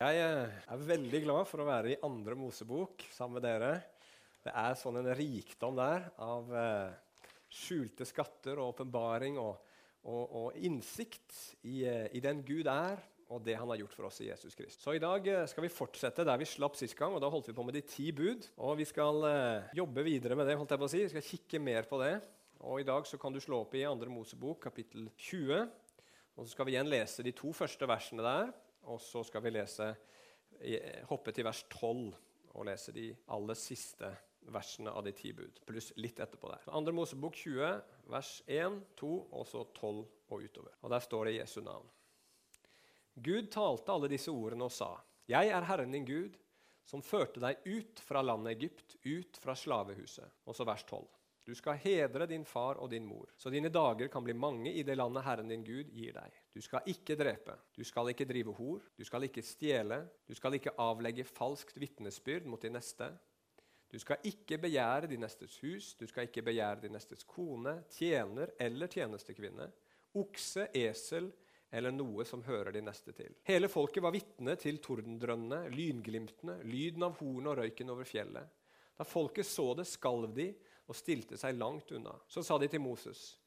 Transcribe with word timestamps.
Jeg 0.00 0.16
eh, 0.16 0.52
er 0.72 0.84
veldig 0.88 1.18
glad 1.26 1.44
for 1.44 1.60
å 1.60 1.66
være 1.68 1.90
i 1.92 1.98
andre 2.06 2.32
Mosebok 2.32 3.02
sammen 3.12 3.36
med 3.36 3.42
dere. 3.44 3.74
Det 4.40 4.54
er 4.56 4.78
sånn 4.80 4.96
en 4.96 5.10
rikdom 5.12 5.76
der 5.76 6.06
av 6.24 6.54
eh, 6.56 6.94
skjulte 7.52 8.06
skatter 8.08 8.62
og 8.62 8.70
åpenbaring 8.70 9.36
og, 9.42 9.58
og, 10.08 10.22
og, 10.24 10.56
innsikt 10.56 11.36
i, 11.68 11.82
eh, 11.84 12.06
i, 12.16 12.22
den 12.24 12.40
Gud 12.48 12.70
er, 12.72 12.96
og 13.28 13.44
det 13.44 13.58
han 13.60 13.68
har 13.74 13.82
gjort 13.82 13.98
for 13.98 14.08
oss 14.08 14.22
i 14.24 14.30
Jesus 14.30 14.56
Kristus. 14.56 14.80
Så 14.86 14.94
i 14.96 15.02
dag 15.04 15.28
skal 15.52 15.66
vi 15.66 15.72
fortsette 15.74 16.24
der 16.24 16.40
vi 16.40 16.48
slapp 16.48 16.80
sist 16.80 16.96
gang, 16.96 17.12
og 17.12 17.20
da 17.20 17.28
holdt 17.36 17.52
vi 17.52 17.56
på 17.60 17.68
med 17.68 17.76
de 17.76 17.84
ti 17.84 18.08
bud. 18.16 18.48
Og 18.56 18.80
vi 18.80 18.88
skal 18.88 19.20
jobbe 19.76 20.06
videre 20.08 20.40
med 20.40 20.48
det, 20.48 20.56
holdt 20.56 20.72
jeg 20.72 20.80
på 20.80 20.88
å 20.88 20.94
si. 20.94 21.04
Vi 21.04 21.12
skal 21.12 21.28
kikke 21.28 21.62
mer 21.66 21.92
på 21.92 22.00
det. 22.00 22.14
Og 22.64 22.80
i 22.80 22.88
dag 22.88 23.04
så 23.04 23.20
kan 23.20 23.36
du 23.36 23.42
slå 23.44 23.60
opp 23.66 23.76
i 23.76 23.84
andre 23.84 24.08
Mosebok, 24.08 24.64
kapittel 24.64 25.12
20. 25.28 25.68
Og 26.40 26.46
så 26.46 26.54
skal 26.54 26.70
vi 26.70 26.78
igjen 26.78 26.88
lese 26.88 27.28
de 27.28 27.36
to 27.36 27.52
første 27.52 27.92
versene 27.92 28.24
der. 28.24 28.56
Og 28.88 29.00
så 29.02 29.22
skal 29.26 29.44
vi 29.44 29.52
lese, 29.52 29.92
hoppe 31.08 31.32
til 31.34 31.46
vers 31.46 31.62
12 31.68 32.10
og 32.56 32.66
lese 32.66 32.92
de 32.94 33.10
aller 33.32 33.58
siste 33.58 34.10
versene 34.50 34.92
av 34.96 35.04
de 35.04 35.12
ti 35.14 35.32
bud, 35.36 35.60
pluss 35.68 35.90
litt 36.00 36.20
etterpå 36.20 36.50
der. 36.50 36.64
Andre 36.74 36.94
Mosebok 36.96 37.36
20, 37.36 37.80
vers 38.10 38.32
1, 38.48 38.80
2 38.98 39.10
og 39.36 39.46
så 39.48 39.64
12 39.76 40.00
og 40.30 40.44
utover. 40.44 40.76
Og 40.80 40.90
Der 40.90 41.04
står 41.04 41.28
det 41.28 41.36
Jesu 41.36 41.60
navn. 41.60 41.88
Gud 43.14 43.50
talte 43.52 43.92
alle 43.92 44.08
disse 44.08 44.32
ordene 44.32 44.66
og 44.66 44.72
sa, 44.72 44.94
Jeg 45.28 45.50
er 45.52 45.66
Herren 45.68 45.92
din 45.92 46.06
Gud, 46.08 46.38
som 46.86 47.04
førte 47.04 47.40
deg 47.42 47.60
ut 47.66 48.00
fra 48.02 48.22
landet 48.22 48.56
Egypt, 48.56 48.96
ut 49.04 49.36
fra 49.38 49.54
slavehuset. 49.54 50.26
Og 50.46 50.56
så 50.56 50.64
vers 50.66 50.84
12. 50.84 51.04
Du 51.50 51.56
skal 51.58 51.80
hedre 51.82 52.28
din 52.30 52.44
far 52.46 52.78
og 52.78 52.92
din 52.92 53.02
mor, 53.02 53.32
så 53.34 53.50
dine 53.50 53.72
dager 53.74 54.06
kan 54.06 54.22
bli 54.22 54.36
mange 54.38 54.70
i 54.70 54.84
det 54.86 54.94
landet 54.94 55.24
Herren 55.26 55.48
din 55.50 55.64
Gud 55.66 55.88
gir 55.90 56.14
deg. 56.14 56.36
Du 56.54 56.60
skal 56.62 56.86
ikke 56.86 57.16
drepe, 57.18 57.56
du 57.74 57.82
skal 57.82 58.12
ikke 58.12 58.26
drive 58.28 58.54
hor, 58.54 58.84
du 58.94 59.02
skal 59.02 59.26
ikke 59.26 59.42
stjele, 59.42 59.98
du 60.30 60.36
skal 60.38 60.54
ikke 60.54 60.76
avlegge 60.78 61.26
falskt 61.26 61.80
vitnesbyrd 61.82 62.46
mot 62.46 62.62
din 62.62 62.78
neste. 62.78 63.10
Du 63.90 63.98
skal 63.98 64.22
ikke 64.30 64.60
begjære 64.62 65.10
din 65.10 65.26
nestes 65.26 65.58
hus, 65.64 65.90
du 65.98 66.06
skal 66.06 66.30
ikke 66.30 66.46
begjære 66.52 66.84
din 66.84 66.94
nestes 66.94 67.26
kone, 67.26 67.80
tjener 67.98 68.54
eller 68.62 68.94
tjenestekvinne, 68.94 69.66
okse, 70.22 70.70
esel 70.70 71.32
eller 71.74 71.90
noe 71.90 72.30
som 72.30 72.46
hører 72.46 72.78
din 72.78 72.86
neste 72.86 73.10
til. 73.18 73.34
Hele 73.50 73.66
folket 73.66 74.06
var 74.06 74.14
vitne 74.14 74.54
til 74.54 74.78
tordendrønnene, 74.78 75.64
lynglimtene, 75.74 76.60
lyden 76.62 77.10
av 77.10 77.18
horn 77.18 77.50
og 77.50 77.58
røyken 77.64 77.90
over 77.90 78.06
fjellet. 78.06 78.58
Da 78.94 79.02
folket 79.02 79.50
så 79.50 79.72
det, 79.74 79.90
skalv 79.90 80.30
de 80.36 80.52
og 80.90 80.98
stilte 80.98 81.38
seg 81.38 81.54
langt 81.58 81.92
unna. 81.94 82.16
Så 82.26 82.42
sa 82.42 82.58
de 82.58 82.68
til 82.68 82.82
Moses, 82.82 83.38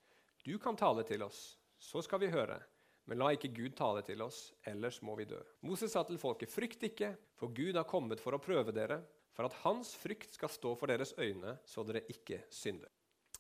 'Du 0.44 0.58
kan 0.60 0.76
tale 0.76 1.04
til 1.04 1.24
oss, 1.24 1.58
så 1.78 2.02
skal 2.02 2.20
vi 2.20 2.32
høre.' 2.32 2.64
Men 3.06 3.18
la 3.20 3.34
ikke 3.36 3.52
Gud 3.52 3.76
tale 3.76 4.02
til 4.02 4.22
oss, 4.22 4.54
ellers 4.66 5.02
må 5.02 5.16
vi 5.16 5.26
dø. 5.26 5.40
Moses 5.62 5.92
sa 5.92 6.04
til 6.04 6.18
folket, 6.18 6.50
'Frykt 6.50 6.84
ikke, 6.84 7.18
for 7.36 7.48
Gud 7.48 7.76
har 7.76 7.84
kommet 7.84 8.20
for 8.20 8.32
å 8.32 8.40
prøve 8.40 8.72
dere,' 8.72 9.04
'for 9.34 9.46
at 9.46 9.54
Hans 9.64 9.96
frykt 9.96 10.34
skal 10.34 10.50
stå 10.50 10.76
for 10.76 10.88
deres 10.88 11.14
øyne, 11.18 11.58
så 11.66 11.84
dere 11.84 12.06
ikke 12.10 12.44
synder.' 12.50 12.92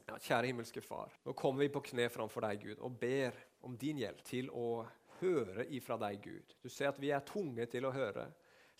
Ja, 0.08 0.18
kjære 0.18 0.48
himmelske 0.48 0.82
Far, 0.82 1.14
nå 1.26 1.34
kommer 1.34 1.64
vi 1.64 1.70
på 1.70 1.80
kne 1.80 2.10
framfor 2.10 2.42
deg, 2.42 2.60
Gud, 2.60 2.80
og 2.80 3.00
ber 3.00 3.32
om 3.64 3.78
din 3.78 3.98
hjelp 3.98 4.24
til 4.24 4.50
å 4.52 4.86
høre 5.22 5.64
ifra 5.72 5.96
deg, 5.98 6.22
Gud. 6.22 6.56
Du 6.62 6.68
ser 6.70 6.90
at 6.90 7.00
vi 7.00 7.14
er 7.16 7.24
tunge 7.24 7.66
til 7.72 7.86
å 7.86 7.94
høre, 7.96 8.28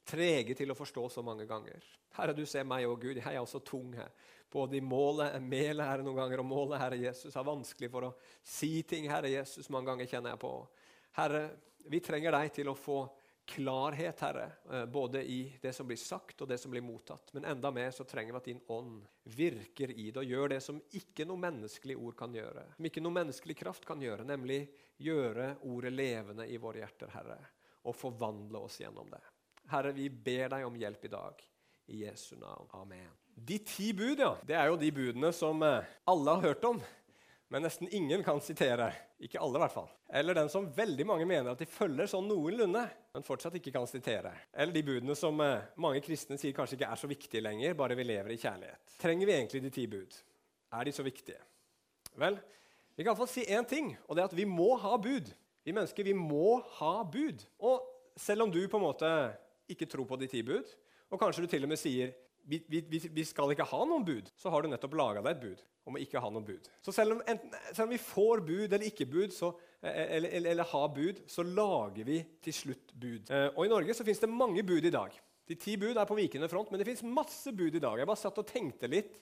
trege 0.08 0.56
til 0.58 0.72
å 0.72 0.78
forstå 0.78 1.08
så 1.10 1.24
mange 1.26 1.48
ganger. 1.50 1.84
Herre, 2.18 2.36
du 2.38 2.46
ser 2.46 2.66
meg 2.68 2.86
òg, 2.86 3.00
Gud. 3.02 3.18
Jeg 3.18 3.34
er 3.34 3.42
også 3.42 3.64
tung 3.66 3.94
her. 3.98 4.12
Både 4.54 4.78
i 4.78 4.84
målet, 4.86 5.40
melet, 5.42 5.86
Herre, 5.88 6.06
noen 6.06 6.20
ganger, 6.20 6.44
og 6.44 6.50
målet, 6.50 6.80
Herre 6.82 7.00
Jesus. 7.02 7.34
Har 7.34 7.48
vanskelig 7.48 7.90
for 7.94 8.10
å 8.10 8.14
si 8.46 8.76
ting, 8.88 9.10
Herre 9.10 9.32
Jesus, 9.34 9.72
mange 9.74 9.90
ganger 9.90 10.10
kjenner 10.12 10.36
jeg 10.36 10.44
på. 10.44 10.54
Herre, 11.18 11.44
vi 11.90 12.02
trenger 12.04 12.36
deg 12.36 12.54
til 12.54 12.70
å 12.70 12.78
få 12.78 13.02
klarhet, 13.46 14.20
Herre, 14.20 14.52
eh, 14.72 14.86
både 14.86 15.24
i 15.24 15.58
det 15.62 15.74
som 15.74 15.88
blir 15.88 16.00
sagt 16.00 16.42
og 16.42 16.48
det 16.48 16.58
som 16.58 16.72
blir 16.72 16.84
mottatt. 16.86 17.34
Men 17.34 17.46
enda 17.46 17.72
mer 17.72 17.92
så 17.92 18.06
trenger 18.08 18.34
vi 18.34 18.38
at 18.38 18.52
din 18.52 18.62
ånd 18.72 19.02
virker 19.24 19.92
i 19.92 20.12
det 20.12 20.22
og 20.22 20.30
gjør 20.30 20.54
det 20.56 20.62
som 20.64 20.80
ikke 20.96 21.26
noe 21.28 21.42
menneskelig 21.42 21.98
ord 21.98 22.16
kan 22.20 22.36
gjøre. 22.36 22.66
Som 22.78 22.88
ikke 22.88 23.04
noe 23.04 23.18
menneskelig 23.20 23.58
kraft 23.60 23.86
kan 23.90 24.02
gjøre, 24.02 24.28
nemlig 24.28 24.62
gjøre 25.04 25.56
ordet 25.68 25.94
levende 25.94 26.48
i 26.48 26.60
våre 26.62 26.84
hjerter, 26.84 27.12
Herre. 27.18 27.40
Og 27.84 27.98
forvandle 28.00 28.64
oss 28.64 28.80
gjennom 28.80 29.10
det. 29.12 29.24
Herre, 29.72 29.94
vi 29.96 30.10
ber 30.10 30.52
deg 30.54 30.66
om 30.68 30.76
hjelp 30.78 31.06
i 31.06 31.12
dag. 31.14 31.44
I 31.86 32.04
Jesu 32.06 32.36
navn. 32.40 32.68
Amen. 32.80 33.12
De 33.36 33.58
ti 33.66 33.92
bud 33.98 34.20
ja, 34.22 34.36
det 34.46 34.56
er 34.56 34.70
jo 34.70 34.78
de 34.80 34.92
budene 34.94 35.32
som 35.36 35.64
eh, 35.66 35.88
alle 36.08 36.36
har 36.36 36.52
hørt 36.52 36.68
om, 36.70 36.78
men 37.52 37.66
nesten 37.66 37.90
ingen 37.92 38.24
kan 38.24 38.40
sitere. 38.42 38.92
Ikke 39.24 39.42
alle, 39.42 39.58
i 39.58 39.64
hvert 39.64 39.74
fall. 39.74 39.90
Eller 40.14 40.38
den 40.38 40.52
som 40.52 40.70
veldig 40.76 41.06
mange 41.08 41.26
mener 41.28 41.54
at 41.54 41.62
de 41.62 41.68
følger 41.70 42.10
sånn 42.10 42.28
noenlunde, 42.30 42.84
men 43.14 43.26
fortsatt 43.26 43.58
ikke 43.60 43.74
kan 43.76 43.88
sitere. 43.90 44.32
Eller 44.54 44.76
de 44.76 44.86
budene 44.86 45.16
som 45.18 45.40
eh, 45.44 45.66
mange 45.82 46.02
kristne 46.06 46.38
sier 46.40 46.56
kanskje 46.56 46.78
ikke 46.80 46.92
er 46.94 47.02
så 47.02 47.10
viktige 47.10 47.44
lenger, 47.44 47.76
bare 47.80 47.98
vi 48.00 48.06
lever 48.08 48.36
i 48.36 48.40
kjærlighet. 48.42 48.98
Trenger 49.02 49.30
vi 49.30 49.36
egentlig 49.38 49.64
de 49.66 49.74
ti 49.74 49.88
bud? 49.90 50.20
Er 50.74 50.88
de 50.88 50.96
så 50.96 51.06
viktige? 51.06 51.42
Vel, 52.20 52.38
vi 52.94 53.02
kan 53.02 53.14
iallfall 53.14 53.32
si 53.32 53.46
én 53.50 53.66
ting, 53.66 53.94
og 54.06 54.16
det 54.16 54.24
er 54.24 54.30
at 54.30 54.38
vi 54.38 54.46
må 54.50 54.76
ha 54.82 54.98
bud. 55.02 55.32
Vi 55.66 55.74
mennesker 55.74 56.06
vi 56.06 56.14
må 56.18 56.60
ha 56.78 56.96
bud. 57.08 57.46
Og 57.64 57.82
selv 58.20 58.46
om 58.46 58.52
du 58.54 58.62
på 58.70 58.78
en 58.78 58.86
måte 58.86 59.10
ikke 59.72 59.88
tro 59.90 60.06
på 60.08 60.20
de 60.20 60.30
ti 60.32 60.44
bud, 60.46 60.70
og 61.14 61.22
kanskje 61.22 61.46
du 61.46 61.52
til 61.52 61.66
og 61.66 61.72
med 61.72 61.80
sier 61.80 62.14
vi, 62.44 62.60
vi, 62.68 63.00
vi 63.00 63.24
skal 63.24 63.54
ikke 63.54 63.68
ha 63.70 63.84
noen 63.88 64.04
bud, 64.04 64.28
så 64.36 64.52
har 64.52 64.64
du 64.64 64.72
nettopp 64.72 64.98
laga 65.00 65.22
deg 65.24 65.38
et 65.38 65.44
bud 65.44 65.62
om 65.88 65.98
å 65.98 66.02
ikke 66.02 66.20
ha 66.24 66.30
noen 66.32 66.46
bud. 66.48 66.68
Så 66.84 66.94
selv 66.96 67.16
om, 67.16 67.22
enten, 67.28 67.52
selv 67.72 67.88
om 67.88 67.94
vi 67.94 68.00
får 68.00 68.44
bud 68.48 68.66
eller 68.66 68.88
ikke 68.88 69.08
bud, 69.10 69.34
så, 69.36 69.52
eller, 69.82 70.30
eller, 70.30 70.50
eller, 70.54 70.70
har 70.72 70.90
bud, 70.96 71.22
så 71.30 71.44
lager 71.48 72.08
vi 72.08 72.20
til 72.44 72.56
slutt 72.56 72.94
bud. 72.96 73.32
Eh, 73.32 73.50
og 73.52 73.66
I 73.66 73.72
Norge 73.72 73.96
så 73.96 74.06
fins 74.08 74.22
det 74.24 74.32
mange 74.32 74.64
bud 74.68 74.88
i 74.88 74.94
dag. 74.94 75.16
De 75.48 75.58
ti 75.60 75.76
bud 75.80 76.00
er 76.00 76.08
på 76.08 76.18
vikende 76.20 76.48
front, 76.52 76.72
men 76.72 76.80
det 76.80 76.88
fins 76.88 77.04
masse 77.04 77.52
bud 77.56 77.76
i 77.76 77.84
dag. 77.84 78.00
Jeg 78.00 78.10
bare 78.12 78.22
satt 78.22 78.40
og 78.40 78.48
tenkte 78.48 78.92
litt. 78.92 79.18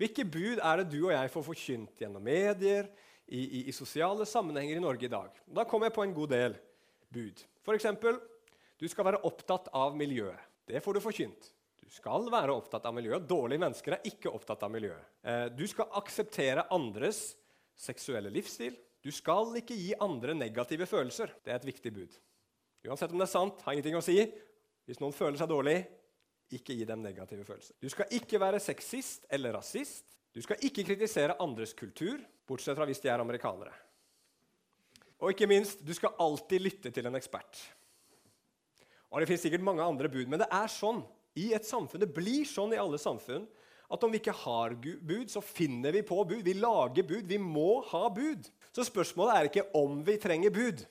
Hvilke 0.00 0.24
bud 0.24 0.62
er 0.62 0.80
det 0.80 0.88
du 0.92 1.00
og 1.02 1.12
jeg 1.12 1.32
får 1.34 1.44
forkynt 1.50 2.04
gjennom 2.04 2.24
medier, 2.24 2.88
i, 3.28 3.42
i, 3.42 3.60
i 3.68 3.74
sosiale 3.76 4.24
sammenhenger 4.24 4.78
i 4.78 4.80
Norge 4.80 5.04
i 5.04 5.12
dag? 5.12 5.40
Da 5.52 5.66
kom 5.68 5.84
jeg 5.84 5.92
på 5.92 6.04
en 6.06 6.14
god 6.16 6.32
del 6.32 6.56
bud. 7.12 7.42
F.eks.: 7.64 7.90
Du 8.78 8.86
skal 8.88 9.08
være 9.08 9.22
opptatt 9.26 9.70
av 9.74 9.96
miljøet. 9.98 10.38
Det 10.68 10.80
får 10.84 10.98
du 10.98 11.02
forkynt. 11.02 11.48
Du 11.82 11.88
skal 11.90 12.28
være 12.30 12.54
opptatt 12.54 12.84
av 12.86 12.94
miljøet. 12.94 13.24
Dårlige 13.26 13.62
mennesker 13.62 13.96
er 13.96 14.06
ikke 14.06 14.30
opptatt 14.30 14.62
av 14.66 14.70
miljøet. 14.70 15.14
Eh, 15.24 15.46
du 15.56 15.64
skal 15.66 15.88
akseptere 15.98 16.66
andres 16.74 17.32
seksuelle 17.78 18.30
livsstil. 18.30 18.76
Du 19.02 19.10
skal 19.14 19.56
ikke 19.58 19.76
gi 19.78 19.94
andre 20.04 20.34
negative 20.36 20.86
følelser. 20.90 21.32
Det 21.42 21.54
er 21.54 21.58
et 21.58 21.68
viktig 21.70 21.92
bud. 21.94 22.18
Uansett 22.86 23.14
om 23.14 23.18
det 23.18 23.26
er 23.26 23.32
sant, 23.32 23.62
har 23.64 23.74
ingenting 23.74 23.98
å 23.98 24.04
si. 24.04 24.18
Hvis 24.86 25.00
noen 25.02 25.16
føler 25.16 25.40
seg 25.40 25.50
dårlig, 25.50 25.78
ikke 26.54 26.76
gi 26.76 26.86
dem 26.88 27.02
negative 27.04 27.44
følelser. 27.48 27.76
Du 27.80 27.88
skal 27.92 28.12
ikke 28.14 28.40
være 28.40 28.60
sexist 28.62 29.26
eller 29.32 29.56
rasist. 29.58 30.06
Du 30.32 30.40
skal 30.44 30.60
ikke 30.64 30.84
kritisere 30.86 31.36
andres 31.42 31.74
kultur, 31.76 32.20
bortsett 32.46 32.78
fra 32.78 32.86
hvis 32.88 33.02
de 33.02 33.10
er 33.10 33.20
amerikanere. 33.20 33.74
Og 35.18 35.32
ikke 35.32 35.48
minst, 35.50 35.82
du 35.82 35.90
skal 35.96 36.14
alltid 36.22 36.62
lytte 36.62 36.92
til 36.94 37.08
en 37.08 37.18
ekspert. 37.18 37.58
Og 39.08 39.20
Det 39.20 39.28
finnes 39.30 39.44
sikkert 39.46 39.64
mange 39.64 39.84
andre 39.84 40.10
bud, 40.12 40.28
men 40.28 40.42
det 40.42 40.48
er 40.52 40.68
sånn 40.68 41.00
i 41.38 41.52
et 41.56 41.64
samfunn. 41.64 42.02
Det 42.02 42.12
blir 42.12 42.44
sånn 42.48 42.74
i 42.74 42.80
alle 42.80 43.00
samfunn 43.00 43.46
at 43.88 44.02
om 44.04 44.12
vi 44.12 44.20
ikke 44.20 44.36
har 44.44 44.74
bud, 44.76 45.30
så 45.32 45.40
finner 45.40 45.94
vi 45.96 46.02
på 46.04 46.18
bud. 46.28 46.42
Vi 46.44 46.58
lager 46.60 47.06
bud. 47.08 47.24
Vi 47.24 47.38
må 47.40 47.80
ha 47.88 48.04
bud. 48.12 48.50
Så 48.74 48.84
spørsmålet 48.84 49.34
er 49.34 49.48
ikke 49.48 49.68
om 49.78 50.02
vi 50.04 50.18
trenger 50.20 50.52
bud, 50.52 50.84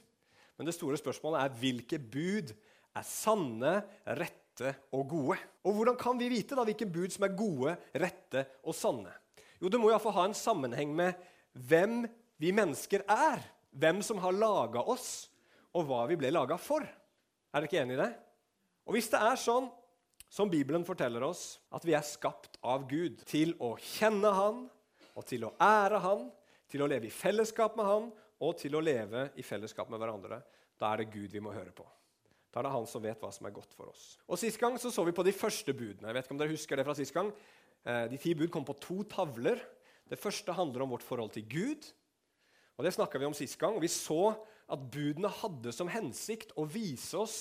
men 0.57 0.65
det 0.65 0.73
store 0.73 0.97
spørsmålet 0.97 1.43
er 1.43 1.57
hvilke 1.61 1.99
bud 2.01 2.55
er 2.97 3.05
sanne, 3.05 3.75
rette 4.17 4.73
og 4.97 5.05
gode. 5.11 5.37
Og 5.69 5.77
hvordan 5.77 5.97
kan 6.01 6.17
vi 6.17 6.31
vite 6.33 6.57
da 6.57 6.65
hvilke 6.65 6.89
bud 6.89 7.13
som 7.13 7.27
er 7.27 7.37
gode, 7.37 7.75
rette 7.93 8.47
og 8.65 8.73
sanne? 8.75 9.13
Jo, 9.61 9.69
Det 9.69 9.79
må 9.79 9.91
iallfall 9.91 10.15
ha 10.17 10.25
en 10.25 10.37
sammenheng 10.37 10.95
med 10.97 11.13
hvem 11.53 12.07
vi 12.41 12.51
mennesker 12.51 13.05
er. 13.05 13.45
Hvem 13.77 14.01
som 14.01 14.17
har 14.23 14.33
laga 14.33 14.81
oss, 14.81 15.29
og 15.77 15.85
hva 15.85 16.07
vi 16.09 16.17
ble 16.17 16.33
laga 16.33 16.57
for. 16.57 16.81
Er 17.57 17.63
dere 17.63 17.71
ikke 17.71 17.81
enig 17.81 17.95
i 17.95 18.03
det? 18.03 18.11
Og 18.85 18.93
Hvis 18.93 19.07
det 19.09 19.17
er 19.17 19.39
sånn 19.41 19.71
som 20.29 20.49
Bibelen 20.51 20.83
forteller 20.85 21.23
oss, 21.25 21.57
at 21.73 21.81
vi 21.87 21.95
er 21.97 22.05
skapt 22.05 22.59
av 22.61 22.83
Gud 22.85 23.23
til 23.25 23.55
å 23.63 23.71
kjenne 23.81 24.29
Han 24.35 24.59
og 25.17 25.25
til 25.25 25.47
å 25.47 25.55
ære 25.57 25.97
Han, 26.03 26.27
til 26.69 26.83
å 26.85 26.89
leve 26.91 27.09
i 27.09 27.13
fellesskap 27.13 27.73
med 27.79 27.87
Han 27.89 28.11
og 28.45 28.59
til 28.61 28.77
å 28.77 28.83
leve 28.83 29.31
i 29.41 29.45
fellesskap 29.45 29.89
med 29.89 29.97
hverandre, 30.03 30.37
da 30.77 30.91
er 30.91 31.01
det 31.01 31.09
Gud 31.15 31.33
vi 31.33 31.41
må 31.41 31.49
høre 31.55 31.73
på. 31.73 31.87
Da 32.53 32.61
er 32.61 32.67
det 32.67 32.73
Han 32.75 32.85
som 32.91 33.01
vet 33.01 33.25
hva 33.25 33.31
som 33.33 33.49
er 33.49 33.55
godt 33.55 33.73
for 33.73 33.89
oss. 33.89 34.05
Og 34.29 34.37
Sist 34.37 34.61
gang 34.61 34.77
så, 34.77 34.93
så 34.93 35.07
vi 35.07 35.15
på 35.17 35.25
de 35.25 35.33
første 35.33 35.73
budene. 35.73 36.11
Jeg 36.11 36.19
vet 36.19 36.27
ikke 36.29 36.37
om 36.37 36.43
dere 36.43 36.53
husker 36.53 36.77
det 36.77 36.85
fra 36.85 36.95
sist 36.99 37.15
gang. 37.15 37.31
Eh, 37.81 38.03
de 38.13 38.19
ti 38.21 38.35
bud 38.37 38.51
kom 38.53 38.67
på 38.67 38.77
to 38.83 38.99
tavler. 39.09 39.63
Det 40.05 40.21
første 40.21 40.53
handler 40.53 40.85
om 40.85 40.93
vårt 40.93 41.07
forhold 41.07 41.33
til 41.33 41.49
Gud. 41.49 41.89
Og 42.77 42.85
Det 42.85 42.93
snakka 42.93 43.17
vi 43.17 43.25
om 43.25 43.33
sist 43.33 43.57
gang. 43.57 43.73
og 43.73 43.81
Vi 43.81 43.89
så 43.89 44.35
at 44.67 44.89
budene 44.91 45.31
hadde 45.31 45.71
som 45.73 45.89
hensikt 45.91 46.51
å 46.59 46.67
vise 46.67 47.17
oss 47.17 47.37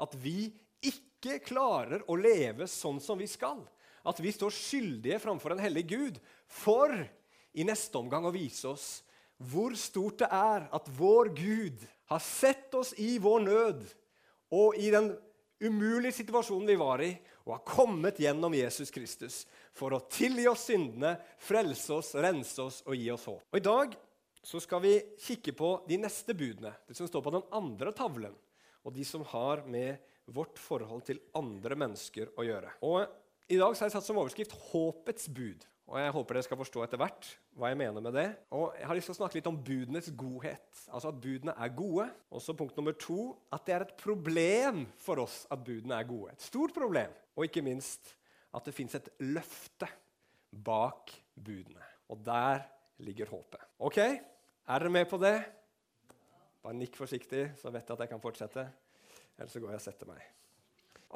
at 0.00 0.16
vi 0.18 0.50
ikke 0.80 1.38
klarer 1.44 2.04
å 2.08 2.16
leve 2.16 2.68
sånn 2.70 3.00
som 3.02 3.20
vi 3.20 3.28
skal. 3.30 3.60
At 4.06 4.20
vi 4.22 4.32
står 4.32 4.54
skyldige 4.54 5.20
framfor 5.20 5.54
en 5.54 5.62
hellig 5.62 5.84
Gud. 5.90 6.20
For 6.48 6.94
i 7.52 7.66
neste 7.66 8.00
omgang 8.00 8.26
å 8.28 8.34
vise 8.34 8.70
oss 8.70 8.88
hvor 9.50 9.72
stort 9.78 10.20
det 10.20 10.28
er 10.36 10.66
at 10.68 10.88
vår 10.98 11.32
Gud 11.36 11.84
har 12.12 12.20
sett 12.20 12.74
oss 12.76 12.92
i 13.00 13.14
vår 13.22 13.44
nød 13.46 13.84
og 14.52 14.76
i 14.76 14.90
den 14.92 15.14
umulige 15.60 16.18
situasjonen 16.18 16.68
vi 16.68 16.76
var 16.80 17.02
i, 17.04 17.10
og 17.44 17.54
har 17.54 17.64
kommet 17.68 18.20
gjennom 18.20 18.54
Jesus 18.56 18.92
Kristus 18.92 19.42
for 19.76 19.94
å 19.94 20.02
tilgi 20.12 20.46
oss 20.48 20.66
syndene, 20.68 21.14
frelse 21.40 21.92
oss, 21.94 22.14
rense 22.16 22.62
oss 22.62 22.80
og 22.86 22.96
gi 22.96 23.10
oss 23.12 23.26
håp. 23.28 23.42
Og 23.50 23.60
I 23.60 23.64
dag 23.64 23.96
så 24.42 24.60
skal 24.62 24.82
vi 24.84 24.94
kikke 25.20 25.54
på 25.56 25.72
de 25.88 25.98
neste 26.00 26.36
budene, 26.36 26.72
det 26.88 26.96
som 26.96 27.08
står 27.08 27.24
på 27.24 27.34
den 27.36 27.44
andre 27.56 27.92
tavlen, 27.96 28.36
og 28.84 28.94
de 28.94 29.04
som 29.06 29.24
har 29.32 29.64
med 29.68 29.98
vårt 30.30 30.58
forhold 30.60 31.02
til 31.08 31.20
andre 31.36 31.76
mennesker 31.78 32.30
å 32.38 32.46
gjøre. 32.46 32.76
Og 32.86 33.02
I 33.50 33.58
dag 33.58 33.74
har 33.74 33.86
jeg 33.88 33.96
satt 33.96 34.06
som 34.06 34.20
overskrift 34.20 34.54
'Håpets 34.54 35.28
bud'. 35.28 35.66
Og 35.90 35.98
Jeg 35.98 36.12
håper 36.14 36.36
dere 36.36 36.46
skal 36.46 36.58
forstå 36.60 36.82
etter 36.84 37.00
hvert 37.02 37.28
hva 37.58 37.68
jeg 37.72 37.78
mener 37.80 38.00
med 38.00 38.14
det. 38.14 38.28
Og 38.54 38.76
Jeg 38.78 38.86
har 38.86 38.94
lyst 38.94 39.10
til 39.10 39.14
å 39.16 39.20
snakke 39.26 39.34
litt 39.34 39.48
om 39.50 39.58
budenes 39.58 40.10
godhet. 40.14 40.86
Altså 40.86 41.08
at 41.10 41.20
budene 41.20 41.54
er 41.58 41.74
gode. 41.74 42.06
Og 42.30 42.40
så 42.40 42.54
punkt 42.54 42.76
nummer 42.78 42.92
to 42.92 43.36
at 43.52 43.66
det 43.66 43.74
er 43.74 43.80
et 43.80 43.96
problem 43.98 44.86
for 45.02 45.18
oss 45.18 45.46
at 45.50 45.64
budene 45.66 45.98
er 45.98 46.06
gode. 46.06 46.30
Et 46.30 46.46
stort 46.46 46.72
problem. 46.72 47.10
Og 47.34 47.48
ikke 47.48 47.64
minst 47.66 48.14
at 48.54 48.64
det 48.64 48.74
fins 48.74 48.94
et 48.94 49.08
løfte 49.18 49.88
bak 50.54 51.10
budene. 51.34 51.82
Og 52.08 52.22
der 52.24 52.62
ligger 53.02 53.26
håpet. 53.26 53.62
Ok, 53.80 53.98
er 53.98 54.78
dere 54.78 54.90
med 54.90 55.10
på 55.10 55.18
det? 55.18 55.59
Bare 56.60 56.76
nikk 56.76 56.98
forsiktig, 56.98 57.46
så 57.60 57.72
vet 57.72 57.86
jeg 57.86 57.96
at 57.96 58.04
jeg 58.04 58.12
kan 58.12 58.22
fortsette. 58.22 58.66
Ellers 59.38 59.54
så 59.54 59.62
går 59.62 59.72
jeg 59.72 59.80
og 59.80 59.84
setter 59.86 60.10
meg. 60.10 60.24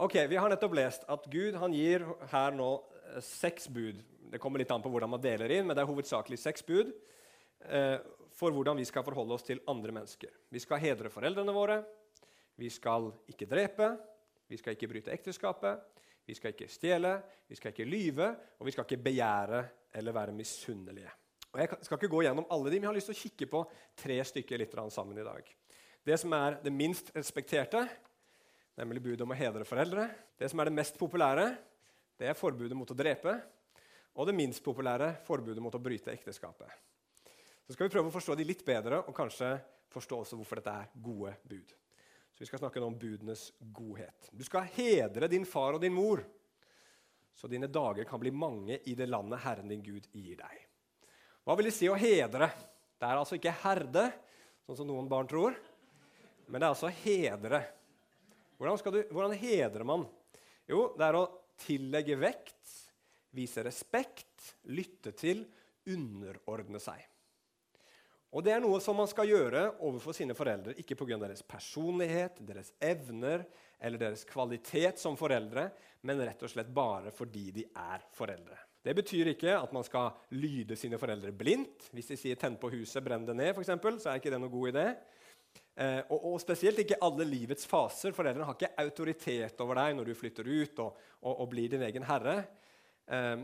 Ok, 0.05 0.17
Vi 0.29 0.39
har 0.41 0.51
nettopp 0.51 0.75
lest 0.75 1.05
at 1.09 1.27
Gud 1.31 1.59
han 1.61 1.75
gir 1.77 2.03
her 2.33 2.57
nå 2.57 2.71
eh, 2.81 3.21
seks 3.23 3.69
bud. 3.69 4.01
Det 4.33 4.41
kommer 4.43 4.59
litt 4.59 4.73
an 4.75 4.83
på 4.83 4.91
hvordan 4.91 5.13
man 5.13 5.23
deler 5.23 5.53
inn, 5.53 5.69
men 5.69 5.77
det 5.77 5.85
er 5.85 5.91
hovedsakelig 5.91 6.41
seks 6.41 6.65
bud 6.67 6.91
eh, 7.69 8.01
for 8.35 8.51
hvordan 8.57 8.81
vi 8.81 8.87
skal 8.89 9.05
forholde 9.07 9.37
oss 9.37 9.47
til 9.47 9.63
andre 9.71 9.95
mennesker. 9.95 10.33
Vi 10.51 10.63
skal 10.63 10.83
hedre 10.83 11.13
foreldrene 11.13 11.55
våre. 11.55 11.83
Vi 12.59 12.71
skal 12.73 13.13
ikke 13.31 13.47
drepe. 13.51 13.93
Vi 14.51 14.59
skal 14.59 14.75
ikke 14.75 14.91
bryte 14.91 15.15
ekteskapet. 15.15 15.85
Vi 16.25 16.35
skal 16.35 16.55
ikke 16.55 16.71
stjele, 16.73 17.19
vi 17.49 17.57
skal 17.59 17.75
ikke 17.75 17.85
lyve, 17.85 18.31
og 18.59 18.67
vi 18.67 18.73
skal 18.73 18.87
ikke 18.87 19.05
begjære 19.05 19.61
eller 19.95 20.17
være 20.17 20.33
misunnelige. 20.33 21.11
Og 21.55 21.61
Jeg 21.63 21.71
skal 21.87 22.01
ikke 22.01 22.11
gå 22.11 22.25
gjennom 22.27 22.49
alle 22.51 22.67
de, 22.67 22.79
men 22.81 22.89
jeg 22.89 22.91
har 22.91 22.97
lyst 22.97 23.09
til 23.13 23.15
å 23.15 23.21
kikke 23.21 23.47
på 23.53 23.61
tre 24.03 24.17
stykker 24.27 24.59
litt 24.59 24.73
sammen 24.91 25.21
i 25.23 25.27
dag. 25.27 25.47
Det 26.03 26.17
som 26.19 26.33
er 26.35 26.59
det 26.65 26.73
minst 26.75 27.13
respekterte, 27.15 27.85
nemlig 28.75 29.05
budet 29.05 29.23
om 29.23 29.31
å 29.31 29.39
hedre 29.39 29.65
foreldre. 29.65 30.09
Det 30.35 30.51
som 30.51 30.59
er 30.59 30.67
det 30.67 30.75
mest 30.75 30.99
populære, 30.99 31.47
det 32.19 32.27
er 32.27 32.35
forbudet 32.35 32.75
mot 32.75 32.91
å 32.91 32.99
drepe. 32.99 33.37
Og 34.19 34.27
det 34.27 34.35
minst 34.35 34.65
populære, 34.67 35.13
forbudet 35.27 35.63
mot 35.63 35.75
å 35.75 35.83
bryte 35.83 36.11
ekteskapet. 36.11 36.75
Så 37.67 37.73
skal 37.73 37.87
vi 37.87 37.95
prøve 37.95 38.11
å 38.11 38.17
forstå 38.19 38.35
de 38.35 38.51
litt 38.51 38.67
bedre, 38.67 39.05
og 39.07 39.15
kanskje 39.15 39.55
forstå 39.95 40.21
også 40.25 40.41
hvorfor 40.41 40.59
dette 40.59 40.75
er 40.75 40.93
gode 41.07 41.37
bud. 41.47 41.71
Så 42.35 42.43
Vi 42.43 42.51
skal 42.51 42.65
snakke 42.65 42.83
om 42.83 42.99
budenes 42.99 43.53
godhet. 43.73 44.27
Du 44.35 44.43
skal 44.43 44.67
hedre 44.75 45.31
din 45.31 45.47
far 45.47 45.79
og 45.79 45.81
din 45.87 45.95
mor, 45.95 46.27
så 47.35 47.47
dine 47.47 47.71
dager 47.71 48.05
kan 48.11 48.19
bli 48.19 48.35
mange 48.35 48.83
i 48.91 48.99
det 48.99 49.07
landet 49.07 49.47
Herren 49.47 49.71
din 49.71 49.83
Gud 49.83 50.11
gir 50.11 50.43
deg. 50.43 50.74
Hva 51.45 51.57
vil 51.59 51.69
det 51.69 51.75
si 51.77 51.89
å 51.93 51.97
hedre? 52.01 52.49
Det 52.97 53.05
er 53.05 53.19
altså 53.21 53.37
ikke 53.37 53.53
herde, 53.67 54.07
sånn 54.65 54.79
som 54.79 54.89
noen 54.89 55.09
barn 55.11 55.29
tror, 55.29 55.57
men 56.49 56.57
det 56.57 56.65
er 56.65 56.73
altså 56.73 56.89
hedre. 57.03 57.61
Hvordan, 58.57 58.95
du, 58.95 59.01
hvordan 59.13 59.35
hedrer 59.37 59.85
man? 59.85 60.07
Jo, 60.71 60.87
det 60.97 61.05
er 61.05 61.19
å 61.19 61.27
tillegge 61.61 62.17
vekt, 62.17 62.73
vise 63.37 63.65
respekt, 63.67 64.55
lytte 64.73 65.13
til, 65.13 65.45
underordne 65.93 66.81
seg. 66.81 67.03
Og 68.35 68.43
Det 68.43 68.51
er 68.51 68.63
noe 68.65 68.81
som 68.83 68.97
man 68.99 69.07
skal 69.07 69.29
gjøre 69.29 69.67
overfor 69.85 70.17
sine 70.17 70.35
foreldre, 70.35 70.75
ikke 70.81 70.97
pga. 70.99 71.21
deres 71.21 71.45
personlighet, 71.47 72.41
deres 72.41 72.73
evner 72.81 73.45
eller 73.79 74.01
deres 74.01 74.25
kvalitet 74.27 74.99
som 74.99 75.15
foreldre, 75.21 75.69
men 76.03 76.25
rett 76.25 76.43
og 76.43 76.51
slett 76.51 76.73
bare 76.73 77.13
fordi 77.15 77.51
de 77.61 77.69
er 77.69 78.03
foreldre. 78.17 78.57
Det 78.85 78.93
betyr 78.93 79.31
ikke 79.33 79.55
at 79.57 79.73
man 79.73 79.85
skal 79.87 80.13
lyde 80.37 80.77
sine 80.77 80.99
foreldre 81.01 81.33
blindt. 81.33 81.89
Hvis 81.97 82.11
de 82.13 82.19
sier 82.21 82.37
'tenn 82.37 82.59
på 82.61 82.69
huset, 82.75 83.05
brenn 83.05 83.25
det 83.25 83.37
ned', 83.37 83.55
for 83.55 83.65
eksempel, 83.65 83.97
så 84.01 84.11
er 84.11 84.21
ikke 84.21 84.31
det 84.31 84.41
noe 84.41 84.53
god 84.53 84.75
idé. 84.75 84.87
Eh, 85.75 86.03
og, 86.11 86.19
og, 86.33 86.41
spesielt 86.43 86.79
ikke 86.79 87.01
alle 87.03 87.25
livets 87.27 87.67
faser. 87.67 88.13
Foreldrene 88.15 88.47
har 88.47 88.55
ikke 88.55 88.77
autoritet 88.79 89.61
over 89.65 89.81
deg 89.81 89.97
når 89.97 90.11
du 90.11 90.15
flytter 90.15 90.47
ut 90.47 90.79
og, 90.85 91.01
og, 91.23 91.33
og 91.41 91.49
blir 91.51 91.73
din 91.73 91.83
egen 91.83 92.07
herre. 92.07 92.37
Eh, 93.09 93.43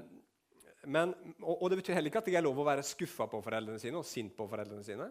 men, 0.86 1.14
og, 1.42 1.66
Det 1.70 1.80
betyr 1.80 1.98
heller 1.98 2.12
ikke 2.12 2.22
at 2.22 2.30
det 2.30 2.38
er 2.38 2.46
lov 2.46 2.60
å 2.60 2.68
være 2.68 2.86
skuffa 2.86 3.26
på 3.30 3.42
foreldrene 3.42 3.80
sine 3.82 3.98
og 3.98 4.06
sint 4.06 4.36
på 4.36 4.46
foreldrene 4.48 4.86
sine. 4.86 5.10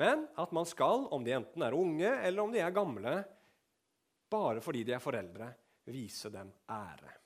Men 0.00 0.26
at 0.40 0.52
man 0.56 0.66
skal, 0.66 1.06
om 1.12 1.24
de 1.24 1.36
enten 1.36 1.62
er 1.62 1.76
unge 1.76 2.10
eller 2.10 2.42
om 2.42 2.52
de 2.52 2.60
er 2.64 2.74
gamle, 2.74 3.16
bare 4.32 4.64
fordi 4.64 4.86
de 4.88 4.96
er 4.96 5.04
foreldre, 5.04 5.50
vise 5.92 6.30
dem 6.32 6.48
ære. 6.72 7.18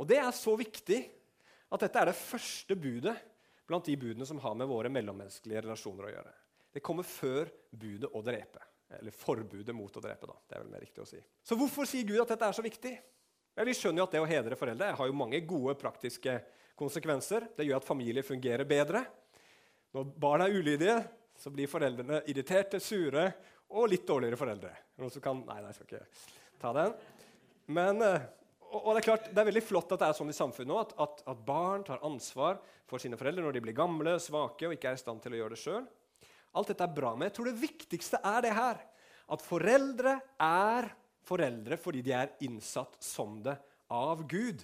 Og 0.00 0.06
Det 0.08 0.16
er 0.16 0.30
så 0.32 0.54
viktig 0.56 1.00
at 1.70 1.84
dette 1.84 2.00
er 2.00 2.10
det 2.10 2.18
første 2.18 2.76
budet 2.78 3.14
blant 3.70 3.86
de 3.86 3.94
budene 4.00 4.26
som 4.26 4.40
har 4.42 4.56
med 4.58 4.68
våre 4.70 4.90
mellommenneskelige 4.92 5.62
relasjoner 5.62 6.08
å 6.08 6.12
gjøre. 6.14 6.34
Det 6.74 6.82
kommer 6.82 7.06
før 7.06 7.50
budet 7.70 8.10
å 8.10 8.22
drepe. 8.26 8.62
Eller 8.98 9.14
forbudet 9.14 9.74
mot 9.74 9.96
å 9.96 10.02
drepe. 10.02 10.26
da. 10.26 10.34
Det 10.48 10.56
er 10.56 10.64
vel 10.64 10.72
mer 10.72 10.82
riktig 10.82 11.02
å 11.04 11.06
si. 11.06 11.20
Så 11.46 11.58
hvorfor 11.58 11.86
sier 11.86 12.06
Gud 12.08 12.18
at 12.24 12.32
dette 12.34 12.48
er 12.48 12.56
så 12.56 12.64
viktig? 12.64 12.94
Ja, 13.54 13.66
vi 13.66 13.74
skjønner 13.74 14.02
jo 14.02 14.06
at 14.08 14.16
det 14.16 14.22
å 14.22 14.28
hedre 14.30 14.58
foreldre 14.58 14.90
har 14.98 15.10
jo 15.10 15.14
mange 15.14 15.40
gode 15.46 15.76
praktiske 15.78 16.36
konsekvenser. 16.78 17.46
Det 17.56 17.66
gjør 17.66 17.78
at 17.78 17.86
familier 17.86 18.26
fungerer 18.26 18.66
bedre. 18.66 19.04
Når 19.94 20.10
barn 20.22 20.42
er 20.46 20.54
ulydige, 20.54 20.98
så 21.38 21.52
blir 21.54 21.70
foreldrene 21.70 22.22
irriterte, 22.30 22.80
sure 22.82 23.26
og 23.70 23.88
litt 23.90 24.06
dårligere 24.06 24.38
foreldre. 24.38 24.74
Noen 24.98 25.14
som 25.14 25.22
kan, 25.22 25.42
nei, 25.46 25.60
nei, 25.62 25.70
jeg 25.70 25.78
skal 25.78 25.90
ikke 25.90 26.60
ta 26.62 26.74
den. 26.76 26.94
Men, 27.70 28.02
og 28.70 28.92
det 28.94 29.00
er 29.00 29.06
klart, 29.08 29.28
det 29.30 29.40
er 29.42 29.48
veldig 29.48 29.62
flott 29.66 29.92
at 29.94 30.02
det 30.02 30.08
er 30.10 30.16
sånn 30.18 30.30
i 30.30 30.36
samfunnet 30.36 30.70
nå, 30.70 30.76
at, 30.78 30.92
at, 31.02 31.22
at 31.32 31.40
barn 31.46 31.82
tar 31.86 32.02
ansvar 32.06 32.60
for 32.90 33.02
sine 33.02 33.18
foreldre 33.18 33.42
når 33.42 33.56
de 33.56 33.62
blir 33.64 33.76
gamle, 33.76 34.14
svake 34.22 34.68
og 34.68 34.76
ikke 34.76 34.92
er 34.92 34.98
i 34.98 35.02
stand 35.02 35.22
til 35.24 35.34
å 35.34 35.40
gjøre 35.40 35.56
det 35.56 35.62
sjøl. 35.62 35.88
Alt 36.58 36.72
dette 36.72 36.86
er 36.86 36.94
bra, 36.94 37.12
men 37.14 37.28
jeg 37.28 37.36
tror 37.36 37.50
det 37.50 37.62
viktigste 37.62 38.20
er 38.26 38.44
det 38.46 38.52
her. 38.54 38.80
At 39.30 39.44
foreldre 39.46 40.16
er 40.42 40.90
foreldre 41.26 41.78
fordi 41.78 42.02
de 42.06 42.14
er 42.16 42.32
innsatt 42.46 42.96
som 43.02 43.38
det 43.44 43.56
av 43.90 44.22
Gud. 44.30 44.62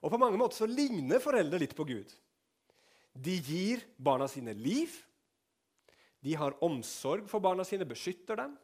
Og 0.00 0.12
på 0.12 0.20
mange 0.20 0.38
måter 0.40 0.62
så 0.62 0.70
ligner 0.70 1.22
foreldre 1.22 1.60
litt 1.60 1.74
på 1.76 1.86
Gud. 1.88 2.12
De 3.12 3.36
gir 3.42 3.82
barna 3.98 4.28
sine 4.30 4.54
liv. 4.56 4.92
De 6.22 6.36
har 6.36 6.56
omsorg 6.64 7.26
for 7.30 7.42
barna 7.42 7.64
sine, 7.66 7.88
beskytter 7.88 8.38
dem. 8.42 8.54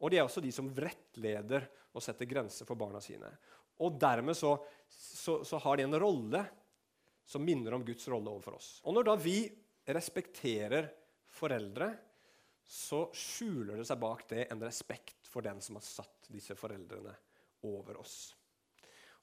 Og 0.00 0.10
de 0.10 0.18
er 0.18 0.24
også 0.24 0.42
de 0.42 0.52
som 0.54 0.70
rettleder 0.72 1.66
og 1.92 2.02
setter 2.04 2.28
grenser 2.28 2.68
for 2.68 2.78
barna 2.78 3.02
sine. 3.04 3.28
Og 3.80 3.96
dermed 4.00 4.36
så, 4.36 4.54
så, 4.88 5.40
så 5.44 5.60
har 5.64 5.78
de 5.78 5.86
en 5.86 6.00
rolle 6.00 6.44
som 7.30 7.44
minner 7.44 7.76
om 7.76 7.84
Guds 7.86 8.08
rolle 8.10 8.32
overfor 8.32 8.58
oss. 8.58 8.70
Og 8.84 8.96
når 8.96 9.06
da 9.06 9.16
vi 9.20 9.38
respekterer 9.90 10.90
foreldre, 11.30 11.92
så 12.70 13.04
skjuler 13.14 13.80
det 13.80 13.86
seg 13.88 13.98
bak 14.02 14.26
det 14.30 14.44
en 14.50 14.62
respekt 14.62 15.26
for 15.30 15.42
den 15.46 15.62
som 15.62 15.78
har 15.78 15.86
satt 15.86 16.28
disse 16.30 16.54
foreldrene 16.58 17.14
over 17.66 17.98
oss. 18.02 18.34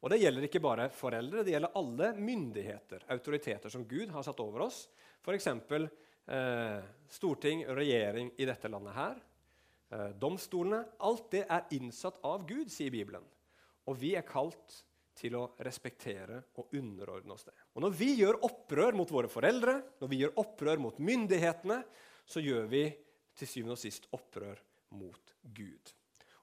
Og 0.03 0.11
Det 0.11 0.19
gjelder 0.21 0.45
ikke 0.45 0.61
bare 0.61 0.89
foreldre, 0.93 1.43
det 1.43 1.55
gjelder 1.55 1.77
alle 1.79 2.11
myndigheter, 2.15 3.07
autoriteter 3.11 3.71
som 3.73 3.85
Gud 3.87 4.11
har 4.13 4.23
satt 4.23 4.39
over 4.43 4.67
oss. 4.67 4.83
F.eks. 5.25 5.47
Eh, 6.27 6.83
storting, 7.09 7.63
regjering 7.65 8.29
i 8.37 8.45
dette 8.45 8.69
landet 8.69 8.93
her. 8.93 9.17
Eh, 9.89 10.09
domstolene. 10.19 10.83
Alt 10.99 11.31
det 11.31 11.45
er 11.47 11.71
innsatt 11.75 12.19
av 12.27 12.45
Gud, 12.47 12.69
sier 12.71 12.91
Bibelen. 12.93 13.25
Og 13.87 13.97
vi 13.99 14.13
er 14.19 14.27
kalt 14.27 14.81
til 15.17 15.37
å 15.39 15.47
respektere 15.65 16.39
og 16.59 16.73
underordne 16.77 17.33
oss 17.33 17.47
det. 17.47 17.55
Og 17.73 17.83
Når 17.85 17.95
vi 17.97 18.09
gjør 18.19 18.41
opprør 18.45 18.97
mot 18.97 19.11
våre 19.11 19.31
foreldre, 19.31 19.79
når 20.01 20.11
vi 20.11 20.21
gjør 20.21 20.35
opprør 20.43 20.81
mot 20.81 20.99
myndighetene, 21.01 21.79
så 22.27 22.43
gjør 22.43 22.67
vi 22.69 22.83
til 23.37 23.49
syvende 23.49 23.77
og 23.77 23.81
sist 23.81 24.09
opprør 24.13 24.59
mot 24.97 25.33
Gud. 25.41 25.93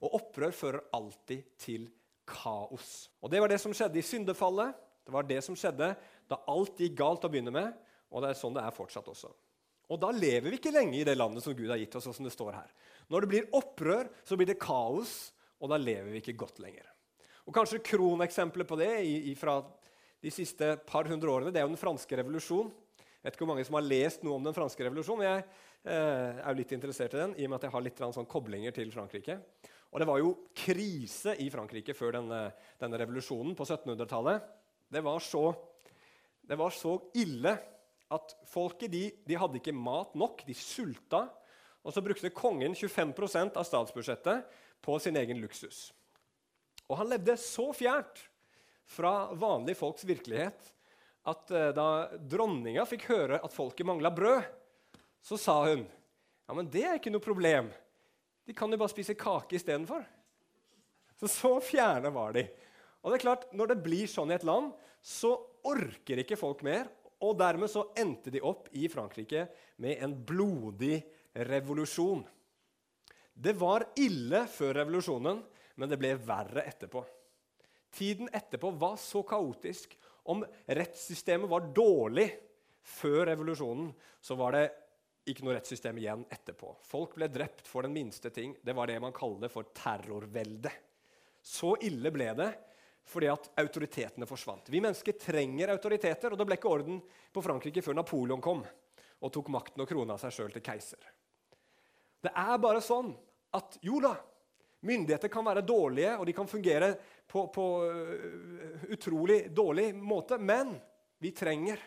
Og 0.03 0.19
opprør 0.19 0.55
fører 0.55 0.89
alltid 0.97 1.55
til 1.61 1.87
kaos. 2.27 3.11
Og 3.23 3.31
Det 3.31 3.41
var 3.41 3.53
det 3.53 3.61
som 3.61 3.75
skjedde 3.75 4.01
i 4.01 4.07
syndefallet. 4.07 4.75
Det 5.05 5.13
var 5.13 5.27
det 5.29 5.41
som 5.45 5.57
skjedde 5.57 5.93
da 6.31 6.41
alt 6.49 6.81
gikk 6.81 6.97
galt 6.97 7.27
å 7.27 7.31
begynne 7.31 7.53
med, 7.53 7.75
og 8.09 8.25
det 8.25 8.33
er 8.33 8.39
sånn 8.39 8.55
det 8.57 8.65
er 8.65 8.75
fortsatt 8.75 9.09
også. 9.13 9.31
Og 9.93 10.01
Da 10.01 10.11
lever 10.11 10.49
vi 10.49 10.59
ikke 10.59 10.73
lenge 10.73 10.97
i 10.97 11.05
det 11.05 11.17
landet 11.19 11.45
som 11.45 11.55
Gud 11.55 11.69
har 11.69 11.79
gitt 11.79 11.95
oss. 11.95 12.09
som 12.09 12.25
det 12.25 12.33
står 12.33 12.53
her. 12.57 12.71
Når 13.11 13.21
det 13.21 13.29
blir 13.29 13.51
opprør, 13.53 14.09
så 14.25 14.37
blir 14.37 14.47
det 14.47 14.59
kaos, 14.59 15.33
og 15.61 15.69
da 15.69 15.77
lever 15.77 16.11
vi 16.11 16.23
ikke 16.23 16.39
godt 16.41 16.59
lenger. 16.59 16.89
Og 17.45 17.53
Kanskje 17.53 17.83
kroneksempelet 17.85 18.69
på 18.69 18.79
det 18.81 18.93
fra 19.37 19.59
de 20.25 20.33
siste 20.33 20.71
par 20.89 21.05
hundre 21.11 21.29
årene 21.29 21.53
det 21.53 21.61
er 21.61 21.67
jo 21.67 21.75
den 21.75 21.81
franske 21.81 22.17
revolusjon. 22.17 22.71
Jeg 22.97 23.29
vet 23.29 23.37
ikke 23.37 23.45
hvor 23.45 23.53
mange 23.53 23.65
som 23.69 23.77
har 23.77 23.85
lest 23.85 24.25
noe 24.25 24.39
om 24.39 24.45
den 24.45 24.57
franske 24.57 24.85
revolusjonen. 24.85 25.25
Jeg 25.25 25.45
eh, 25.93 26.41
er 26.41 26.49
jo 26.49 26.59
litt 26.59 26.73
interessert 26.77 27.17
i 27.17 27.21
den, 27.21 27.35
i 27.37 27.47
og 27.47 27.53
med 27.53 27.59
at 27.59 27.67
jeg 27.67 27.75
har 27.75 27.85
litt 27.85 28.03
sånn 28.17 28.29
koblinger 28.29 28.75
til 28.77 28.93
Frankrike. 28.93 29.39
Og 29.93 30.01
det 30.01 30.09
var 30.09 30.21
jo 30.21 30.33
krise 30.57 31.37
i 31.41 31.47
Frankrike 31.53 31.95
før 31.97 32.17
denne, 32.17 32.41
denne 32.81 32.99
revolusjonen 33.01 33.55
på 33.57 33.67
1700-tallet. 33.69 34.49
Det, 34.91 35.01
det, 36.51 36.59
var 36.61 36.75
så 36.75 36.95
ille 37.21 37.55
at 38.13 38.35
folket 38.49 38.93
de, 38.93 39.05
de 39.25 39.39
hadde 39.39 39.61
ikke 39.61 39.77
mat 39.77 40.17
nok. 40.19 40.43
De 40.49 40.57
sulta. 40.57 41.27
Og 41.85 41.93
så 41.93 42.03
brukte 42.05 42.33
kongen 42.35 42.75
25% 42.75 43.61
av 43.61 43.69
statsbudsjettet 43.69 44.57
på 44.85 44.97
sin 45.01 45.21
egen 45.21 45.41
luksus. 45.45 45.91
Og 46.91 46.99
han 47.01 47.11
levde 47.11 47.37
så 47.41 47.71
fjernt 47.77 48.21
fra 48.85 49.33
vanlige 49.33 49.79
folks 49.81 50.05
virkelighet 50.05 50.71
at 51.25 51.53
uh, 51.55 51.71
da 51.73 51.89
dronninga 52.21 52.85
fikk 52.89 53.09
høre 53.09 53.41
at 53.41 53.55
folket 53.55 53.89
mangla 53.89 54.13
brød, 54.13 54.45
så 55.25 55.39
sa 55.41 55.57
hun 55.71 55.87
ja, 56.45 56.53
men 56.53 56.69
det 56.69 56.83
er 56.85 56.99
ikke 56.99 57.13
noe 57.13 57.25
problem. 57.25 57.71
De 58.45 58.53
kan 58.57 58.69
jo 58.69 58.77
bare 58.77 58.93
spise 58.93 59.17
kake 59.17 59.57
istedenfor. 59.57 60.05
Så 61.17 61.31
så 61.33 61.55
fjerne 61.65 62.11
var 62.13 62.35
de. 62.37 62.45
Og 63.01 63.09
det 63.09 63.19
er 63.19 63.25
klart, 63.25 63.47
Når 63.53 63.73
det 63.73 63.83
blir 63.85 64.11
sånn 64.11 64.33
i 64.33 64.37
et 64.37 64.45
land, 64.45 64.75
så 65.01 65.33
orker 65.65 66.21
ikke 66.21 66.37
folk 66.37 66.61
mer. 66.67 66.91
Og 67.25 67.39
dermed 67.41 67.71
så 67.73 67.87
endte 67.97 68.33
de 68.33 68.43
opp 68.45 68.69
i 68.77 68.89
Frankrike 68.93 69.47
med 69.81 70.03
en 70.05 70.13
blodig 70.13 70.99
revolusjon. 71.33 72.25
Det 73.33 73.55
var 73.57 73.87
ille 73.97 74.45
før 74.53 74.77
revolusjonen, 74.83 75.41
men 75.75 75.91
det 75.91 75.99
ble 76.01 76.15
verre 76.21 76.65
etterpå. 76.69 77.05
Tiden 77.95 78.31
etterpå 78.33 78.71
var 78.79 78.97
så 79.01 79.23
kaotisk. 79.27 79.95
Om 80.31 80.45
rettssystemet 80.67 81.51
var 81.51 81.69
dårlig 81.75 82.29
før 82.85 83.27
revolusjonen, 83.31 83.93
så 84.21 84.37
var 84.39 84.57
det 84.57 84.65
ikke 85.31 85.47
noe 85.47 85.57
rettssystem 85.57 85.99
igjen 86.01 86.25
etterpå. 86.33 86.75
Folk 86.85 87.15
ble 87.17 87.29
drept 87.33 87.69
for 87.69 87.87
den 87.87 87.95
minste 87.95 88.33
ting. 88.35 88.57
Det 88.61 88.75
var 88.77 88.91
det 88.91 88.99
man 89.01 89.15
kaller 89.17 89.53
for 89.53 89.71
terrorvelde. 89.77 90.73
Så 91.45 91.75
ille 91.85 92.13
ble 92.13 92.31
det 92.37 92.53
fordi 93.05 93.29
at 93.29 93.51
autoritetene 93.61 94.25
forsvant. 94.25 94.71
Vi 94.73 94.81
mennesker 94.81 95.19
trenger 95.21 95.75
autoriteter, 95.75 96.33
og 96.33 96.41
det 96.41 96.47
ble 96.49 96.57
ikke 96.57 96.71
orden 96.73 97.03
på 97.05 97.43
Frankrike 97.45 97.83
før 97.85 97.99
Napoleon 97.99 98.41
kom 98.45 98.63
og 98.65 99.33
tok 99.33 99.51
makten 99.53 99.83
og 99.85 99.89
krona 99.89 100.17
seg 100.21 100.33
sjøl 100.33 100.55
til 100.55 100.65
keiser. 100.65 101.05
Det 102.25 102.33
er 102.33 102.57
bare 102.61 102.81
sånn 102.85 103.13
at 103.57 103.77
jo 103.85 104.01
da, 104.01 104.15
myndigheter 104.85 105.33
kan 105.33 105.47
være 105.47 105.65
dårlige, 105.67 106.15
og 106.19 106.27
de 106.29 106.35
kan 106.37 106.49
fungere 106.51 106.93
på, 107.29 107.47
på 107.55 107.67
uh, 107.85 108.85
utrolig 108.95 109.49
dårlig 109.55 109.91
måte, 109.97 110.39
men 110.39 110.75
vi 111.23 111.33
trenger 111.37 111.81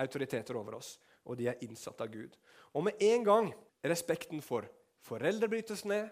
autoriteter 0.00 0.56
over 0.56 0.78
oss, 0.78 0.94
og 1.26 1.36
de 1.38 1.50
er 1.50 1.62
innsatt 1.66 2.00
av 2.00 2.12
Gud. 2.12 2.36
Og 2.74 2.86
med 2.86 3.02
en 3.02 3.26
gang 3.26 3.50
respekten 3.82 4.42
for 4.44 4.68
foreldre 5.04 5.48
brytes 5.50 5.84
ned, 5.88 6.08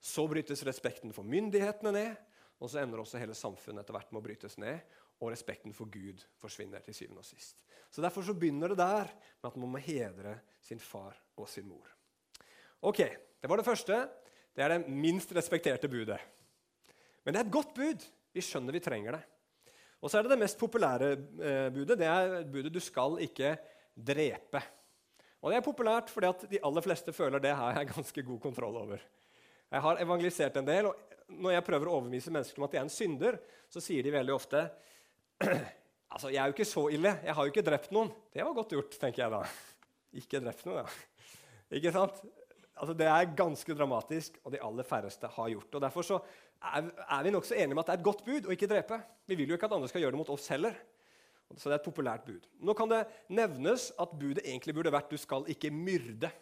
så 0.00 0.26
brytes 0.28 0.62
respekten 0.66 1.14
for 1.16 1.26
myndighetene 1.26 1.92
ned, 1.94 2.14
og 2.62 2.70
så 2.70 2.80
ender 2.80 3.02
også 3.02 3.20
hele 3.20 3.36
samfunnet 3.36 3.82
etter 3.82 3.96
hvert 3.96 4.12
med 4.12 4.22
å 4.22 4.26
brytes 4.26 4.56
ned, 4.60 4.80
og 5.20 5.32
respekten 5.32 5.72
for 5.76 5.88
Gud 5.92 6.20
forsvinner 6.40 6.82
til 6.84 6.96
syvende 6.96 7.22
og 7.22 7.28
sist. 7.28 7.62
Så 7.90 8.04
Derfor 8.04 8.24
så 8.24 8.36
begynner 8.36 8.72
det 8.72 8.80
der 8.80 9.08
med 9.08 9.48
at 9.48 9.56
man 9.56 9.72
må 9.72 9.80
hedre 9.80 10.36
sin 10.60 10.80
far 10.80 11.16
og 11.36 11.48
sin 11.48 11.68
mor. 11.68 11.88
Ok, 12.84 13.00
Det 13.40 13.50
var 13.50 13.60
det 13.60 13.66
første. 13.66 13.96
Det 14.56 14.64
er 14.64 14.72
det 14.72 14.88
minst 14.88 15.32
respekterte 15.36 15.88
budet. 15.92 16.16
Men 17.24 17.34
det 17.34 17.40
er 17.40 17.44
et 17.44 17.52
godt 17.52 17.74
bud. 17.76 18.04
Vi 18.32 18.44
skjønner 18.44 18.72
vi 18.72 18.80
trenger 18.80 19.18
det. 19.18 19.24
Og 20.00 20.08
så 20.08 20.18
er 20.18 20.24
det 20.24 20.32
det 20.32 20.40
mest 20.40 20.58
populære 20.60 21.10
eh, 21.12 21.68
budet. 21.74 21.98
Det 22.00 22.08
er 22.08 22.38
budet 22.48 22.72
du 22.72 22.80
skal 22.80 23.18
ikke 23.24 23.56
drepe. 23.92 24.62
Og 25.44 25.52
Det 25.52 25.58
er 25.58 25.66
populært 25.66 26.10
fordi 26.10 26.30
at 26.30 26.46
de 26.50 26.62
aller 26.64 26.84
fleste 26.84 27.12
føler 27.12 27.42
det 27.42 27.52
har 27.56 27.76
jeg 27.76 27.90
ganske 27.92 28.24
god 28.30 28.40
kontroll 28.40 28.80
over. 28.80 29.02
Jeg 29.70 29.82
har 29.82 30.00
evangelisert 30.00 30.56
en 30.56 30.66
del, 30.66 30.88
og 30.88 30.96
når 31.42 31.56
jeg 31.56 31.66
prøver 31.66 31.90
å 31.90 31.98
overbevise 31.98 32.32
mennesker 32.32 32.60
om 32.60 32.66
at 32.66 32.74
de 32.74 32.78
er 32.80 32.86
en 32.86 32.92
synder, 32.92 33.38
så 33.68 33.82
sier 33.82 34.06
de 34.06 34.14
veldig 34.14 34.34
ofte 34.34 34.62
altså, 36.14 36.30
'Jeg 36.30 36.40
er 36.40 36.46
jo 36.46 36.54
ikke 36.56 36.64
så 36.64 36.86
ille. 36.88 37.12
Jeg 37.24 37.34
har 37.34 37.44
jo 37.44 37.52
ikke 37.52 37.66
drept 37.66 37.92
noen.' 37.92 38.14
Det 38.32 38.44
var 38.44 38.54
godt 38.54 38.72
gjort, 38.72 38.98
tenker 39.00 39.22
jeg 39.24 39.30
da. 39.34 39.42
Ikke 40.22 40.40
drept 40.40 40.64
noen, 40.64 40.86
ja. 40.86 41.36
Ikke 41.76 41.92
sant? 41.92 42.22
Altså, 42.76 42.92
det 42.96 43.06
er 43.08 43.30
ganske 43.36 43.74
dramatisk, 43.76 44.36
og 44.44 44.52
de 44.52 44.60
aller 44.62 44.84
færreste 44.84 45.30
har 45.32 45.48
gjort 45.48 45.70
det. 45.70 45.78
Og 45.78 45.84
Derfor 45.86 46.04
så 46.04 46.18
er, 46.60 46.90
er 47.08 47.22
vi 47.24 47.32
nokså 47.32 47.56
enige 47.56 47.76
om 47.76 47.80
at 47.80 47.88
det 47.88 47.94
er 47.94 48.02
et 48.02 48.08
godt 48.08 48.24
bud 48.26 48.48
å 48.48 48.52
ikke 48.52 48.68
drepe. 48.70 49.00
Vi 49.26 49.38
vil 49.38 49.48
jo 49.48 49.56
ikke 49.56 49.68
at 49.70 49.76
andre 49.78 49.88
skal 49.88 50.04
gjøre 50.04 50.16
det 50.16 50.20
mot 50.20 50.34
oss 50.34 50.50
heller. 50.52 50.76
Så 51.54 51.70
det 51.70 51.76
er 51.76 51.80
et 51.80 51.86
populært 51.86 52.26
bud. 52.26 52.44
Nå 52.66 52.74
kan 52.76 52.90
det 52.90 53.04
nevnes 53.32 53.88
at 54.02 54.12
budet 54.18 54.44
egentlig 54.44 54.74
burde 54.74 54.92
vært 54.92 55.10
'du 55.10 55.16
skal 55.16 55.46
ikke 55.48 55.70
myrde'. 55.70 56.32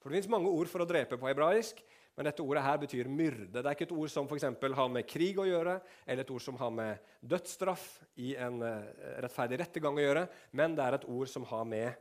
For 0.00 0.08
Det 0.08 0.22
fins 0.22 0.30
mange 0.30 0.48
ord 0.48 0.68
for 0.70 0.80
å 0.80 0.88
drepe 0.88 1.18
på 1.18 1.28
hebraisk. 1.28 1.82
Men 2.16 2.30
dette 2.30 2.40
ordet 2.40 2.62
her 2.64 2.78
betyr 2.80 3.08
myrde. 3.12 3.52
Det 3.52 3.66
er 3.66 3.74
ikke 3.76 3.84
et 3.90 3.92
ord 3.92 4.08
som 4.08 4.28
for 4.28 4.74
har 4.74 4.88
med 4.88 5.06
krig 5.06 5.36
å 5.36 5.44
gjøre, 5.44 5.80
eller 6.06 6.24
et 6.24 6.30
ord 6.30 6.40
som 6.40 6.56
har 6.56 6.70
med 6.70 6.98
dødsstraff 7.20 8.02
i 8.16 8.34
en 8.40 8.62
uh, 8.62 8.88
rettferdig 9.20 9.58
rettergang 9.60 9.98
å 9.98 10.00
gjøre, 10.06 10.28
men 10.52 10.74
det 10.74 10.86
er 10.86 10.96
et 10.96 11.04
ord 11.04 11.28
som 11.28 11.44
har 11.44 11.64
med 11.68 11.92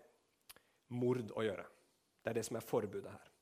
mord 0.88 1.34
å 1.36 1.44
gjøre. 1.44 1.66
Det 2.24 2.32
er 2.32 2.40
det 2.40 2.46
som 2.48 2.56
er 2.56 2.64
forbudet 2.64 3.12
her. 3.12 3.35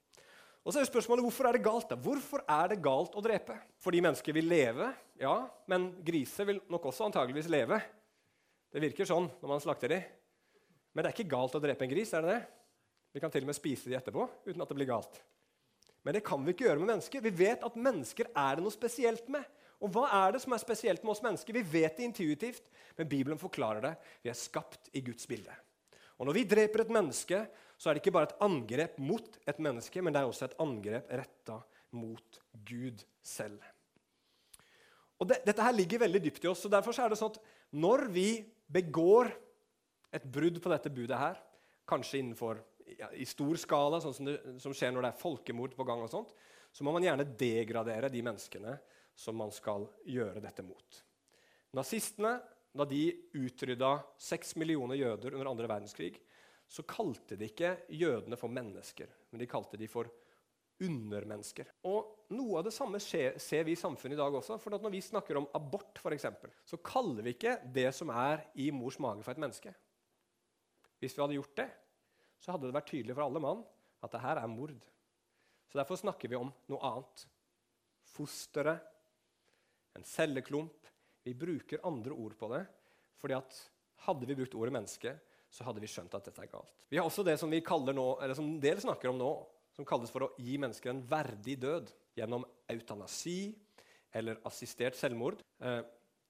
Og 0.63 0.71
så 0.71 0.79
er 0.79 0.87
spørsmålet, 0.87 1.25
Hvorfor 1.25 1.47
er 1.47 1.57
det 1.57 1.65
galt 1.65 1.89
da? 1.89 1.97
Hvorfor 1.99 2.43
er 2.47 2.71
det 2.71 2.81
galt 2.83 3.15
å 3.15 3.23
drepe? 3.23 3.57
Fordi 3.83 3.99
mennesker 4.03 4.35
vil 4.35 4.47
leve, 4.47 4.93
ja, 5.19 5.35
men 5.67 5.89
griser 6.05 6.47
vil 6.47 6.61
nok 6.71 6.87
også 6.87 7.09
antageligvis 7.09 7.51
leve. 7.51 7.81
Det 8.71 8.81
virker 8.81 9.07
sånn 9.07 9.27
når 9.41 9.51
man 9.51 9.63
slakter 9.63 9.91
dem. 9.91 10.05
Men 10.93 11.03
det 11.03 11.11
er 11.11 11.17
ikke 11.17 11.33
galt 11.35 11.55
å 11.57 11.61
drepe 11.61 11.85
en 11.85 11.91
gris. 11.91 12.13
er 12.13 12.23
det 12.23 12.35
det? 12.35 12.43
Vi 13.13 13.21
kan 13.21 13.31
til 13.33 13.43
og 13.45 13.51
med 13.51 13.57
spise 13.57 13.89
dem 13.89 13.99
etterpå 13.99 14.25
uten 14.47 14.61
at 14.63 14.71
det 14.71 14.77
blir 14.77 14.89
galt. 14.89 15.19
Men 16.03 16.15
det 16.15 16.23
kan 16.25 16.41
vi 16.43 16.53
ikke 16.53 16.65
gjøre 16.65 16.81
med 16.81 16.91
mennesker. 16.95 17.21
Vi 17.23 17.33
vet 17.43 17.63
at 17.63 17.75
mennesker 17.79 18.31
er 18.31 18.55
det 18.55 18.63
noe 18.65 18.73
spesielt 18.73 19.27
med. 19.31 19.43
Og 19.83 19.91
hva 19.91 20.07
er 20.15 20.33
det 20.33 20.41
som 20.43 20.55
er 20.55 20.63
spesielt 20.63 21.03
med 21.03 21.11
oss 21.13 21.21
mennesker? 21.23 21.55
Vi 21.59 21.63
vet 21.75 21.97
det 21.97 22.07
intuitivt, 22.07 22.71
men 22.97 23.09
Bibelen 23.09 23.39
forklarer 23.39 23.83
det. 23.83 23.93
Vi 24.23 24.31
er 24.31 24.39
skapt 24.39 24.89
i 24.95 25.03
Guds 25.03 25.27
bilde. 25.27 25.53
Og 26.17 26.27
Når 26.27 26.37
vi 26.37 26.43
dreper 26.47 26.83
et 26.83 26.93
menneske, 26.93 27.41
så 27.83 27.89
er 27.89 27.97
det 27.97 28.05
ikke 28.05 28.13
bare 28.15 28.29
et 28.29 28.43
angrep 28.45 28.99
mot 29.03 29.25
et 29.43 29.57
menneske, 29.59 29.99
men 29.99 30.15
det 30.15 30.21
er 30.21 30.29
også 30.29 30.47
et 30.47 30.59
angrep 30.63 31.09
retta 31.11 31.57
mot 31.99 32.37
Gud 32.63 33.03
selv. 33.19 33.59
Og 35.19 35.27
det, 35.27 35.41
Dette 35.43 35.65
her 35.65 35.75
ligger 35.75 36.05
veldig 36.05 36.21
dypt 36.23 36.45
i 36.45 36.51
oss. 36.51 36.63
og 36.63 36.71
derfor 36.71 36.95
er 36.95 37.11
det 37.11 37.19
sånn 37.19 37.33
at 37.35 37.41
Når 37.75 38.05
vi 38.13 38.29
begår 38.71 39.33
et 40.15 40.23
brudd 40.23 40.61
på 40.63 40.71
dette 40.71 40.93
budet 40.93 41.19
her, 41.19 41.41
kanskje 41.89 42.21
innenfor 42.21 42.61
ja, 42.95 43.09
i 43.19 43.25
stor 43.27 43.59
skala, 43.59 43.99
sånn 43.99 44.15
som, 44.15 44.31
det, 44.31 44.39
som 44.63 44.75
skjer 44.75 44.93
når 44.93 45.03
det 45.03 45.11
er 45.11 45.19
folkemord 45.19 45.75
på 45.75 45.83
gang, 45.83 46.03
og 46.05 46.11
sånt, 46.11 46.31
så 46.71 46.85
må 46.87 46.93
man 46.95 47.03
gjerne 47.03 47.27
degradere 47.35 48.11
de 48.13 48.23
menneskene 48.23 48.77
som 49.13 49.35
man 49.35 49.51
skal 49.51 49.89
gjøre 50.07 50.39
dette 50.41 50.63
mot. 50.63 51.03
Nazistene, 51.75 52.37
da 52.73 52.85
de 52.87 53.09
utrydda 53.35 53.97
seks 54.17 54.55
millioner 54.55 54.97
jøder 55.01 55.35
under 55.35 55.51
andre 55.51 55.67
verdenskrig, 55.69 56.15
så 56.73 56.85
kalte 56.89 57.37
de 57.37 57.45
ikke 57.51 57.75
jødene 57.93 58.37
for 58.39 58.49
mennesker, 58.49 59.11
men 59.29 59.41
de 59.41 59.49
kalte 59.49 59.77
de 59.77 59.89
for 59.91 60.09
undermennesker. 60.81 61.69
Og 61.85 62.09
Noe 62.33 62.57
av 62.57 62.65
det 62.65 62.73
samme 62.73 62.97
skjer, 63.03 63.35
ser 63.37 63.65
vi 63.67 63.75
i 63.75 63.77
samfunnet 63.77 64.15
i 64.15 64.17
dag 64.17 64.33
også. 64.33 64.55
for 64.57 64.73
Når 64.73 64.89
vi 64.89 65.03
snakker 65.05 65.37
om 65.37 65.45
abort, 65.53 65.99
for 66.01 66.15
eksempel, 66.15 66.49
så 66.65 66.79
kaller 66.81 67.21
vi 67.21 67.35
ikke 67.35 67.59
det 67.75 67.91
som 67.93 68.09
er 68.09 68.47
i 68.57 68.71
mors 68.73 68.97
mage, 68.97 69.21
for 69.21 69.35
et 69.35 69.41
menneske. 69.43 69.73
Hvis 70.97 71.13
vi 71.13 71.21
hadde 71.21 71.37
gjort 71.37 71.59
det, 71.59 71.67
så 72.41 72.55
hadde 72.55 72.65
det 72.65 72.73
vært 72.73 72.89
tydelig 72.89 73.13
for 73.13 73.27
alle 73.27 73.43
mann 73.43 73.61
at 74.01 74.15
det 74.15 74.23
her 74.23 74.41
er 74.41 74.49
mord. 74.49 74.73
Så 75.69 75.77
Derfor 75.77 75.99
snakker 75.99 76.31
vi 76.31 76.39
om 76.39 76.49
noe 76.71 76.89
annet. 76.89 77.27
Fosteret, 78.15 78.81
en 79.93 80.07
celleklump. 80.09 80.89
Vi 81.23 81.35
bruker 81.37 81.85
andre 81.85 82.17
ord 82.17 82.33
på 82.39 82.49
det. 82.55 82.65
fordi 83.21 83.37
at 83.37 83.59
hadde 84.03 84.25
vi 84.27 84.35
brukt 84.35 84.55
ordet 84.55 84.73
menneske, 84.73 85.13
så 85.53 85.65
hadde 85.67 85.83
vi 85.83 85.89
skjønt 85.91 86.13
at 86.17 86.25
dette 86.25 86.41
er 86.41 86.49
galt. 86.49 86.85
Vi 86.89 86.97
har 86.97 87.05
også 87.05 87.25
det 87.25 87.35
som 87.41 87.51
vi 87.53 87.61
kaller 87.65 87.93
nå, 87.93 88.07
eller 88.23 88.37
som 88.37 88.47
en 88.47 88.61
del 88.61 88.79
snakker 88.81 89.11
om 89.11 89.19
nå, 89.19 89.31
som 89.73 89.85
kalles 89.85 90.11
for 90.13 90.25
å 90.25 90.31
gi 90.41 90.57
mennesker 90.61 90.89
en 90.89 91.01
verdig 91.09 91.59
død 91.61 91.91
gjennom 92.17 92.45
eutanasi 92.69 93.53
eller 94.13 94.41
assistert 94.49 94.97
selvmord. 94.97 95.41
Eh, 95.61 95.81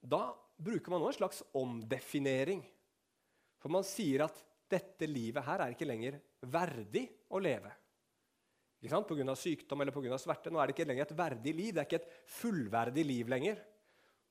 da 0.04 0.24
bruker 0.60 0.92
man 0.92 1.04
nå 1.04 1.12
en 1.12 1.16
slags 1.16 1.44
omdefinering. 1.56 2.64
For 3.64 3.72
man 3.72 3.88
sier 3.88 4.26
at 4.28 4.44
dette 4.72 5.08
livet 5.08 5.46
her 5.46 5.64
er 5.64 5.76
ikke 5.76 5.88
lenger 5.88 6.20
verdig 6.52 7.06
å 7.32 7.40
leve. 7.44 7.72
Ikke 8.84 8.92
sant? 8.92 9.08
Pga. 9.08 9.36
sykdom 9.40 9.84
eller 9.84 9.96
på 9.96 10.04
grunn 10.04 10.16
av 10.18 10.20
sverte. 10.20 10.52
Nå 10.52 10.60
er 10.60 10.68
det 10.68 10.76
ikke 10.76 10.90
lenger 10.90 11.08
et 11.08 11.16
verdig 11.16 11.56
liv. 11.56 11.72
Det 11.72 11.84
er 11.84 11.88
ikke 11.88 12.02
et 12.02 12.12
fullverdig 12.42 13.06
liv 13.08 13.32
lenger. 13.32 13.64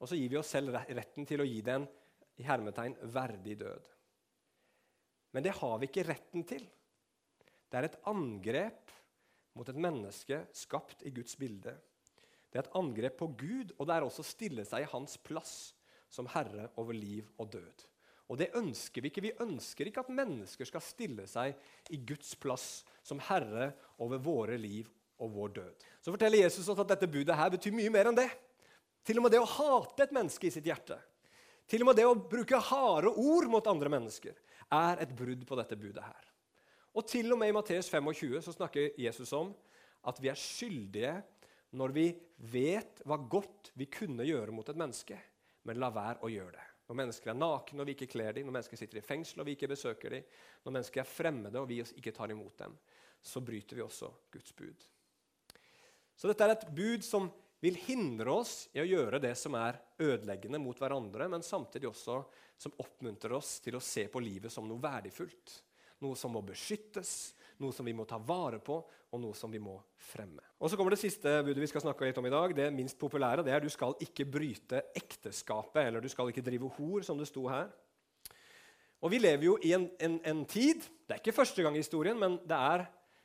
Og 0.02 0.10
så 0.10 0.18
gir 0.18 0.28
vi 0.28 0.40
oss 0.40 0.52
selv 0.52 0.76
retten 0.76 1.28
til 1.28 1.40
å 1.40 1.48
gi 1.48 1.60
det 1.64 1.78
en 1.78 1.88
i 2.40 2.44
hermetegn, 2.44 2.96
verdig 3.12 3.56
død. 3.60 3.88
Men 5.32 5.44
det 5.44 5.54
har 5.58 5.78
vi 5.80 5.88
ikke 5.88 6.06
retten 6.08 6.44
til. 6.48 6.64
Det 7.68 7.78
er 7.78 7.88
et 7.88 8.00
angrep 8.08 8.92
mot 9.56 9.68
et 9.68 9.80
menneske 9.80 10.42
skapt 10.56 11.04
i 11.08 11.12
Guds 11.14 11.36
bilde. 11.40 11.72
Det 12.52 12.60
er 12.60 12.66
et 12.66 12.76
angrep 12.76 13.16
på 13.20 13.30
Gud, 13.40 13.72
og 13.78 13.88
det 13.88 13.96
er 13.96 14.04
også 14.04 14.24
å 14.24 14.28
stille 14.28 14.64
seg 14.68 14.84
i 14.84 14.90
hans 14.92 15.16
plass 15.24 15.72
som 16.12 16.28
herre 16.34 16.68
over 16.80 16.96
liv 16.96 17.30
og 17.40 17.48
død. 17.54 17.86
Og 18.32 18.38
det 18.40 18.52
ønsker 18.56 19.04
vi 19.04 19.10
ikke. 19.12 19.24
Vi 19.24 19.36
ønsker 19.44 19.88
ikke 19.88 20.04
at 20.04 20.12
mennesker 20.12 20.68
skal 20.68 20.84
stille 20.84 21.24
seg 21.28 21.56
i 21.92 22.00
Guds 22.08 22.34
plass 22.40 22.82
som 23.04 23.20
herre 23.28 23.72
over 24.00 24.20
våre 24.20 24.56
liv 24.60 24.88
og 25.22 25.32
vår 25.32 25.54
død. 25.58 25.86
Så 26.00 26.12
forteller 26.12 26.44
Jesus 26.44 26.68
oss 26.68 26.80
at 26.80 26.92
dette 26.94 27.08
budet 27.10 27.36
her 27.36 27.52
betyr 27.52 27.74
mye 27.76 27.92
mer 27.92 28.10
enn 28.10 28.18
det. 28.18 28.28
Til 29.04 29.18
og 29.18 29.26
med 29.26 29.34
det 29.34 29.42
å 29.42 29.48
hate 29.48 30.04
et 30.04 30.14
menneske 30.14 30.46
i 30.46 30.54
sitt 30.54 30.68
hjerte, 30.68 30.96
til 31.66 31.82
og 31.82 31.88
med 31.90 31.98
det 31.98 32.04
å 32.06 32.14
bruke 32.14 32.58
harde 32.70 33.10
ord 33.18 33.48
mot 33.50 33.66
andre 33.70 33.90
mennesker, 33.90 34.34
er 34.72 35.02
et 35.04 35.14
brudd 35.16 35.44
på 35.48 35.58
dette 35.58 35.78
budet 35.78 36.04
her. 36.04 36.28
Og 36.92 37.06
til 37.08 37.32
og 37.32 37.38
med 37.40 37.52
i 37.52 37.54
Matteus 37.56 37.88
25 37.88 38.42
så 38.44 38.54
snakker 38.54 38.96
Jesus 39.00 39.32
om 39.36 39.52
at 40.08 40.18
vi 40.20 40.28
er 40.32 40.38
skyldige 40.38 41.14
når 41.78 41.94
vi 41.96 42.06
vet 42.52 43.00
hva 43.08 43.16
godt 43.16 43.72
vi 43.80 43.88
kunne 43.88 44.26
gjøre 44.28 44.52
mot 44.52 44.68
et 44.68 44.76
menneske, 44.76 45.16
men 45.64 45.80
la 45.80 45.88
være 45.94 46.20
å 46.26 46.30
gjøre 46.32 46.56
det. 46.58 46.66
Når 46.90 46.98
mennesker 46.98 47.32
er 47.32 47.38
nakne 47.38 47.80
og 47.80 47.88
vi 47.88 47.94
ikke 47.96 48.10
kler 48.12 48.34
dem, 48.36 48.48
når 48.48 48.58
mennesker 48.58 48.80
sitter 48.80 49.00
i 49.00 49.04
fengsel 49.06 49.40
og 49.40 49.48
vi 49.48 49.54
ikke 49.56 49.70
besøker 49.70 50.18
dem, 50.18 50.26
når 50.64 50.74
mennesker 50.76 51.00
er 51.00 51.08
fremmede 51.08 51.62
og 51.62 51.70
vi 51.70 51.78
ikke 51.80 52.12
tar 52.12 52.34
imot 52.34 52.58
dem, 52.64 52.74
så 53.22 53.40
bryter 53.40 53.78
vi 53.78 53.84
også 53.84 54.10
Guds 54.34 54.52
bud. 54.58 54.88
Så 56.18 56.28
dette 56.28 56.44
er 56.44 56.52
et 56.52 56.68
bud 56.74 57.06
som 57.06 57.30
vil 57.62 57.78
hindre 57.86 58.32
oss 58.34 58.66
i 58.74 58.80
å 58.82 58.86
gjøre 58.88 59.20
det 59.22 59.36
som 59.38 59.54
er 59.54 59.78
ødeleggende 60.02 60.58
mot 60.58 60.78
hverandre, 60.78 61.28
men 61.30 61.44
samtidig 61.46 61.92
også 61.92 62.16
som 62.58 62.74
oppmuntrer 62.82 63.36
oss 63.36 63.60
til 63.62 63.76
å 63.78 63.82
se 63.82 64.08
på 64.10 64.22
livet 64.22 64.50
som 64.50 64.66
noe 64.66 64.82
verdifullt. 64.82 65.54
Noe 66.02 66.18
som 66.18 66.32
må 66.34 66.40
beskyttes, 66.42 67.36
noe 67.62 67.74
som 67.74 67.86
vi 67.86 67.94
må 67.94 68.02
ta 68.10 68.18
vare 68.18 68.58
på, 68.58 68.80
og 69.12 69.20
noe 69.22 69.36
som 69.38 69.52
vi 69.52 69.60
må 69.62 69.76
fremme. 70.10 70.42
Og 70.58 70.70
Så 70.70 70.78
kommer 70.78 70.94
det 70.94 71.02
siste 71.02 71.36
budet 71.46 71.62
vi 71.62 71.68
skal 71.70 71.84
snakke 71.84 72.08
litt 72.08 72.18
om 72.18 72.26
i 72.26 72.32
dag. 72.32 72.54
Det 72.56 72.66
minst 72.74 72.98
populære. 72.98 73.44
Det 73.46 73.54
er 73.54 73.62
du 73.62 73.70
skal 73.70 73.94
ikke 74.02 74.26
bryte 74.26 74.82
ekteskapet, 74.98 75.84
eller 75.84 76.02
du 76.02 76.10
skal 76.10 76.32
ikke 76.32 76.42
drive 76.42 76.70
hor, 76.78 77.04
som 77.06 77.20
det 77.20 77.28
sto 77.30 77.46
her. 77.46 77.70
Og 79.02 79.10
Vi 79.10 79.18
lever 79.18 79.46
jo 79.46 79.54
i 79.62 79.72
en, 79.74 79.88
en, 79.98 80.18
en 80.24 80.42
tid 80.46 80.82
Det 80.82 81.16
er 81.16 81.22
ikke 81.22 81.34
første 81.34 81.62
gang 81.62 81.74
i 81.74 81.82
historien, 81.82 82.18
men 82.18 82.38
det 82.46 82.58
er 82.58 82.84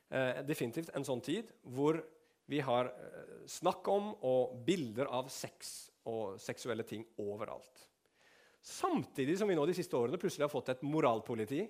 eh, 0.10 0.40
definitivt 0.46 0.94
en 0.98 1.06
sånn 1.06 1.22
tid 1.26 1.50
hvor 1.62 2.02
vi 2.48 2.62
har 2.64 2.90
eh, 2.92 3.36
snakk 3.52 3.88
om 3.92 4.14
og 4.26 4.58
bilder 4.68 5.10
av 5.12 5.28
sex 5.32 5.92
og 6.08 6.40
seksuelle 6.40 6.86
ting 6.88 7.04
overalt. 7.20 7.84
Samtidig 8.64 9.38
som 9.40 9.48
vi 9.48 9.56
nå 9.56 9.66
de 9.68 9.76
siste 9.76 9.96
årene 9.96 10.20
plutselig 10.20 10.48
har 10.48 10.52
fått 10.52 10.74
et 10.74 10.84
moralpoliti 10.88 11.66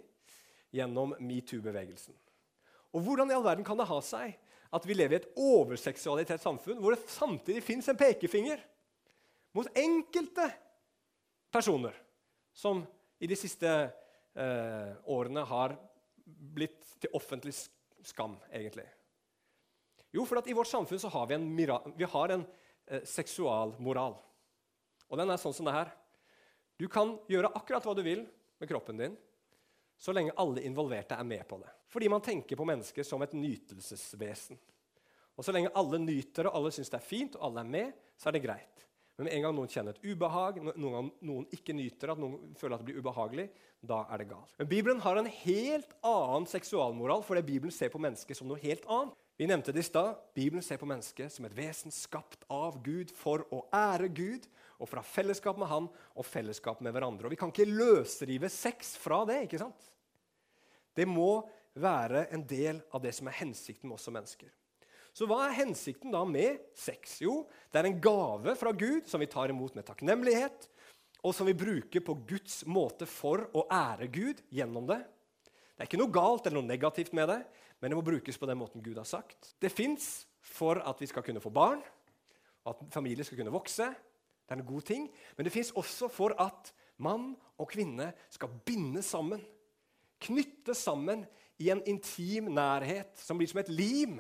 gjennom 0.74 1.15
metoo-bevegelsen. 1.22 2.15
Og 2.96 3.03
hvordan 3.03 3.31
i 3.31 3.36
all 3.38 3.46
verden 3.46 3.65
kan 3.65 3.77
det 3.77 3.89
ha 3.89 4.00
seg 4.05 4.38
at 4.74 4.86
vi 4.88 4.96
lever 4.98 5.15
i 5.15 5.19
et 5.22 5.29
overseksualisert 5.39 6.43
samfunn 6.43 6.81
hvor 6.81 6.93
det 6.93 7.12
samtidig 7.12 7.63
fins 7.65 7.88
en 7.89 8.00
pekefinger 8.00 8.62
mot 9.55 9.69
enkelte 9.79 10.48
personer 11.53 11.96
som 12.53 12.84
i 13.22 13.29
de 13.29 13.38
siste 13.38 13.69
eh, 14.38 14.91
årene 15.10 15.46
har 15.48 15.77
blitt 16.25 16.98
til 17.01 17.13
offentlig 17.17 17.55
skam, 18.05 18.36
egentlig? 18.51 18.86
Jo, 20.16 20.26
for 20.26 20.42
i 20.48 20.56
vårt 20.56 20.72
samfunn 20.72 21.02
så 21.02 21.12
har 21.12 21.28
vi 21.28 21.36
en, 21.36 21.48
vi 21.98 22.08
har 22.08 22.34
en 22.34 22.46
eh, 22.88 23.04
seksualmoral. 23.04 24.16
Og 25.08 25.20
den 25.20 25.32
er 25.32 25.42
sånn 25.42 25.56
som 25.56 25.68
det 25.68 25.76
her. 25.76 25.92
Du 26.78 26.88
kan 26.92 27.16
gjøre 27.30 27.52
akkurat 27.58 27.86
hva 27.86 27.96
du 27.98 28.04
vil 28.06 28.26
med 28.60 28.70
kroppen 28.70 29.00
din 29.02 29.18
så 29.98 30.14
lenge 30.14 30.36
alle 30.38 30.62
involverte 30.62 31.18
er 31.18 31.26
med 31.26 31.48
på 31.50 31.58
det. 31.58 31.72
Fordi 31.90 32.10
man 32.10 32.22
tenker 32.22 32.60
på 32.60 32.66
mennesker 32.68 33.04
som 33.04 33.22
et 33.26 33.34
nytelsesvesen. 33.34 34.60
Og 35.38 35.46
Så 35.46 35.54
lenge 35.54 35.74
alle 35.78 36.00
nyter 36.02 36.50
og 36.50 36.58
alle 36.58 36.74
syns 36.74 36.90
det 36.90 36.98
er 36.98 37.06
fint, 37.06 37.36
og 37.38 37.50
alle 37.50 37.62
er 37.62 37.72
med, 37.72 37.98
så 38.18 38.30
er 38.30 38.38
det 38.38 38.44
greit. 38.46 38.86
Men 39.18 39.26
med 39.26 39.34
en 39.34 39.44
gang 39.46 39.56
noen 39.58 39.70
kjenner 39.70 39.96
et 39.96 40.06
ubehag, 40.06 40.60
noen 40.62 40.94
gang 40.94 41.08
noen 41.26 41.46
ikke 41.54 41.74
nyter 41.74 42.14
at 42.14 42.22
noen 42.22 42.54
føler 42.58 42.76
at 42.76 42.84
det 42.84 42.90
blir 42.90 43.02
ubehagelig, 43.02 43.48
da 43.82 44.04
er 44.14 44.22
det 44.22 44.28
galt. 44.30 44.54
Men 44.60 44.70
Bibelen 44.70 45.02
har 45.02 45.18
en 45.18 45.30
helt 45.30 45.96
annen 46.06 46.46
seksualmoral, 46.50 47.24
fordi 47.26 47.46
Bibelen 47.46 47.74
ser 47.74 47.90
på 47.94 48.02
mennesket 48.02 48.38
som 48.38 48.50
noe 48.50 48.62
helt 48.62 48.86
annet. 48.86 49.18
Vi 49.38 49.46
nevnte 49.46 49.72
det 49.72 49.84
i 49.84 49.86
stad. 49.86 50.15
Bibelen 50.34 50.63
ser 50.65 50.79
på 50.82 50.88
mennesket 50.89 51.29
som 51.29 51.46
et 51.46 51.53
vesen 51.53 51.94
skapt 51.94 52.41
av 52.50 52.79
Gud 52.82 53.12
for 53.13 53.44
å 53.53 53.62
ære 53.70 54.10
Gud 54.10 54.48
og 54.82 54.89
fra 54.89 55.03
fellesskap 55.06 55.60
med 55.62 55.70
Han 55.70 55.89
og 56.17 56.25
fellesskap 56.25 56.82
med 56.82 56.96
hverandre. 56.96 57.27
Og 57.27 57.36
Vi 57.36 57.38
kan 57.38 57.53
ikke 57.53 57.70
løsrive 57.70 58.50
sex 58.50 58.96
fra 58.98 59.24
det. 59.29 59.44
ikke 59.46 59.62
sant? 59.62 59.91
Det 60.98 61.06
må 61.06 61.46
være 61.77 62.25
en 62.34 62.41
del 62.50 62.82
av 62.89 63.03
det 63.03 63.13
som 63.13 63.29
er 63.29 63.38
hensikten 63.44 63.89
med 63.89 64.00
oss 64.00 64.08
som 64.10 64.17
mennesker. 64.17 64.50
Så 65.13 65.25
hva 65.29 65.44
er 65.46 65.60
hensikten 65.60 66.13
da 66.13 66.24
med 66.25 66.58
sex? 66.77 67.20
Jo, 67.22 67.44
det 67.70 67.79
er 67.79 67.89
en 67.91 68.01
gave 68.01 68.56
fra 68.58 68.74
Gud 68.74 69.06
som 69.10 69.22
vi 69.22 69.29
tar 69.29 69.53
imot 69.53 69.77
med 69.77 69.86
takknemlighet, 69.86 70.67
og 71.22 71.34
som 71.34 71.46
vi 71.46 71.58
bruker 71.58 72.01
på 72.06 72.17
Guds 72.25 72.63
måte 72.65 73.06
for 73.10 73.46
å 73.53 73.67
ære 73.70 74.09
Gud 74.14 74.42
gjennom 74.53 74.90
det. 74.90 75.00
Det 75.46 75.85
er 75.85 75.90
ikke 75.90 76.01
noe 76.01 76.14
galt 76.14 76.46
eller 76.46 76.62
noe 76.62 76.70
negativt 76.70 77.14
med 77.18 77.29
det, 77.29 77.40
men 77.79 77.92
det 77.92 77.98
må 77.98 78.03
brukes 78.05 78.40
på 78.40 78.50
den 78.50 78.57
måten 78.57 78.83
Gud 78.83 78.98
har 78.98 79.07
sagt. 79.07 79.53
Det 79.61 79.70
fins 79.70 80.25
for 80.42 80.81
at 80.81 81.01
vi 81.01 81.09
skal 81.09 81.25
kunne 81.25 81.44
få 81.44 81.51
barn, 81.53 81.83
og 82.66 82.74
at 82.74 82.94
familier 82.94 83.27
skal 83.27 83.40
kunne 83.40 83.53
vokse. 83.53 83.85
Det 84.48 84.55
er 84.55 84.61
en 84.61 84.68
god 84.68 84.85
ting. 84.87 85.07
Men 85.37 85.48
det 85.48 85.53
fins 85.53 85.74
også 85.77 86.09
for 86.11 86.33
at 86.42 86.72
mann 87.03 87.33
og 87.57 87.70
kvinne 87.70 88.11
skal 88.33 88.51
binde 88.66 89.03
sammen. 89.05 89.44
Knytte 90.24 90.74
sammen 90.75 91.25
i 91.61 91.70
en 91.74 91.83
intim 91.90 92.50
nærhet 92.53 93.18
som 93.22 93.37
blir 93.37 93.50
som 93.50 93.61
et 93.61 93.72
lim, 93.72 94.18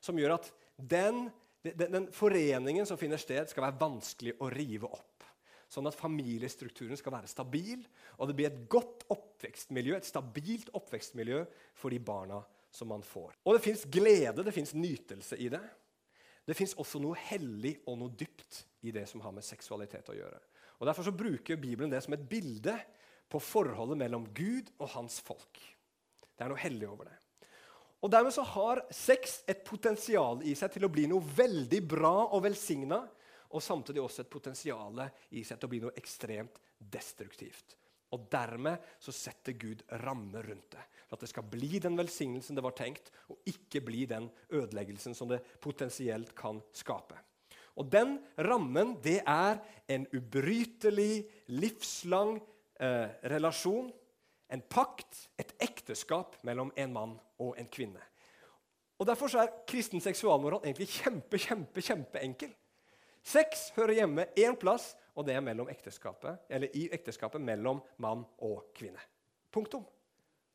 som 0.00 0.18
gjør 0.18 0.36
at 0.36 0.50
den, 0.76 1.28
den, 1.64 1.88
den 1.94 2.08
foreningen 2.14 2.86
som 2.86 3.00
finner 3.00 3.20
sted, 3.20 3.48
skal 3.48 3.64
være 3.66 3.80
vanskelig 3.80 4.36
å 4.44 4.50
rive 4.52 4.90
opp. 4.90 5.24
Sånn 5.68 5.88
at 5.88 5.96
familiestrukturen 5.96 6.96
skal 6.96 7.12
være 7.12 7.28
stabil, 7.28 7.82
og 8.16 8.28
det 8.28 8.36
blir 8.36 8.48
et 8.48 8.62
godt 8.72 9.04
oppvekstmiljø, 9.12 9.96
et 9.98 10.08
stabilt 10.08 10.70
oppvekstmiljø 10.76 11.42
for 11.76 11.92
de 11.92 12.00
barna 12.00 12.40
som 12.70 12.90
man 12.90 13.02
får. 13.02 13.34
Og 13.44 13.56
det 13.56 13.64
fins 13.64 13.84
glede, 13.88 14.44
det 14.44 14.54
fins 14.54 14.74
nytelse 14.76 15.38
i 15.40 15.48
det. 15.52 15.62
Det 16.48 16.56
fins 16.56 16.74
også 16.80 17.00
noe 17.02 17.18
hellig 17.28 17.74
og 17.86 17.98
noe 18.00 18.14
dypt 18.16 18.62
i 18.88 18.92
det 18.94 19.04
som 19.10 19.20
har 19.24 19.34
med 19.36 19.44
seksualitet 19.44 20.08
å 20.08 20.16
gjøre. 20.16 20.38
Og 20.78 20.86
Derfor 20.86 21.08
så 21.08 21.12
bruker 21.12 21.60
Bibelen 21.60 21.90
det 21.92 22.00
som 22.04 22.14
et 22.16 22.28
bilde 22.28 22.76
på 23.28 23.40
forholdet 23.42 23.98
mellom 24.00 24.28
Gud 24.32 24.70
og 24.78 24.88
hans 24.94 25.18
folk. 25.20 25.60
Det 26.32 26.46
er 26.46 26.52
noe 26.52 26.62
hellig 26.62 26.88
over 26.88 27.10
det. 27.10 27.18
Og 27.98 28.10
Dermed 28.12 28.32
så 28.32 28.44
har 28.46 28.84
sex 28.94 29.40
et 29.50 29.64
potensial 29.66 30.44
i 30.46 30.54
seg 30.56 30.70
til 30.72 30.86
å 30.86 30.92
bli 30.92 31.08
noe 31.10 31.20
veldig 31.20 31.80
bra 31.90 32.14
og 32.28 32.44
velsigna, 32.46 33.00
og 33.48 33.64
samtidig 33.64 34.02
også 34.04 34.22
et 34.22 34.30
potensial 34.30 35.02
i 35.34 35.42
seg 35.42 35.58
til 35.58 35.66
å 35.66 35.72
bli 35.72 35.80
noe 35.82 35.96
ekstremt 35.98 36.60
destruktivt. 36.78 37.74
Og 38.14 38.28
Dermed 38.30 38.84
så 39.02 39.12
setter 39.12 39.56
Gud 39.58 39.82
rammer 40.04 40.46
rundt 40.46 40.70
det. 40.76 40.84
At 41.08 41.22
det 41.22 41.30
skal 41.30 41.46
bli 41.48 41.78
den 41.80 41.96
velsignelsen 41.96 42.58
det 42.58 42.64
var 42.64 42.76
tenkt, 42.76 43.10
og 43.32 43.40
ikke 43.48 43.80
bli 43.84 44.04
den 44.10 44.28
ødeleggelsen 44.52 45.16
som 45.16 45.30
det 45.30 45.40
potensielt 45.62 46.34
kan 46.36 46.60
skape. 46.76 47.16
Og 47.78 47.86
Den 47.86 48.18
rammen 48.38 48.96
det 49.02 49.20
er 49.22 49.60
en 49.88 50.06
ubrytelig, 50.12 51.28
livslang 51.46 52.36
eh, 52.80 53.08
relasjon. 53.30 53.92
En 54.50 54.62
pakt, 54.64 55.28
et 55.38 55.52
ekteskap 55.62 56.36
mellom 56.42 56.72
en 56.76 56.92
mann 56.92 57.18
og 57.38 57.54
en 57.60 57.68
kvinne. 57.70 58.02
Og 58.98 59.06
Derfor 59.06 59.30
er 59.38 59.52
kristen 59.68 60.02
seksualmoral 60.02 60.64
egentlig 60.64 60.88
kjempe, 60.90 61.38
kjempe, 61.38 61.84
kjempeenkel. 61.84 62.50
Sex 63.22 63.68
hører 63.76 64.00
hjemme 64.00 64.26
én 64.40 64.56
plass, 64.58 64.94
og 65.14 65.26
det 65.26 65.36
er 65.36 65.44
mellom 65.44 65.68
ekteskapet, 65.70 66.48
eller 66.48 66.74
i 66.74 66.88
ekteskapet 66.94 67.42
mellom 67.42 67.82
mann 68.02 68.24
og 68.42 68.72
kvinne. 68.74 69.02
Punktum. 69.52 69.84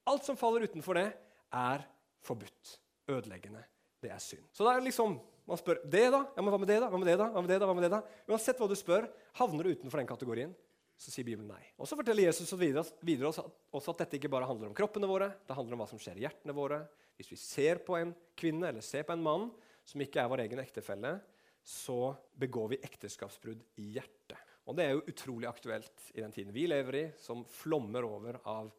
Alt 0.09 0.25
som 0.27 0.37
faller 0.39 0.65
utenfor 0.67 0.97
det, 0.99 1.09
er 1.53 1.85
forbudt. 2.25 2.77
Ødeleggende. 3.11 3.63
Det 4.03 4.11
er 4.11 4.19
synd. 4.19 4.43
Så 4.51 4.65
det 4.65 4.73
er 4.73 4.83
liksom, 4.83 5.15
man 5.47 5.59
spør 5.59 5.79
det 5.83 6.09
da? 6.11 6.23
Ja, 6.35 6.43
men 6.43 6.51
hva 6.51 6.59
med 6.59 6.69
det 6.71 6.79
da? 6.83 6.89
Hva 6.91 6.99
med 6.99 7.07
det 7.07 7.17
da? 7.19 7.29
Hva 7.31 7.43
med 7.43 7.51
det 7.51 7.59
da? 7.61 7.67
Hva 7.69 7.75
med 7.77 7.85
det 7.85 7.91
da? 7.93 8.01
Uansett 8.31 8.59
hva 8.59 8.67
du 8.67 8.75
spør, 8.79 9.07
havner 9.39 9.67
du 9.67 9.75
utenfor 9.75 10.01
den 10.01 10.09
kategorien, 10.09 10.53
så 10.99 11.11
sier 11.11 11.27
Bibelen 11.27 11.49
nei. 11.51 11.61
Og 11.79 11.87
Så 11.89 11.97
forteller 11.99 12.27
Jesus 12.27 12.51
videre, 12.59 12.85
videre 13.03 13.31
også 13.31 13.93
at 13.93 14.03
dette 14.03 14.19
ikke 14.19 14.31
bare 14.31 14.47
handler 14.47 14.69
om 14.69 14.77
kroppene 14.77 15.09
våre, 15.09 15.31
det 15.47 15.57
handler 15.57 15.75
om 15.77 15.83
hva 15.83 15.89
som 15.89 16.01
skjer 16.01 16.19
i 16.19 16.25
hjertene 16.25 16.55
våre. 16.55 16.83
Hvis 17.19 17.31
vi 17.33 17.39
ser 17.39 17.81
på 17.85 17.97
en 17.99 18.13
kvinne 18.39 18.69
eller 18.69 18.85
ser 18.85 19.05
på 19.07 19.15
en 19.15 19.23
mann 19.23 19.49
som 19.87 20.03
ikke 20.03 20.21
er 20.21 20.31
vår 20.31 20.45
egen 20.45 20.61
ektefelle, 20.63 21.17
så 21.63 22.13
begår 22.39 22.73
vi 22.73 22.81
ekteskapsbrudd 22.83 23.63
i 23.79 23.93
hjertet. 23.95 24.39
Og 24.67 24.75
Det 24.77 24.85
er 24.85 24.93
jo 24.95 25.03
utrolig 25.11 25.47
aktuelt 25.49 26.11
i 26.13 26.21
den 26.21 26.31
tiden 26.31 26.55
vi 26.55 26.67
lever 26.67 26.95
i, 26.95 27.05
som 27.19 27.43
flommer 27.47 28.05
over 28.07 28.39
av 28.47 28.71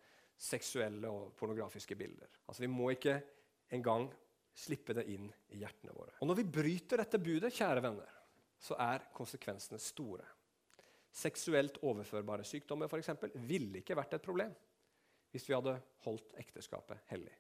seksuelle 0.45 1.09
og 1.09 1.33
pornografiske 1.39 1.97
bilder. 1.97 2.31
Altså 2.47 2.65
Vi 2.65 2.71
må 2.71 2.91
ikke 2.93 3.17
engang 3.75 4.11
slippe 4.55 4.95
det 4.95 5.07
inn 5.11 5.27
i 5.55 5.61
hjertene 5.63 5.95
våre. 5.97 6.15
Og 6.21 6.29
Når 6.29 6.41
vi 6.43 6.51
bryter 6.59 7.01
dette 7.01 7.19
budet, 7.19 7.53
kjære 7.55 7.83
venner, 7.83 8.11
så 8.61 8.77
er 8.81 9.09
konsekvensene 9.17 9.81
store. 9.83 10.27
Seksuelt 11.15 11.79
overførbare 11.87 12.47
sykdommer 12.47 12.91
for 12.91 13.03
eksempel, 13.03 13.33
ville 13.47 13.81
ikke 13.81 13.97
vært 13.99 14.19
et 14.19 14.25
problem 14.25 14.55
hvis 15.35 15.49
vi 15.49 15.55
hadde 15.57 15.75
holdt 16.05 16.37
ekteskapet 16.39 17.09
hellig. 17.11 17.33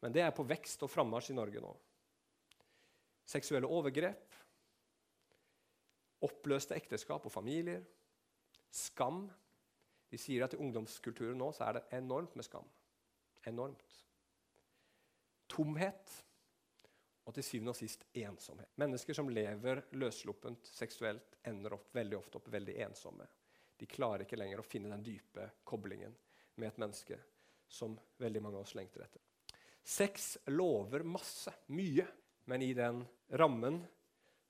Men 0.00 0.14
det 0.14 0.22
er 0.22 0.34
på 0.34 0.46
vekst 0.46 0.84
og 0.86 0.90
frammarsj 0.92 1.32
i 1.32 1.36
Norge 1.36 1.62
nå. 1.62 1.72
Seksuelle 3.26 3.66
overgrep, 3.66 4.30
Oppløste 6.20 6.76
ekteskap 6.76 7.24
og 7.24 7.32
familier. 7.32 7.80
Skam. 8.70 9.24
De 10.10 10.18
sier 10.18 10.42
at 10.44 10.54
i 10.54 10.60
ungdomskulturen 10.60 11.38
nå 11.38 11.52
så 11.54 11.68
er 11.68 11.78
det 11.78 11.84
enormt 12.00 12.34
med 12.38 12.46
skam. 12.46 12.66
Enormt. 13.46 13.94
Tomhet. 15.50 16.16
Og 17.28 17.36
til 17.36 17.46
syvende 17.46 17.74
og 17.74 17.78
sist 17.78 18.06
ensomhet. 18.18 18.72
Mennesker 18.80 19.14
som 19.14 19.30
lever 19.30 19.84
løssluppent 20.00 20.66
seksuelt, 20.66 21.36
ender 21.46 21.76
opp 21.76 21.92
veldig 21.94 22.18
ofte 22.18 22.40
opp 22.40 22.48
veldig 22.50 22.74
ensomme. 22.88 23.26
De 23.78 23.86
klarer 23.88 24.26
ikke 24.26 24.38
lenger 24.40 24.60
å 24.60 24.66
finne 24.66 24.90
den 24.92 25.04
dype 25.04 25.46
koblingen 25.64 26.16
med 26.56 26.68
et 26.68 26.80
menneske 26.82 27.20
som 27.70 27.94
veldig 28.18 28.42
mange 28.42 28.58
av 28.58 28.66
oss 28.66 28.74
lengter 28.74 29.06
etter. 29.06 29.22
Sex 29.86 30.32
lover 30.50 31.06
masse, 31.06 31.54
mye, 31.72 32.04
men 32.50 32.66
i 32.66 32.74
den 32.76 33.04
rammen 33.38 33.78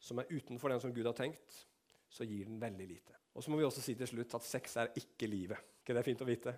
som 0.01 0.19
er 0.19 0.33
utenfor 0.33 0.73
den 0.73 0.81
som 0.83 0.95
Gud 0.97 1.07
har 1.07 1.17
tenkt, 1.19 1.67
så 2.09 2.25
gir 2.25 2.49
den 2.49 2.59
veldig 2.63 2.89
lite. 2.89 3.20
Og 3.35 3.45
så 3.45 3.53
må 3.53 3.61
vi 3.61 3.67
også 3.67 3.83
si 3.85 3.95
til 3.99 4.09
slutt 4.11 4.35
at 4.37 4.47
sex 4.47 4.77
er 4.81 4.93
ikke 4.99 5.29
livet. 5.31 5.59
ikke 5.81 5.95
det 5.95 6.03
er 6.03 6.09
fint 6.09 6.23
å 6.25 6.29
vite? 6.29 6.55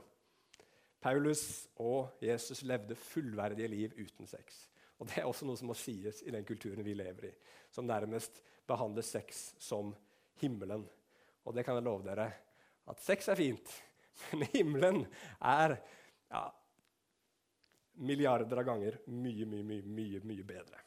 Paulus 1.02 1.66
og 1.82 2.22
Jesus 2.22 2.62
levde 2.62 2.96
fullverdige 2.96 3.68
liv 3.68 3.96
uten 3.98 4.28
sex. 4.30 4.68
Og 5.02 5.08
Det 5.08 5.18
er 5.18 5.26
også 5.26 5.46
noe 5.48 5.58
som 5.58 5.66
må 5.66 5.74
sies 5.74 6.20
i 6.22 6.30
den 6.30 6.46
kulturen 6.46 6.84
vi 6.86 6.94
lever 6.94 7.26
i, 7.26 7.32
som 7.74 7.88
nærmest 7.88 8.38
behandler 8.70 9.02
sex 9.02 9.48
som 9.58 9.90
himmelen. 10.38 10.84
Og 11.42 11.56
det 11.56 11.64
kan 11.66 11.74
jeg 11.74 11.86
love 11.88 12.06
dere, 12.06 12.28
at 12.86 13.02
sex 13.02 13.28
er 13.32 13.38
fint, 13.38 13.72
men 14.38 14.46
himmelen 14.54 15.02
er 15.40 15.74
ja, 16.30 16.44
milliarder 17.98 18.62
av 18.62 18.68
ganger 18.70 19.00
mye, 19.10 19.46
mye, 19.48 19.66
mye, 19.66 19.82
mye, 19.82 20.22
mye 20.22 20.46
bedre. 20.46 20.86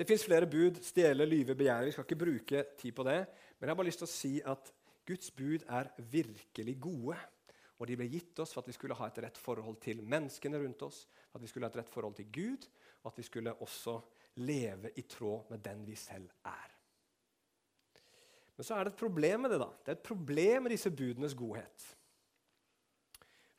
Det 0.00 0.06
fins 0.08 0.24
flere 0.24 0.48
bud. 0.48 0.78
Stjele, 0.80 1.26
lyve, 1.28 1.52
begjære. 1.52 1.84
Vi 1.84 1.92
skal 1.92 2.06
ikke 2.06 2.22
bruke 2.22 2.62
tid 2.80 2.94
på 2.96 3.04
det. 3.04 3.18
Men 3.60 3.68
jeg 3.68 3.74
har 3.74 3.78
bare 3.78 3.90
lyst 3.90 4.00
til 4.02 4.08
å 4.08 4.12
si 4.12 4.32
at 4.48 4.72
Guds 5.08 5.30
bud 5.36 5.66
er 5.68 5.90
virkelig 6.12 6.76
gode. 6.80 7.18
Og 7.80 7.88
de 7.88 7.96
ble 7.96 8.08
gitt 8.12 8.40
oss 8.42 8.52
for 8.52 8.64
at 8.64 8.68
vi 8.68 8.76
skulle 8.76 8.96
ha 8.96 9.08
et 9.08 9.20
rett 9.24 9.38
forhold 9.40 9.78
til 9.84 10.02
menneskene 10.04 10.58
rundt 10.60 10.82
oss, 10.84 11.04
at 11.32 11.40
vi 11.40 11.48
skulle 11.48 11.68
ha 11.68 11.72
et 11.72 11.78
rett 11.80 11.92
forhold 11.92 12.18
til 12.18 12.28
Gud, 12.32 12.66
og 13.00 13.12
at 13.12 13.20
vi 13.20 13.24
skulle 13.24 13.54
også 13.64 13.96
leve 14.44 14.92
i 15.00 15.04
tråd 15.08 15.48
med 15.52 15.64
den 15.64 15.86
vi 15.86 15.96
selv 15.96 16.28
er. 16.48 16.76
Men 18.56 18.68
så 18.68 18.76
er 18.76 18.84
det 18.84 18.92
et 18.92 19.00
problem 19.00 19.46
med 19.46 19.54
det. 19.54 19.62
da. 19.62 19.70
Det 19.80 19.92
er 19.92 19.98
et 19.98 20.08
problem 20.08 20.66
med 20.66 20.74
disse 20.76 20.92
budenes 20.92 21.34
godhet. 21.34 21.88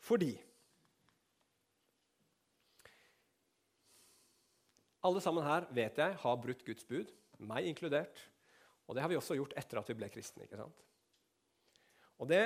Fordi 0.02 0.36
Alle 5.02 5.22
sammen 5.22 5.42
her 5.42 5.66
vet 5.74 5.98
jeg 5.98 6.18
har 6.22 6.36
brutt 6.38 6.60
Guds 6.66 6.84
bud, 6.86 7.10
meg 7.42 7.66
inkludert. 7.66 8.20
Og 8.88 8.96
det 8.96 9.04
har 9.04 9.12
vi 9.12 9.20
også 9.20 9.38
gjort 9.38 9.56
etter 9.60 9.80
at 9.82 9.90
vi 9.92 9.98
ble 10.00 10.10
kristne. 10.12 10.46
ikke 10.46 10.60
sant? 10.60 10.84
Og 12.22 12.30
det, 12.30 12.44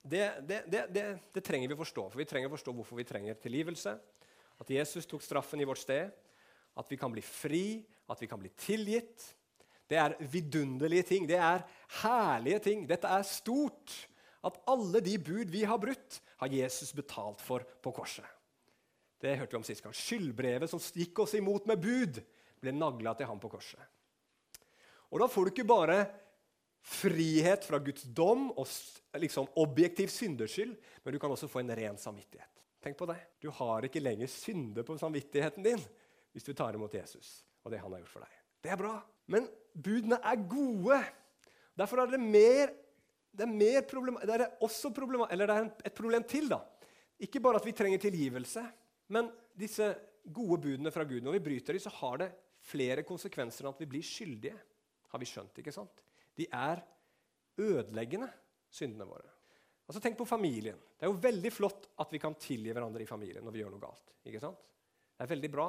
det, 0.00 0.24
det, 0.48 1.04
det, 1.34 1.42
trenger 1.44 1.68
vi 1.68 1.78
forstå, 1.80 2.06
for 2.08 2.20
vi 2.20 2.28
trenger 2.28 2.52
forstå 2.52 2.74
hvorfor 2.76 3.00
vi 3.00 3.08
trenger 3.08 3.40
tilgivelse. 3.40 3.96
At 4.60 4.72
Jesus 4.72 5.08
tok 5.08 5.24
straffen 5.24 5.60
i 5.60 5.68
vårt 5.68 5.82
sted, 5.82 6.12
at 6.80 6.92
vi 6.92 6.98
kan 7.00 7.12
bli 7.12 7.24
fri, 7.24 7.64
at 8.10 8.20
vi 8.22 8.28
kan 8.30 8.40
bli 8.40 8.52
tilgitt. 8.56 9.24
Det 9.90 9.98
er 9.98 10.16
vidunderlige 10.32 11.08
ting. 11.08 11.26
Det 11.28 11.38
er 11.40 11.64
herlige 12.00 12.60
ting. 12.68 12.84
Dette 12.88 13.10
er 13.10 13.26
stort. 13.26 13.96
At 14.46 14.56
alle 14.70 15.02
de 15.04 15.18
bud 15.20 15.50
vi 15.52 15.66
har 15.68 15.80
brutt, 15.80 16.20
har 16.40 16.52
Jesus 16.52 16.94
betalt 16.96 17.42
for 17.44 17.66
på 17.82 17.92
korset. 17.92 18.24
Det 19.20 19.36
hørte 19.36 19.52
vi 19.52 19.60
om 19.60 19.66
sist 19.66 19.84
gang. 19.84 19.96
Skyldbrevet 19.96 20.70
som 20.70 20.80
gikk 20.80 21.18
oss 21.20 21.34
imot 21.36 21.66
med 21.68 21.82
bud, 21.82 22.22
ble 22.60 22.72
nagla 22.72 23.12
til 23.16 23.28
ham 23.28 23.40
på 23.40 23.50
korset. 23.52 23.82
Og 25.10 25.20
Da 25.20 25.28
får 25.28 25.44
du 25.44 25.52
ikke 25.52 25.68
bare 25.68 26.00
frihet 26.80 27.64
fra 27.66 27.78
Guds 27.78 28.02
dom 28.02 28.48
og 28.56 28.66
liksom 29.20 29.50
objektiv 29.60 30.08
synderskyld, 30.08 30.76
men 31.04 31.14
du 31.14 31.18
kan 31.20 31.30
også 31.30 31.48
få 31.50 31.60
en 31.60 31.74
ren 31.76 31.98
samvittighet. 32.00 32.48
Tenk 32.80 32.96
på 32.96 33.08
det. 33.10 33.18
Du 33.42 33.50
har 33.52 33.84
ikke 33.84 34.00
lenger 34.00 34.30
synde 34.32 34.84
på 34.86 34.96
samvittigheten 34.98 35.66
din 35.66 35.82
hvis 36.32 36.46
du 36.46 36.54
tar 36.56 36.76
imot 36.78 36.94
Jesus 36.94 37.42
og 37.64 37.72
det 37.72 37.80
han 37.82 37.92
har 37.92 38.00
gjort 38.00 38.14
for 38.14 38.24
deg. 38.24 38.36
Det 38.64 38.72
er 38.72 38.80
bra. 38.80 38.94
Men 39.28 39.48
budene 39.74 40.16
er 40.24 40.46
gode. 40.48 41.00
Derfor 41.76 42.02
er 42.02 42.14
det 42.14 42.22
mer 42.22 42.72
det 43.30 43.44
er, 43.46 43.52
mer 43.54 43.84
problem, 43.86 44.16
det 44.26 44.34
er 44.34 44.56
også 44.58 44.90
problem, 44.90 45.22
eller 45.30 45.46
det 45.46 45.54
er 45.54 45.68
et 45.86 45.94
problem 45.94 46.24
til. 46.26 46.48
da. 46.50 46.58
Ikke 47.22 47.38
bare 47.42 47.60
at 47.60 47.66
vi 47.68 47.74
trenger 47.78 48.00
tilgivelse, 48.02 48.64
men 49.14 49.28
disse 49.54 49.86
gode 50.34 50.58
budene 50.64 50.90
fra 50.90 51.04
Gud, 51.06 51.22
når 51.22 51.36
vi 51.36 51.44
bryter 51.44 51.76
dem, 51.76 51.82
så 51.84 51.92
har 51.94 52.18
det 52.24 52.32
flere 52.66 53.04
konsekvenser 53.06 53.64
enn 53.64 53.70
at 53.70 53.80
vi 53.84 53.88
blir 53.92 54.04
skyldige. 54.04 54.58
Har 55.10 55.22
vi 55.22 55.28
skjønt, 55.28 55.58
ikke 55.60 55.74
sant? 55.74 56.02
De 56.38 56.46
er 56.46 56.82
ødeleggende, 57.60 58.30
syndene 58.70 59.08
våre. 59.08 59.28
Altså 59.90 60.02
Tenk 60.02 60.18
på 60.20 60.28
familien. 60.28 60.78
Det 60.94 61.06
er 61.06 61.10
jo 61.10 61.18
veldig 61.18 61.50
flott 61.50 61.88
at 61.98 62.12
vi 62.14 62.20
kan 62.22 62.36
tilgi 62.38 62.70
hverandre 62.70 63.02
i 63.02 63.08
familien 63.08 63.42
når 63.42 63.54
vi 63.54 63.62
gjør 63.64 63.72
noe 63.74 63.82
galt. 63.82 64.12
ikke 64.22 64.42
sant? 64.42 64.60
Det 65.16 65.26
er 65.26 65.32
veldig 65.32 65.50
bra. 65.50 65.66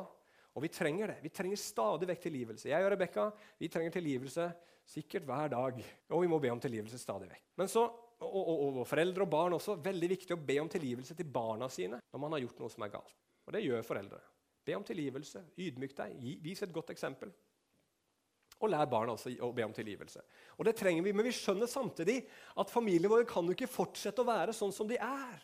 Og 0.51 0.65
vi 0.65 0.69
trenger 0.71 1.13
det. 1.13 1.21
Vi 1.23 1.31
trenger 1.33 1.57
stadig 1.57 2.09
vekk 2.09 2.21
tilgivelse. 2.27 2.69
Jeg 2.69 2.85
og 2.85 2.91
Rebekka 2.93 3.25
vi 3.57 3.69
trenger 3.71 3.95
tilgivelse 3.95 4.45
sikkert 4.91 5.25
hver 5.25 5.51
dag. 5.53 5.81
Og 6.11 6.21
vi 6.21 6.29
må 6.29 6.39
be 6.43 6.51
om 6.53 6.61
tilgivelse 6.61 6.99
stadig 7.01 7.31
vekk. 7.31 7.45
Men 7.57 7.71
så, 7.71 7.85
og, 8.21 8.41
og, 8.41 8.63
og, 8.67 8.81
foreldre 8.87 9.25
og 9.25 9.31
barn 9.31 9.55
også, 9.57 9.79
veldig 9.81 10.11
viktig 10.13 10.35
å 10.35 10.41
be 10.51 10.59
om 10.61 10.69
tilgivelse 10.69 11.17
til 11.17 11.31
barna 11.31 11.69
sine 11.71 12.01
når 12.11 12.23
man 12.23 12.35
har 12.35 12.43
gjort 12.45 12.61
noe 12.61 12.73
som 12.73 12.85
er 12.85 12.93
galt. 12.93 13.15
Og 13.47 13.55
det 13.55 13.63
gjør 13.65 13.87
foreldre. 13.87 14.19
Be 14.67 14.77
om 14.77 14.85
tilgivelse. 14.85 15.41
Ydmyk 15.57 15.95
deg. 15.97 16.19
vis 16.43 16.61
et 16.61 16.75
godt 16.75 16.93
eksempel. 16.93 17.33
Og 18.61 18.69
lær 18.69 18.89
barna 18.89 19.15
også 19.15 19.33
å 19.41 19.51
be 19.55 19.65
om 19.65 19.73
tilgivelse. 19.73 20.21
Og 20.59 20.67
det 20.67 20.75
trenger 20.77 21.05
vi, 21.05 21.13
Men 21.13 21.25
vi 21.25 21.33
skjønner 21.35 21.69
samtidig 21.69 22.21
at 22.55 22.69
familiene 22.69 23.09
våre 23.09 23.25
kan 23.25 23.45
jo 23.45 23.55
ikke 23.55 23.69
fortsette 23.71 24.21
å 24.21 24.27
være 24.27 24.53
sånn 24.53 24.73
som 24.73 24.87
de 24.87 24.99
er. 25.01 25.39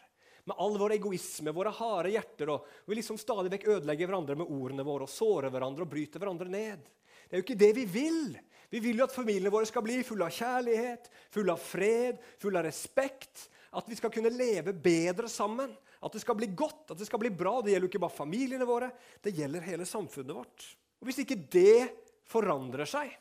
Med 0.47 0.55
all 0.63 0.77
vår 0.79 0.95
egoisme, 0.95 1.51
våre 1.51 1.73
harde 1.75 2.13
hjerter. 2.13 2.49
og 2.53 2.67
Vi 2.85 2.95
liksom 2.95 3.17
stadig 3.19 3.51
vekk 3.51 3.67
ødelegger 3.67 4.07
hverandre 4.07 4.37
med 4.37 4.47
ordene 4.47 4.85
våre 4.87 5.03
og 5.03 5.11
sårer 5.11 5.51
hverandre 5.51 5.83
og 5.83 5.91
bryter 5.91 6.21
hverandre 6.21 6.47
ned. 6.47 6.85
Det 7.27 7.35
er 7.35 7.41
jo 7.41 7.47
ikke 7.47 7.59
det 7.59 7.73
vi 7.75 7.85
vil. 7.91 8.37
Vi 8.71 8.79
vil 8.83 9.01
jo 9.01 9.07
at 9.07 9.15
familiene 9.15 9.51
våre 9.51 9.67
skal 9.67 9.83
bli 9.83 9.99
fulle 10.07 10.27
av 10.27 10.35
kjærlighet, 10.35 11.09
fulle 11.31 11.51
av 11.55 11.59
fred, 11.59 12.21
fulle 12.39 12.61
av 12.61 12.67
respekt. 12.67 13.47
At 13.75 13.87
vi 13.89 13.97
skal 13.99 14.11
kunne 14.13 14.31
leve 14.31 14.71
bedre 14.71 15.27
sammen. 15.31 15.73
At 16.03 16.13
det 16.13 16.21
skal 16.23 16.37
bli 16.37 16.49
godt, 16.55 16.93
at 16.93 16.99
det 16.99 17.07
skal 17.09 17.19
bli 17.19 17.31
bra. 17.33 17.57
Det 17.61 17.73
gjelder 17.73 17.87
jo 17.87 17.91
ikke 17.91 18.03
bare 18.05 18.19
familiene 18.19 18.67
våre, 18.69 18.91
det 19.23 19.33
gjelder 19.35 19.65
hele 19.65 19.87
samfunnet 19.87 20.35
vårt. 20.35 20.67
Og 21.01 21.09
Hvis 21.09 21.23
ikke 21.23 21.39
det 21.51 21.89
forandrer 22.27 22.89
seg, 22.89 23.11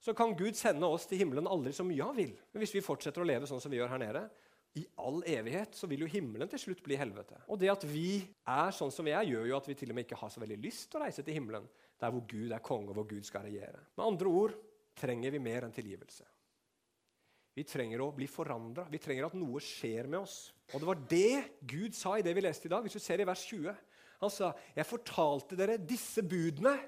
så 0.00 0.14
kan 0.16 0.32
Gud 0.36 0.56
sende 0.56 0.88
oss 0.88 1.04
til 1.08 1.20
himmelen 1.20 1.48
aldri 1.50 1.74
så 1.76 1.84
mye 1.84 2.06
han 2.06 2.16
vil. 2.16 2.32
Men 2.52 2.62
hvis 2.62 2.72
vi 2.76 2.84
fortsetter 2.84 3.22
å 3.22 3.28
leve 3.28 3.48
sånn 3.48 3.60
som 3.60 3.72
vi 3.72 3.80
gjør 3.80 3.92
her 3.92 4.00
nede, 4.00 4.24
i 4.78 4.84
all 5.02 5.18
evighet, 5.26 5.74
så 5.74 5.88
vil 5.90 6.04
jo 6.04 6.08
himmelen 6.10 6.48
til 6.50 6.60
slutt 6.62 6.82
bli 6.86 6.94
helvete. 6.98 7.40
Og 7.50 7.58
det 7.58 7.72
at 7.72 7.84
vi 7.90 8.20
er 8.46 8.74
sånn 8.74 8.92
som 8.94 9.06
vi 9.06 9.12
er, 9.16 9.26
gjør 9.26 9.48
jo 9.50 9.56
at 9.58 9.66
vi 9.66 9.74
til 9.78 9.90
og 9.90 9.98
med 9.98 10.06
ikke 10.06 10.20
har 10.20 10.30
så 10.30 10.42
veldig 10.42 10.60
lyst 10.62 10.86
til 10.92 11.00
å 11.00 11.04
reise 11.04 11.24
til 11.26 11.36
himmelen, 11.36 11.66
der 12.00 12.12
hvor 12.14 12.22
Gud 12.30 12.54
er 12.54 12.62
konge, 12.62 12.92
og 12.92 13.00
hvor 13.00 13.08
Gud 13.10 13.26
skal 13.26 13.48
regjere. 13.48 13.82
Med 13.98 14.06
andre 14.06 14.30
ord 14.30 14.54
trenger 15.00 15.34
vi 15.34 15.42
mer 15.42 15.66
enn 15.66 15.74
tilgivelse. 15.74 16.28
Vi 17.58 17.66
trenger 17.66 18.04
å 18.04 18.12
bli 18.14 18.28
forandra. 18.30 18.86
Vi 18.88 19.00
trenger 19.02 19.26
at 19.26 19.34
noe 19.36 19.60
skjer 19.64 20.06
med 20.06 20.22
oss. 20.22 20.52
Og 20.70 20.78
det 20.78 20.88
var 20.88 21.02
det 21.10 21.32
Gud 21.66 21.96
sa 21.98 22.14
i 22.16 22.24
det 22.24 22.32
vi 22.36 22.44
leste 22.46 22.70
i 22.70 22.72
dag. 22.72 22.86
Hvis 22.86 22.94
du 22.94 23.02
ser 23.02 23.20
i 23.20 23.26
vers 23.26 23.42
20. 23.50 23.74
Han 24.20 24.30
sa, 24.30 24.52
'Jeg 24.76 24.86
fortalte 24.86 25.56
dere 25.58 25.76
disse 25.76 26.22
budene.' 26.22 26.78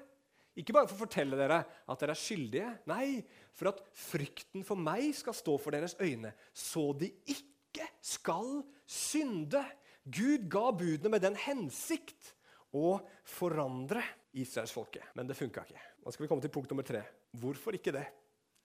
Ikke 0.59 0.75
bare 0.75 0.89
for 0.89 0.97
å 0.97 1.03
fortelle 1.05 1.37
dere 1.37 1.61
at 1.63 2.01
dere 2.03 2.13
er 2.13 2.19
skyldige. 2.19 2.69
Nei, 2.89 3.23
for 3.57 3.71
at 3.71 3.81
frykten 3.97 4.65
for 4.67 4.79
meg 4.79 5.09
skal 5.17 5.35
stå 5.37 5.57
for 5.61 5.73
deres 5.73 5.97
øyne, 6.01 6.33
så 6.53 6.91
de 6.97 7.09
ikke 7.33 7.87
skal 8.03 8.61
synde. 8.85 9.63
Gud 10.03 10.49
ga 10.51 10.67
budene 10.75 11.13
med 11.13 11.23
den 11.23 11.37
hensikt 11.39 12.33
å 12.75 12.97
forandre 13.29 14.03
israelsfolket. 14.37 15.13
Men 15.17 15.29
det 15.29 15.37
funka 15.37 15.63
ikke. 15.65 15.85
Nå 16.03 16.11
skal 16.11 16.25
vi 16.25 16.29
komme 16.29 16.43
til 16.43 16.53
punkt 16.53 16.73
nummer 16.73 16.85
tre. 16.85 17.03
Hvorfor 17.39 17.77
ikke 17.77 17.93
det? 17.95 18.05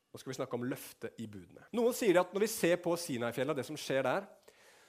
Nå 0.08 0.20
skal 0.20 0.32
vi 0.32 0.38
snakke 0.40 0.56
om 0.56 0.66
løftet 0.68 1.20
i 1.20 1.28
budene. 1.28 1.66
Noen 1.76 1.96
sier 1.96 2.20
at 2.20 2.32
når 2.34 2.46
vi 2.46 2.50
ser 2.52 2.80
på 2.82 2.96
Sinai-fjellet, 2.98 3.60
det 3.60 3.66
som 3.68 3.76
skjer 3.78 4.04
der, 4.06 4.28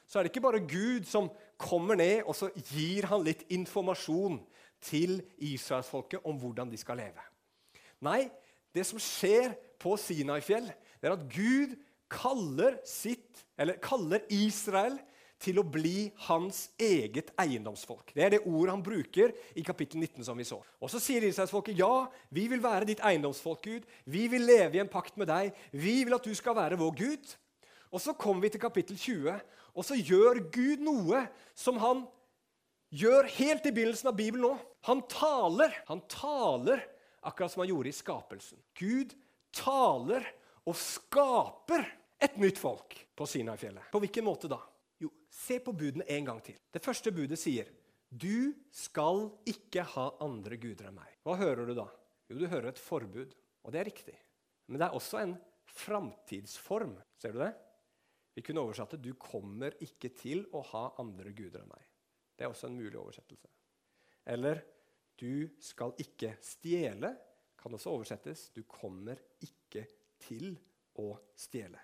så 0.10 0.20
er 0.20 0.26
det 0.26 0.32
ikke 0.34 0.46
bare 0.48 0.64
Gud 0.66 1.06
som 1.06 1.28
kommer 1.60 2.00
ned 2.00 2.24
og 2.24 2.34
så 2.34 2.50
gir 2.72 3.06
han 3.12 3.22
litt 3.28 3.44
informasjon 3.54 4.40
til 4.84 5.20
israelsfolket 5.38 6.26
om 6.28 6.38
hvordan 6.40 6.72
de 6.72 6.80
skal 6.80 7.00
leve. 7.02 7.24
Nei, 8.06 8.30
det 8.76 8.86
som 8.88 9.02
skjer 9.02 9.54
på 9.82 9.96
Sinai-fjell, 10.00 10.70
er 11.02 11.16
at 11.16 11.26
Gud 11.32 11.76
kaller, 12.10 12.80
sitt, 12.88 13.46
kaller 13.84 14.26
Israel 14.34 14.98
til 15.40 15.62
å 15.62 15.64
bli 15.64 16.10
hans 16.28 16.66
eget 16.82 17.32
eiendomsfolk. 17.40 18.12
Det 18.12 18.26
er 18.26 18.34
det 18.34 18.42
ordet 18.44 18.74
han 18.74 18.84
bruker 18.84 19.32
i 19.56 19.64
kapittel 19.64 20.02
19. 20.02 20.26
som 20.28 20.40
vi 20.40 20.48
så. 20.48 20.60
Og 20.82 20.92
Så 20.92 21.00
sier 21.00 21.24
Israelsfolket 21.24 21.80
ja, 21.80 22.10
vi 22.30 22.48
vil 22.52 22.64
være 22.64 22.90
ditt 22.90 23.04
eiendomsfolk, 23.06 23.64
Gud. 23.64 23.88
Vi 24.04 24.28
vil 24.32 24.44
leve 24.50 24.76
i 24.76 24.84
en 24.84 24.92
pakt 24.92 25.16
med 25.18 25.32
deg. 25.32 25.56
Vi 25.72 26.02
vil 26.04 26.18
at 26.18 26.28
du 26.28 26.36
skal 26.36 26.58
være 26.58 26.80
vår 26.80 26.92
Gud. 27.00 27.36
Og 27.90 28.04
Så 28.04 28.14
kommer 28.14 28.44
vi 28.44 28.54
til 28.54 28.62
kapittel 28.62 28.98
20, 29.00 29.40
og 29.74 29.86
så 29.86 29.96
gjør 29.96 30.44
Gud 30.52 30.84
noe 30.84 31.24
som 31.58 31.80
han 31.82 32.04
gjør 32.90 33.30
helt 33.38 33.66
i 33.66 33.74
begynnelsen 33.74 34.12
av 34.12 34.18
Bibelen 34.18 34.46
nå. 34.48 34.54
Han 34.90 35.04
taler. 35.12 35.76
Han 35.90 36.02
taler 36.12 36.84
akkurat 37.22 37.52
som 37.52 37.64
han 37.64 37.72
gjorde 37.72 37.92
i 37.92 37.96
skapelsen. 37.96 38.62
Gud 38.80 39.14
taler 39.56 40.26
og 40.68 40.78
skaper 40.78 41.86
et 42.20 42.38
nytt 42.40 42.60
folk 42.60 42.96
på 43.16 43.28
Sinai-fjellet. 43.28 43.90
På 43.92 44.02
hvilken 44.04 44.28
måte 44.28 44.50
da? 44.52 44.60
Jo, 45.00 45.12
se 45.32 45.60
på 45.64 45.74
budene 45.74 46.08
en 46.12 46.28
gang 46.28 46.42
til. 46.44 46.58
Det 46.72 46.84
første 46.84 47.14
budet 47.16 47.40
sier 47.40 47.70
du 48.10 48.56
skal 48.74 49.28
ikke 49.48 49.84
ha 49.86 50.08
andre 50.26 50.58
guder 50.58 50.90
enn 50.90 50.98
meg. 50.98 51.12
Hva 51.22 51.38
hører 51.38 51.70
du 51.70 51.76
da? 51.78 51.86
Jo, 52.30 52.40
du 52.42 52.48
hører 52.50 52.72
et 52.72 52.82
forbud. 52.82 53.36
Og 53.66 53.74
det 53.74 53.82
er 53.82 53.90
riktig. 53.90 54.16
Men 54.70 54.82
det 54.82 54.88
er 54.88 54.98
også 54.98 55.22
en 55.22 55.36
framtidsform. 55.80 56.96
Ser 57.22 57.36
du 57.36 57.44
det? 57.44 57.52
Vi 58.34 58.44
kunne 58.46 58.64
oversatt 58.64 58.96
det 58.96 59.02
'Du 59.02 59.14
kommer 59.20 59.76
ikke 59.84 60.10
til 60.16 60.46
å 60.54 60.62
ha 60.72 60.84
andre 60.98 61.32
guder 61.36 61.62
enn 61.62 61.70
meg'. 61.70 61.89
Det 62.40 62.46
er 62.46 62.54
også 62.54 62.70
en 62.70 62.78
mulig 62.80 62.96
oversettelse. 62.96 63.50
Eller 64.26 64.62
'Du 65.20 65.50
skal 65.60 65.92
ikke 66.00 66.38
stjele'. 66.42 67.18
kan 67.60 67.74
også 67.74 67.90
oversettes 67.92 68.50
du 68.56 68.64
kommer 68.64 69.18
ikke 69.42 69.86
til 70.20 70.58
å 70.96 71.18
stjele. 71.36 71.80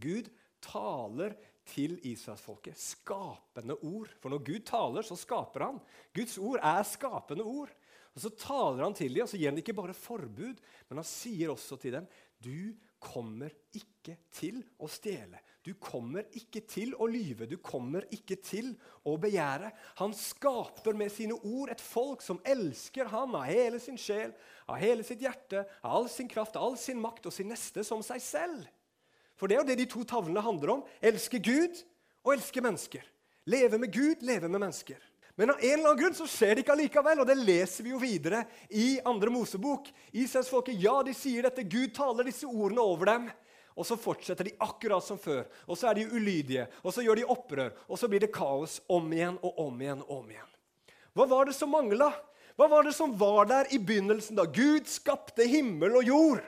Gud 0.00 0.30
taler 0.62 1.34
til 1.68 1.98
israelsfolket 2.08 2.78
skapende 2.78 3.76
ord. 3.84 4.08
For 4.22 4.32
når 4.32 4.44
Gud 4.46 4.64
taler, 4.64 5.02
så 5.02 5.16
skaper 5.16 5.66
han. 5.66 5.80
Guds 6.14 6.38
ord 6.38 6.58
er 6.62 6.82
skapende 6.82 7.44
ord. 7.44 7.70
Og 8.14 8.20
Så 8.20 8.30
taler 8.36 8.84
han 8.84 8.94
til 8.94 9.14
dem, 9.14 9.22
og 9.22 9.28
så 9.28 9.36
gir 9.36 9.50
han 9.50 9.58
ikke 9.58 9.76
bare 9.76 9.94
forbud, 9.96 10.58
men 10.88 11.00
han 11.00 11.04
sier 11.04 11.52
også 11.52 11.76
til 11.80 11.92
dem 11.92 12.08
du 12.42 12.74
kommer 12.98 13.52
ikke 13.74 14.16
til 14.34 14.62
å 14.78 14.88
stjele. 14.90 15.38
Du 15.62 15.74
kommer 15.78 16.26
ikke 16.34 16.64
til 16.66 16.90
å 16.98 17.06
lyve. 17.06 17.46
Du 17.46 17.54
kommer 17.62 18.08
ikke 18.10 18.34
til 18.42 18.72
å 19.06 19.14
begjære. 19.20 19.70
Han 20.00 20.14
skaper 20.16 20.96
med 20.98 21.12
sine 21.14 21.36
ord 21.38 21.70
et 21.70 21.82
folk 21.82 22.24
som 22.24 22.40
elsker 22.42 23.10
ham 23.12 23.36
av 23.38 23.46
hele 23.46 23.78
sin 23.82 23.98
sjel, 24.00 24.34
av 24.66 24.80
hele 24.82 25.06
sitt 25.06 25.22
hjerte, 25.22 25.62
av 25.84 26.00
all 26.00 26.10
sin 26.10 26.30
kraft, 26.30 26.58
av 26.58 26.66
all 26.66 26.78
sin 26.80 26.98
makt 27.02 27.30
og 27.30 27.36
sin 27.36 27.50
neste 27.52 27.86
som 27.86 28.02
seg 28.02 28.24
selv. 28.24 28.66
For 29.38 29.46
det 29.46 29.56
er 29.56 29.62
jo 29.62 29.68
det 29.70 29.78
de 29.84 29.88
to 29.90 30.02
tavlene 30.06 30.42
handler 30.42 30.76
om. 30.76 30.84
Elske 30.98 31.38
Gud 31.42 31.78
og 32.26 32.34
elske 32.34 32.62
mennesker. 32.62 33.06
Leve 33.46 33.78
med 33.78 33.94
Gud, 33.94 34.26
leve 34.26 34.50
med 34.50 34.60
mennesker. 34.64 34.98
Men 35.38 35.54
av 35.54 35.62
en 35.62 35.78
eller 35.78 35.88
annen 35.88 36.00
grunn 36.02 36.16
så 36.16 36.26
skjer 36.28 36.54
det 36.54 36.64
ikke 36.64 36.74
allikevel, 36.74 37.22
og 37.22 37.28
det 37.30 37.38
leser 37.38 37.86
vi 37.86 37.94
jo 37.94 38.02
videre 38.02 38.42
i 38.68 38.98
andre 39.08 39.32
Mosebok. 39.32 39.88
Israelsfolket, 40.10 40.76
ja, 40.82 40.98
de 41.06 41.14
sier 41.16 41.46
dette. 41.46 41.64
Gud 41.64 41.94
taler 41.96 42.28
disse 42.28 42.50
ordene 42.50 42.84
over 42.84 43.08
dem. 43.08 43.30
Og 43.76 43.86
så 43.88 43.96
fortsetter 44.00 44.48
de 44.48 44.56
akkurat 44.60 45.04
som 45.04 45.20
før. 45.20 45.46
Og 45.66 45.78
så 45.78 45.90
er 45.90 45.98
de 45.98 46.08
ulydige, 46.12 46.66
og 46.82 46.94
så 46.94 47.04
gjør 47.04 47.20
de 47.20 47.28
opprør. 47.34 47.72
Og 47.88 48.00
så 48.00 48.08
blir 48.10 48.24
det 48.24 48.32
kaos 48.34 48.80
om 48.92 49.08
igjen 49.12 49.38
og 49.40 49.58
om 49.66 49.80
igjen 49.80 50.04
og 50.06 50.14
om 50.18 50.30
igjen. 50.34 50.52
Hva 51.12 51.28
var 51.28 51.48
det 51.48 51.56
som 51.56 51.72
mangla? 51.72 52.10
Hva 52.56 52.68
var 52.68 52.84
det 52.84 52.94
som 52.96 53.14
var 53.18 53.48
der 53.48 53.72
i 53.72 53.80
begynnelsen, 53.80 54.36
da 54.36 54.44
Gud 54.44 54.88
skapte 54.90 55.46
himmel 55.48 55.96
og 56.02 56.08
jord? 56.08 56.42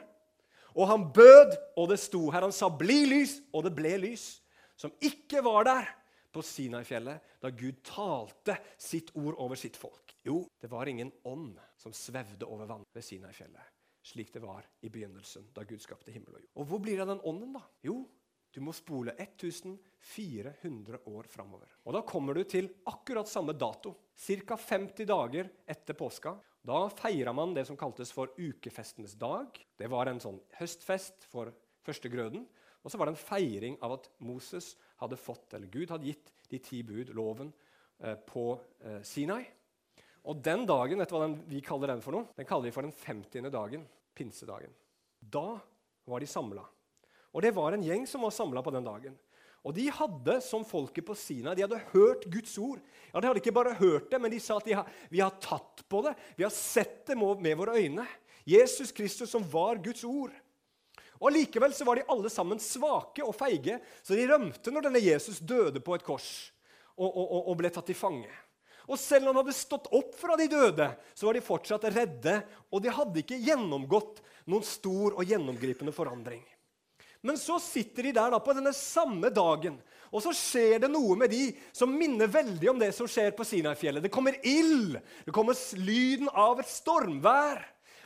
Og 0.75 0.89
han 0.91 1.07
bød, 1.15 1.55
og 1.79 1.93
det 1.93 2.01
sto 2.03 2.27
her. 2.31 2.43
Han 2.43 2.53
sa 2.53 2.69
'bli 2.69 3.05
lys', 3.07 3.41
og 3.53 3.65
det 3.65 3.75
ble 3.75 3.97
lys. 3.99 4.41
Som 4.77 4.93
ikke 5.01 5.45
var 5.45 5.65
der 5.65 5.89
på 6.35 6.43
Sinai-fjellet 6.43 7.21
da 7.43 7.51
Gud 7.51 7.79
talte 7.87 8.57
sitt 8.81 9.13
ord 9.15 9.37
over 9.39 9.55
sitt 9.55 9.77
folk. 9.79 10.17
Jo, 10.27 10.43
det 10.61 10.71
var 10.73 10.89
ingen 10.91 11.13
ånd 11.25 11.59
som 11.79 11.93
svevde 11.93 12.47
over 12.49 12.67
vannet 12.67 12.97
ved 12.97 13.05
Sinai-fjellet, 13.05 13.74
slik 14.05 14.33
det 14.35 14.43
var 14.45 14.67
i 14.85 14.90
begynnelsen 14.93 15.49
da 15.57 15.64
Gud 15.64 15.81
skapte 15.83 16.12
himmel 16.12 16.37
og 16.37 16.43
jord. 16.43 16.53
Og 16.61 16.69
hvor 16.69 16.83
blir 16.85 16.99
det 16.99 17.07
av 17.07 17.14
den 17.14 17.25
ånden, 17.25 17.55
da? 17.57 17.62
Jo, 17.87 18.03
du 18.55 18.61
må 18.62 18.75
spole 18.77 19.14
1400 19.19 21.01
år 21.11 21.27
framover. 21.31 21.73
Og 21.83 21.97
da 21.97 22.05
kommer 22.07 22.37
du 22.37 22.45
til 22.47 22.69
akkurat 22.87 23.31
samme 23.31 23.57
dato, 23.59 23.95
ca. 24.14 24.59
50 24.61 25.09
dager 25.09 25.49
etter 25.67 25.97
påska. 25.99 26.37
Da 26.64 26.85
feira 26.95 27.33
man 27.35 27.57
det 27.57 27.67
som 27.67 27.77
kaltes 27.81 28.12
for 28.14 28.31
ukefestenes 28.38 29.17
dag. 29.19 29.59
Det 29.77 29.90
var 29.90 30.09
en 30.09 30.23
sånn 30.23 30.38
høstfest 30.61 31.27
for 31.33 31.51
førstegrøden. 31.85 32.47
Og 32.85 32.93
så 32.93 33.01
var 33.01 33.09
det 33.09 33.17
en 33.17 33.25
feiring 33.25 33.81
av 33.83 33.97
at 33.97 34.11
Moses 34.23 34.75
hadde 35.01 35.19
fått, 35.19 35.57
eller 35.57 35.73
Gud 35.73 35.90
hadde 35.90 36.12
gitt 36.12 36.33
de 36.53 36.61
ti 36.62 36.83
bud, 36.87 37.11
loven, 37.17 37.51
eh, 37.99 38.17
på 38.29 38.53
eh, 38.85 39.01
Sinai. 39.03 39.43
Og 40.25 40.41
den 40.41 40.65
dagen, 40.69 41.01
vet 41.01 41.11
du 41.11 41.17
hva 41.17 41.27
den, 41.27 41.37
vi 41.51 41.61
kaller 41.65 41.93
den 41.93 42.03
for 42.05 42.17
noe? 42.17 42.31
Den 42.39 42.49
kaller 42.49 42.71
vi 42.71 42.75
for 42.75 42.87
den 42.87 42.95
50. 42.97 43.51
dagen. 43.53 43.85
Pinsedagen. 44.17 44.73
Da 45.21 45.59
var 46.09 46.23
de 46.23 46.29
samla. 46.29 46.65
Og 47.35 47.43
det 47.45 47.53
var 47.57 47.75
en 47.75 47.85
gjeng 47.85 48.07
som 48.09 48.25
var 48.25 48.33
samla 48.33 48.63
på 48.65 48.73
den 48.73 48.87
dagen. 48.87 49.17
Og 49.65 49.73
de 49.77 49.87
hadde, 49.89 50.37
som 50.45 50.65
folket 50.69 51.07
på 51.09 51.17
Sina, 51.17 51.55
de 51.57 51.65
hadde 51.65 51.81
hørt 51.95 52.27
Guds 52.31 52.53
ord. 52.61 52.83
Ja, 53.13 53.21
De 53.21 53.29
hadde 53.31 53.41
ikke 53.41 53.55
bare 53.57 53.77
hørt 53.79 54.11
det, 54.13 54.21
men 54.21 54.33
de 54.33 54.41
sa 54.41 54.59
at 54.61 54.69
de 54.69 54.77
har, 54.77 54.89
vi 55.09 55.23
har 55.25 55.33
tatt 55.41 55.85
på 55.89 56.03
det. 56.05 56.13
Vi 56.37 56.45
har 56.45 56.53
sett 56.53 57.07
det 57.09 57.17
med 57.17 57.57
våre 57.57 57.79
øyne. 57.81 58.05
Jesus 58.45 58.93
Kristus 58.93 59.33
som 59.33 59.45
var 59.49 59.81
Guds 59.81 60.05
ord. 60.05 60.35
Og 61.17 61.33
Likevel 61.33 61.73
så 61.73 61.87
var 61.89 61.97
de 61.97 62.05
alle 62.13 62.29
sammen 62.29 62.61
svake 62.61 63.25
og 63.25 63.33
feige, 63.39 63.79
så 64.05 64.17
de 64.19 64.27
rømte 64.29 64.73
når 64.73 64.89
denne 64.89 65.01
Jesus 65.01 65.39
døde 65.41 65.81
på 65.81 65.95
et 65.97 66.05
kors 66.05 66.29
og, 66.99 67.09
og, 67.09 67.49
og 67.49 67.57
ble 67.57 67.71
tatt 67.73 67.89
til 67.89 67.97
fange. 67.97 68.29
Og 68.85 69.01
selv 69.01 69.29
om 69.29 69.33
han 69.33 69.42
hadde 69.42 69.57
stått 69.57 69.88
opp 69.97 70.12
fra 70.18 70.37
de 70.37 70.49
døde, 70.51 70.90
så 71.16 71.29
var 71.29 71.37
de 71.37 71.44
fortsatt 71.44 71.87
redde, 71.94 72.40
og 72.68 72.83
de 72.85 72.92
hadde 72.92 73.23
ikke 73.23 73.40
gjennomgått 73.40 74.20
noen 74.51 74.66
stor 74.66 75.16
og 75.16 75.25
gjennomgripende 75.25 75.94
forandring. 75.94 76.42
Men 77.25 77.38
så 77.40 77.57
sitter 77.62 78.05
de 78.05 78.16
der 78.18 78.35
da 78.35 78.40
på 78.44 78.53
denne 78.53 78.75
samme 78.77 79.31
dagen, 79.33 79.79
og 80.12 80.20
så 80.23 80.35
skjer 80.37 80.83
det 80.85 80.90
noe 80.92 81.16
med 81.18 81.33
de 81.33 81.47
som 81.75 81.90
minner 81.90 82.29
veldig 82.31 82.68
om 82.70 82.83
det 82.83 82.90
som 82.94 83.09
skjer 83.11 83.33
på 83.35 83.47
Sinai-fjellet. 83.49 84.05
Det 84.05 84.12
kommer 84.12 84.37
ild, 84.47 84.99
det 85.25 85.33
kommer 85.35 85.57
lyden 85.81 86.29
av 86.29 86.61
et 86.61 86.68
stormvær. 86.70 87.64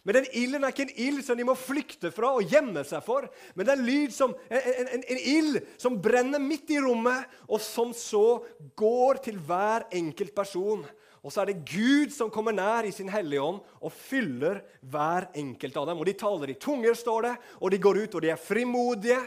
Men 0.09 0.23
den 0.23 0.29
ilden 0.41 0.63
er 0.65 0.73
ikke 0.73 0.87
en 0.87 1.01
ild 1.05 1.19
som 1.21 1.37
de 1.37 1.45
må 1.45 1.53
flykte 1.53 2.09
fra 2.17 2.31
og 2.39 2.49
gjemme 2.49 2.81
seg 2.89 3.03
for. 3.05 3.27
Men 3.53 3.67
det 3.69 3.75
er 3.77 4.13
som, 4.17 4.31
en, 4.49 4.79
en, 4.97 5.03
en 5.05 5.19
ild 5.21 5.59
som 5.77 5.99
brenner 6.01 6.41
midt 6.41 6.71
i 6.73 6.79
rommet, 6.81 7.27
og 7.45 7.61
som 7.61 7.93
så 7.93 8.39
går 8.73 9.21
til 9.27 9.37
hver 9.37 9.85
enkelt 9.99 10.33
person. 10.33 10.87
Og 11.21 11.35
så 11.35 11.43
er 11.43 11.51
det 11.51 11.67
Gud 11.69 12.15
som 12.15 12.31
kommer 12.33 12.55
nær 12.57 12.89
i 12.89 12.93
sin 12.95 13.11
hellige 13.13 13.43
ånd 13.45 13.59
og 13.85 13.93
fyller 13.93 14.63
hver 14.81 15.29
enkelt 15.37 15.77
av 15.77 15.91
dem. 15.91 16.01
Og 16.01 16.09
De 16.09 16.17
taler 16.17 16.55
i 16.55 16.57
tunger, 16.57 16.97
står 16.97 17.27
det, 17.27 17.35
og 17.61 17.75
de 17.75 17.83
går 17.85 18.01
ut, 18.07 18.17
og 18.17 18.25
de 18.25 18.33
er 18.33 18.41
frimodige. 18.41 19.19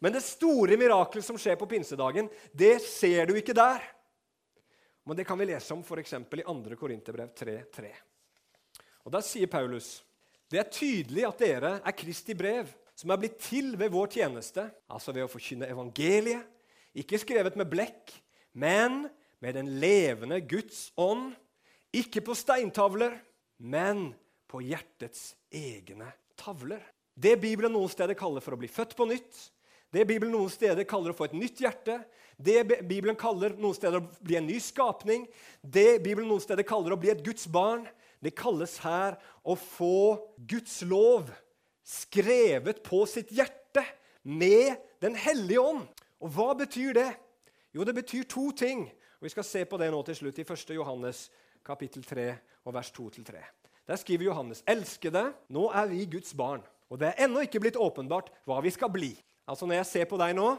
Men 0.00 0.16
det 0.16 0.24
store 0.24 0.78
mirakelet 0.80 1.26
som 1.26 1.36
skjer 1.36 1.60
på 1.60 1.68
pinsedagen, 1.68 2.32
det 2.56 2.78
ser 2.80 3.28
du 3.28 3.36
ikke 3.36 3.56
der. 3.56 3.84
Men 5.04 5.20
det 5.20 5.28
kan 5.28 5.36
vi 5.36 5.50
lese 5.52 5.76
om 5.76 5.84
f.eks. 5.84 6.16
i 6.16 6.42
2. 6.48 6.80
Korinterbrev 6.80 7.36
3.3. 7.36 7.92
Og 9.04 9.12
Da 9.12 9.20
sier 9.20 9.52
Paulus 9.52 9.98
det 10.54 10.60
er 10.62 10.70
tydelig 10.70 11.24
at 11.26 11.40
dere 11.42 11.70
er 11.82 11.94
Kristi 11.98 12.34
brev, 12.38 12.68
som 12.94 13.10
er 13.10 13.18
blitt 13.18 13.40
til 13.42 13.72
ved 13.74 13.90
vår 13.90 14.12
tjeneste, 14.14 14.68
altså 14.86 15.10
ved 15.10 15.26
å 15.26 15.30
forkynne 15.30 15.66
evangeliet, 15.66 16.46
ikke 16.94 17.18
skrevet 17.18 17.56
med 17.58 17.66
blekk, 17.72 18.12
men 18.54 19.08
med 19.42 19.56
den 19.58 19.72
levende 19.82 20.38
Guds 20.46 20.92
ånd, 20.94 21.32
ikke 21.90 22.22
på 22.22 22.36
steintavler, 22.38 23.16
men 23.58 24.12
på 24.46 24.62
hjertets 24.62 25.32
egne 25.50 26.12
tavler. 26.38 26.82
Det 27.18 27.34
Bibelen 27.42 27.74
noen 27.74 27.90
steder 27.90 28.14
kaller 28.18 28.42
for 28.44 28.54
å 28.54 28.60
bli 28.60 28.70
født 28.70 28.94
på 28.94 29.08
nytt, 29.10 29.42
det 29.94 30.06
Bibelen 30.06 30.34
noen 30.34 30.50
steder 30.50 30.86
kaller 30.90 31.10
å 31.10 31.18
få 31.18 31.28
et 31.28 31.36
nytt 31.38 31.60
hjerte, 31.62 32.00
det 32.38 32.62
Bibelen 32.86 33.18
kaller 33.18 33.58
noen 33.58 33.74
steder 33.74 34.00
å 34.00 34.06
bli 34.22 34.38
en 34.38 34.46
ny 34.46 34.62
skapning, 34.62 35.26
det 35.62 36.00
Bibelen 36.02 36.30
noen 36.30 36.42
steder 36.42 36.66
kaller 36.66 36.94
å 36.94 36.98
bli 36.98 37.10
et 37.10 37.26
Guds 37.26 37.46
barn, 37.50 37.84
det 38.24 38.34
kalles 38.36 38.78
her 38.84 39.18
å 39.44 39.56
få 39.58 40.16
Guds 40.48 40.80
lov 40.88 41.28
skrevet 41.84 42.80
på 42.84 43.04
sitt 43.10 43.32
hjerte 43.34 43.84
med 44.24 44.80
Den 45.04 45.18
hellige 45.20 45.60
ånd. 45.60 45.84
Og 46.24 46.30
hva 46.32 46.54
betyr 46.56 46.94
det? 46.96 47.10
Jo, 47.76 47.84
det 47.84 47.92
betyr 47.92 48.24
to 48.24 48.48
ting. 48.56 48.86
Og 49.20 49.26
Vi 49.26 49.32
skal 49.34 49.44
se 49.44 49.64
på 49.68 49.76
det 49.76 49.90
nå 49.92 50.00
til 50.06 50.16
slutt 50.16 50.38
i 50.40 50.46
1. 50.46 50.72
Johannes 50.78 51.26
kapittel 51.64 52.04
3 52.04 52.30
og 52.64 52.74
vers 52.74 52.92
2-3. 52.96 53.42
Der 53.84 53.96
skriver 54.00 54.24
Johannes.: 54.24 54.62
Elskede, 54.66 55.32
nå 55.48 55.68
er 55.68 55.86
vi 55.86 56.06
Guds 56.08 56.32
barn, 56.34 56.62
og 56.88 57.00
det 57.00 57.10
er 57.10 57.26
ennå 57.26 57.44
ikke 57.44 57.60
blitt 57.60 57.76
åpenbart 57.76 58.30
hva 58.48 58.62
vi 58.64 58.72
skal 58.72 58.88
bli. 58.92 59.12
Altså 59.46 59.66
Når 59.66 59.74
jeg 59.82 59.86
ser 59.86 60.04
på 60.08 60.16
deg 60.16 60.32
nå, 60.36 60.56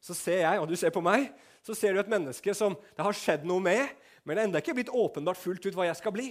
så 0.00 0.14
ser 0.14 0.44
jeg, 0.44 0.60
og 0.60 0.68
du 0.68 0.76
ser 0.76 0.94
på 0.94 1.02
meg, 1.02 1.32
så 1.62 1.74
ser 1.74 1.92
du 1.92 1.98
et 1.98 2.10
menneske 2.10 2.54
som 2.54 2.76
det 2.96 3.02
har 3.02 3.16
skjedd 3.16 3.46
noe 3.46 3.60
med, 3.60 3.88
men 4.22 4.36
det 4.36 4.42
er 4.42 4.46
ennå 4.46 4.62
ikke 4.62 4.76
blitt 4.78 4.94
åpenbart 4.94 5.40
fullt 5.40 5.66
ut 5.66 5.74
hva 5.74 5.88
jeg 5.88 5.98
skal 5.98 6.14
bli. 6.14 6.28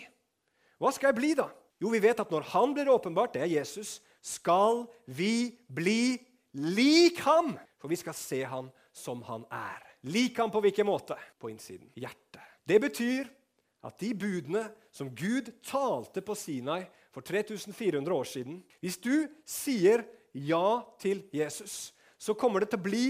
Hva 0.78 0.92
skal 0.94 1.12
jeg 1.12 1.20
bli, 1.20 1.32
da? 1.38 1.48
Jo, 1.82 1.92
vi 1.94 2.02
vet 2.02 2.20
at 2.22 2.32
når 2.34 2.46
han 2.54 2.74
blir 2.74 2.90
åpenbart, 2.90 3.36
det 3.36 3.44
er 3.46 3.56
Jesus, 3.60 3.98
skal 4.22 4.86
vi 5.06 5.54
bli 5.70 6.18
lik 6.58 7.22
ham. 7.26 7.56
For 7.78 7.92
vi 7.92 8.00
skal 8.00 8.16
se 8.18 8.42
ham 8.50 8.72
som 8.94 9.22
han 9.28 9.46
er. 9.54 9.84
Lik 10.10 10.38
ham 10.42 10.52
på 10.54 10.62
hvilken 10.64 10.88
måte? 10.90 11.18
På 11.38 11.52
innsiden. 11.52 11.90
Hjertet. 11.98 12.42
Det 12.68 12.80
betyr 12.82 13.30
at 13.86 13.98
de 14.02 14.12
budene 14.18 14.66
som 14.92 15.10
Gud 15.16 15.52
talte 15.66 16.24
på 16.26 16.36
Sinai 16.36 16.84
for 17.14 17.22
3400 17.26 18.14
år 18.14 18.28
siden 18.28 18.58
Hvis 18.82 18.98
du 18.98 19.28
sier 19.46 20.04
ja 20.34 20.82
til 21.00 21.24
Jesus, 21.34 21.94
så 22.18 22.34
kommer 22.34 22.62
det 22.62 22.72
til 22.74 22.82
å 22.82 22.88
bli 22.90 23.08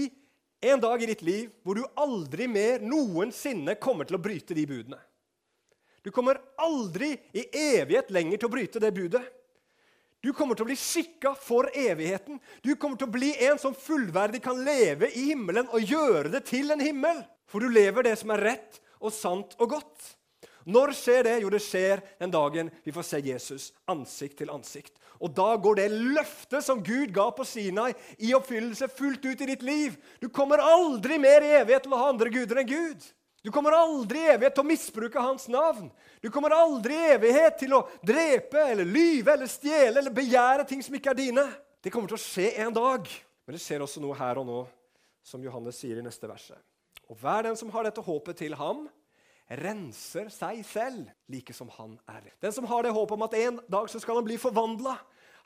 en 0.68 0.80
dag 0.80 1.02
i 1.02 1.08
ditt 1.10 1.22
liv 1.22 1.50
hvor 1.62 1.78
du 1.78 1.84
aldri 1.98 2.48
mer 2.50 2.82
noensinne 2.84 3.76
kommer 3.80 4.08
til 4.08 4.18
å 4.18 4.22
bryte 4.22 4.56
de 4.56 4.66
budene. 4.68 5.00
Du 6.02 6.10
kommer 6.14 6.40
aldri 6.60 7.14
i 7.36 7.46
evighet 7.52 8.12
lenger 8.14 8.40
til 8.40 8.48
å 8.48 8.52
bryte 8.52 8.82
det 8.82 8.94
budet. 8.96 9.24
Du 10.20 10.32
kommer 10.34 10.58
til 10.58 10.66
å 10.66 10.68
bli 10.70 10.76
skikka 10.78 11.34
for 11.38 11.68
evigheten. 11.70 12.40
Du 12.62 12.74
kommer 12.74 12.98
til 12.98 13.06
å 13.06 13.14
bli 13.14 13.30
en 13.46 13.58
som 13.60 13.76
fullverdig 13.76 14.42
kan 14.42 14.58
leve 14.66 15.12
i 15.14 15.28
himmelen 15.30 15.70
og 15.70 15.84
gjøre 15.86 16.32
det 16.32 16.42
til 16.48 16.74
en 16.74 16.82
himmel. 16.82 17.22
For 17.48 17.62
du 17.62 17.70
lever 17.70 18.08
det 18.08 18.16
som 18.18 18.34
er 18.34 18.42
rett 18.50 18.80
og 18.98 19.14
sant 19.14 19.54
og 19.62 19.76
godt. 19.76 20.14
Når 20.68 20.92
skjer 20.92 21.22
det? 21.24 21.36
Jo, 21.40 21.50
det 21.52 21.62
skjer 21.64 22.02
den 22.20 22.32
dagen 22.34 22.68
vi 22.84 22.92
får 22.92 23.06
se 23.06 23.20
Jesus 23.24 23.68
ansikt 23.88 24.40
til 24.42 24.50
ansikt. 24.52 24.98
Og 25.22 25.32
da 25.34 25.54
går 25.56 25.78
det 25.78 25.86
løftet 25.94 26.66
som 26.66 26.82
Gud 26.84 27.14
ga 27.14 27.30
på 27.34 27.46
Sinai, 27.48 27.94
i 28.22 28.34
oppfyllelse 28.36 28.90
fullt 28.92 29.24
ut 29.24 29.40
i 29.42 29.48
ditt 29.48 29.64
liv. 29.66 29.96
Du 30.20 30.28
kommer 30.28 30.60
aldri 30.62 31.16
mer 31.18 31.46
i 31.46 31.54
evighet 31.62 31.86
til 31.86 31.94
å 31.94 32.02
ha 32.02 32.10
andre 32.12 32.30
guder 32.34 32.60
enn 32.60 32.68
Gud. 32.68 33.06
Du 33.42 33.52
kommer 33.54 33.72
aldri 33.76 34.18
i 34.24 34.30
evighet 34.32 34.56
til 34.56 34.64
å 34.64 34.68
misbruke 34.68 35.22
hans 35.22 35.46
navn. 35.52 35.86
Du 36.20 36.26
kommer 36.34 36.54
aldri 36.56 36.96
i 36.96 37.12
evighet 37.14 37.60
til 37.60 37.76
å 37.76 37.84
drepe 38.02 38.64
eller 38.72 38.88
lyve 38.88 39.36
eller 39.36 39.50
stjele 39.50 40.00
eller 40.00 40.14
begjære 40.14 40.66
ting 40.68 40.82
som 40.82 40.96
ikke 40.98 41.12
er 41.14 41.20
dine. 41.20 41.44
Det 41.80 41.92
kommer 41.94 42.10
til 42.10 42.18
å 42.18 42.22
skje 42.22 42.50
en 42.64 42.74
dag. 42.74 43.06
Men 43.46 43.56
det 43.56 43.62
skjer 43.62 43.84
også 43.84 44.02
noe 44.02 44.16
her 44.18 44.40
og 44.42 44.48
nå, 44.48 44.58
som 45.24 45.44
Johannes 45.44 45.78
sier 45.78 46.00
i 46.00 46.04
neste 46.04 46.28
verset. 46.28 46.58
Og 47.08 47.16
hver 47.22 47.46
den 47.46 47.56
som 47.56 47.70
har 47.72 47.86
dette 47.86 48.02
håpet 48.04 48.42
til 48.42 48.56
ham, 48.58 48.88
renser 49.48 50.28
seg 50.32 50.60
selv, 50.66 51.06
like 51.30 51.54
som 51.56 51.70
han 51.78 51.94
er. 52.10 52.26
Den 52.42 52.52
som 52.52 52.66
har 52.68 52.84
det 52.84 52.92
håpet 52.92 53.16
om 53.16 53.24
at 53.24 53.36
en 53.38 53.60
dag 53.70 53.88
så 53.88 54.02
skal 54.02 54.20
han 54.20 54.26
bli 54.26 54.36
forvandla, 54.40 54.98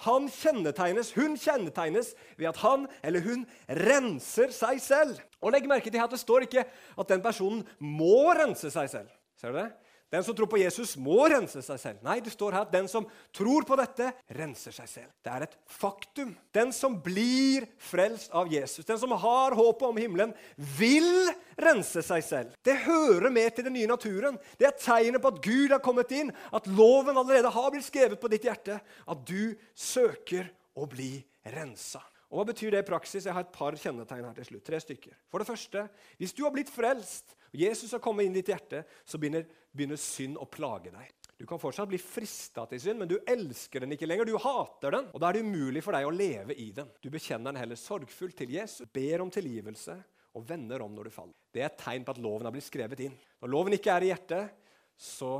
han 0.07 0.29
kjennetegnes, 0.33 1.13
hun 1.17 1.37
kjennetegnes 1.39 2.13
ved 2.39 2.51
at 2.51 2.61
han 2.63 2.89
eller 3.03 3.25
hun 3.25 3.45
renser 3.83 4.53
seg 4.55 4.81
selv. 4.83 5.21
Og 5.43 5.55
legg 5.55 5.69
merke 5.71 5.91
til 5.91 6.03
at 6.03 6.11
Det 6.13 6.21
står 6.21 6.47
ikke 6.47 6.67
at 6.67 7.09
den 7.09 7.23
personen 7.23 7.63
må 7.79 8.33
rense 8.37 8.71
seg 8.71 8.91
selv. 8.91 9.11
Ser 9.39 9.55
du 9.55 9.59
det? 9.59 9.71
Den 10.13 10.25
som 10.25 10.37
tror 10.37 10.49
på 10.53 10.59
Jesus, 10.61 10.93
må 11.01 11.23
rense 11.33 11.63
seg 11.65 11.79
selv. 11.81 12.01
Nei, 12.05 12.19
det 12.21 12.35
står 12.35 12.53
her 12.53 12.67
at 12.67 12.75
den 12.75 12.89
som 12.91 13.07
tror 13.33 13.65
på 13.65 13.79
dette, 13.81 14.11
renser 14.37 14.75
seg 14.77 14.91
selv. 14.91 15.09
Det 15.25 15.33
er 15.33 15.47
et 15.47 15.57
faktum. 15.73 16.35
Den 16.53 16.75
som 16.77 16.99
blir 17.01 17.65
frelst 17.81 18.35
av 18.37 18.53
Jesus, 18.53 18.85
den 18.85 19.01
som 19.01 19.15
har 19.17 19.57
håpet 19.57 19.87
om 19.89 20.03
himmelen, 20.03 20.35
vil 20.77 21.33
rense 21.57 22.05
seg 22.05 22.29
selv. 22.29 22.53
Det 22.61 22.77
hører 22.85 23.33
med 23.33 23.57
til 23.57 23.71
den 23.71 23.79
nye 23.79 23.89
naturen. 23.89 24.37
Det 24.61 24.69
er 24.69 24.77
tegnet 24.77 25.25
på 25.25 25.33
at 25.33 25.43
Gud 25.49 25.73
har 25.73 25.81
kommet 25.81 26.13
inn, 26.13 26.33
at 26.53 26.69
loven 26.69 27.17
allerede 27.17 27.57
har 27.57 27.73
blitt 27.73 27.89
skrevet 27.89 28.21
på 28.21 28.29
ditt 28.33 28.45
hjerte, 28.51 28.83
at 28.85 29.29
du 29.29 29.55
søker 29.73 30.53
å 30.77 30.85
bli 30.93 31.15
rensa. 31.57 32.05
Og 32.29 32.41
Hva 32.41 32.51
betyr 32.53 32.73
det 32.73 32.85
i 32.85 32.89
praksis? 32.89 33.25
Jeg 33.25 33.33
har 33.37 33.45
et 33.45 33.53
par 33.57 33.77
kjennetegn 33.77 34.25
her 34.25 34.37
til 34.37 34.47
slutt. 34.49 34.65
Tre 34.69 34.79
stykker. 34.81 35.17
For 35.33 35.41
det 35.41 35.49
første, 35.49 35.89
hvis 36.21 36.33
du 36.37 36.45
har 36.47 36.53
blitt 36.53 36.73
frelst, 36.73 37.33
og 37.53 37.61
Jesus 37.61 37.93
har 37.93 38.01
kommet 38.03 38.27
inn 38.27 38.37
i 38.37 38.41
ditt 38.41 38.53
hjerte, 38.53 38.85
så 39.05 39.21
begynner, 39.21 39.45
begynner 39.73 40.01
synd 40.01 40.39
å 40.41 40.49
plage 40.49 40.93
deg. 40.95 41.11
Du 41.37 41.47
kan 41.49 41.59
fortsatt 41.59 41.91
bli 41.91 41.99
frista 41.99 42.65
til 42.71 42.81
synd, 42.81 43.03
men 43.03 43.11
du 43.11 43.17
elsker 43.29 43.83
den 43.83 43.93
ikke 43.97 44.07
lenger. 44.07 44.29
Du 44.29 44.39
hater 44.41 44.95
den, 44.95 45.09
og 45.11 45.21
da 45.21 45.29
er 45.29 45.37
det 45.37 45.45
umulig 45.45 45.83
for 45.85 45.97
deg 45.97 46.07
å 46.07 46.15
leve 46.15 46.55
i 46.55 46.69
den. 46.77 46.89
Du 47.03 47.11
bekjenner 47.13 47.51
den 47.51 47.61
heller 47.65 47.81
sorgfullt 47.81 48.37
til 48.39 48.55
Jesus, 48.55 48.87
ber 48.95 49.25
om 49.25 49.33
tilgivelse 49.33 49.97
og 50.39 50.45
vender 50.49 50.85
om 50.85 50.95
når 50.97 51.11
du 51.11 51.15
faller. 51.17 51.35
Det 51.53 51.65
er 51.65 51.69
et 51.69 51.81
tegn 51.83 52.07
på 52.07 52.15
at 52.15 52.21
loven 52.23 52.49
har 52.49 52.55
blitt 52.55 52.69
skrevet 52.69 53.03
inn. 53.05 53.17
Når 53.43 53.53
loven 53.53 53.77
ikke 53.77 53.97
er 53.97 54.07
i 54.07 54.13
hjertet, 54.13 54.63
så 54.97 55.33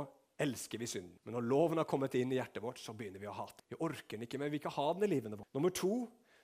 elsker 0.43 0.81
vi 0.81 0.89
synden. 0.91 1.15
Men 1.23 1.37
når 1.37 1.47
loven 1.49 1.81
har 1.81 1.87
kommet 1.89 2.17
inn 2.19 2.33
i 2.33 2.37
hjertet 2.37 2.61
vårt, 2.63 2.81
så 2.81 2.93
begynner 2.97 3.21
vi 3.21 3.29
å 3.31 3.37
hate. 3.37 3.65
Vi 3.69 3.79
orker 3.79 4.17
den 4.17 4.27
ikke, 4.27 4.41
men 4.41 4.51
vi 4.53 4.59
ikke 4.61 4.73
ha 4.75 4.89
den 4.97 5.07
i 5.07 5.11
livene 5.15 5.39
våre. 5.39 5.49
Nummer 5.55 5.73
to, 5.73 6.03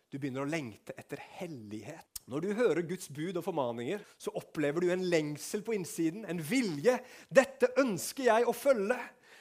du 0.09 0.17
begynner 0.17 0.45
å 0.45 0.49
lengte 0.49 0.95
etter 0.97 1.21
hellighet. 1.37 2.18
Når 2.29 2.43
du 2.43 2.49
hører 2.53 2.85
Guds 2.85 3.09
bud 3.09 3.39
og 3.39 3.43
formaninger, 3.43 4.03
så 4.21 4.33
opplever 4.37 4.85
du 4.85 4.91
en 4.93 5.07
lengsel 5.09 5.63
på 5.65 5.73
innsiden, 5.73 6.27
en 6.29 6.41
vilje. 6.41 6.99
'Dette 7.25 7.71
ønsker 7.81 8.29
jeg 8.29 8.45
å 8.45 8.53
følge.' 8.53 8.99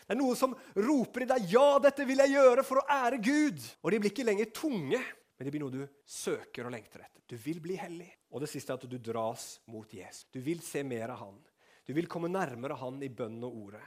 Det 0.08 0.14
er 0.16 0.20
noe 0.22 0.36
som 0.40 0.54
roper 0.72 1.26
i 1.26 1.28
deg 1.28 1.50
'Ja, 1.52 1.78
dette 1.84 2.06
vil 2.08 2.22
jeg 2.24 2.32
gjøre 2.32 2.64
for 2.64 2.80
å 2.80 2.86
ære 2.88 3.20
Gud'. 3.20 3.66
Og 3.84 3.92
de 3.92 4.00
blir 4.00 4.10
ikke 4.10 4.24
lenger 4.24 4.48
tunge, 4.56 5.02
men 5.36 5.44
det 5.44 5.52
blir 5.52 5.60
noe 5.60 5.74
du 5.74 5.84
søker 6.08 6.64
og 6.64 6.72
lengter 6.72 7.04
etter. 7.04 7.20
Du 7.28 7.36
vil 7.36 7.60
bli 7.60 7.76
hellig. 7.76 8.08
Og 8.32 8.40
det 8.40 8.48
siste 8.48 8.72
er 8.72 8.80
at 8.80 8.88
du 8.88 8.96
dras 8.96 9.60
mot 9.68 9.92
Jesus. 9.92 10.24
Du 10.32 10.40
vil 10.40 10.60
se 10.64 10.82
mer 10.82 11.12
av 11.12 11.20
han. 11.20 11.36
Du 11.84 11.92
vil 11.92 12.08
komme 12.08 12.32
nærmere 12.32 12.76
han 12.76 13.02
i 13.04 13.12
bønn 13.12 13.36
og 13.44 13.54
ordet. 13.68 13.84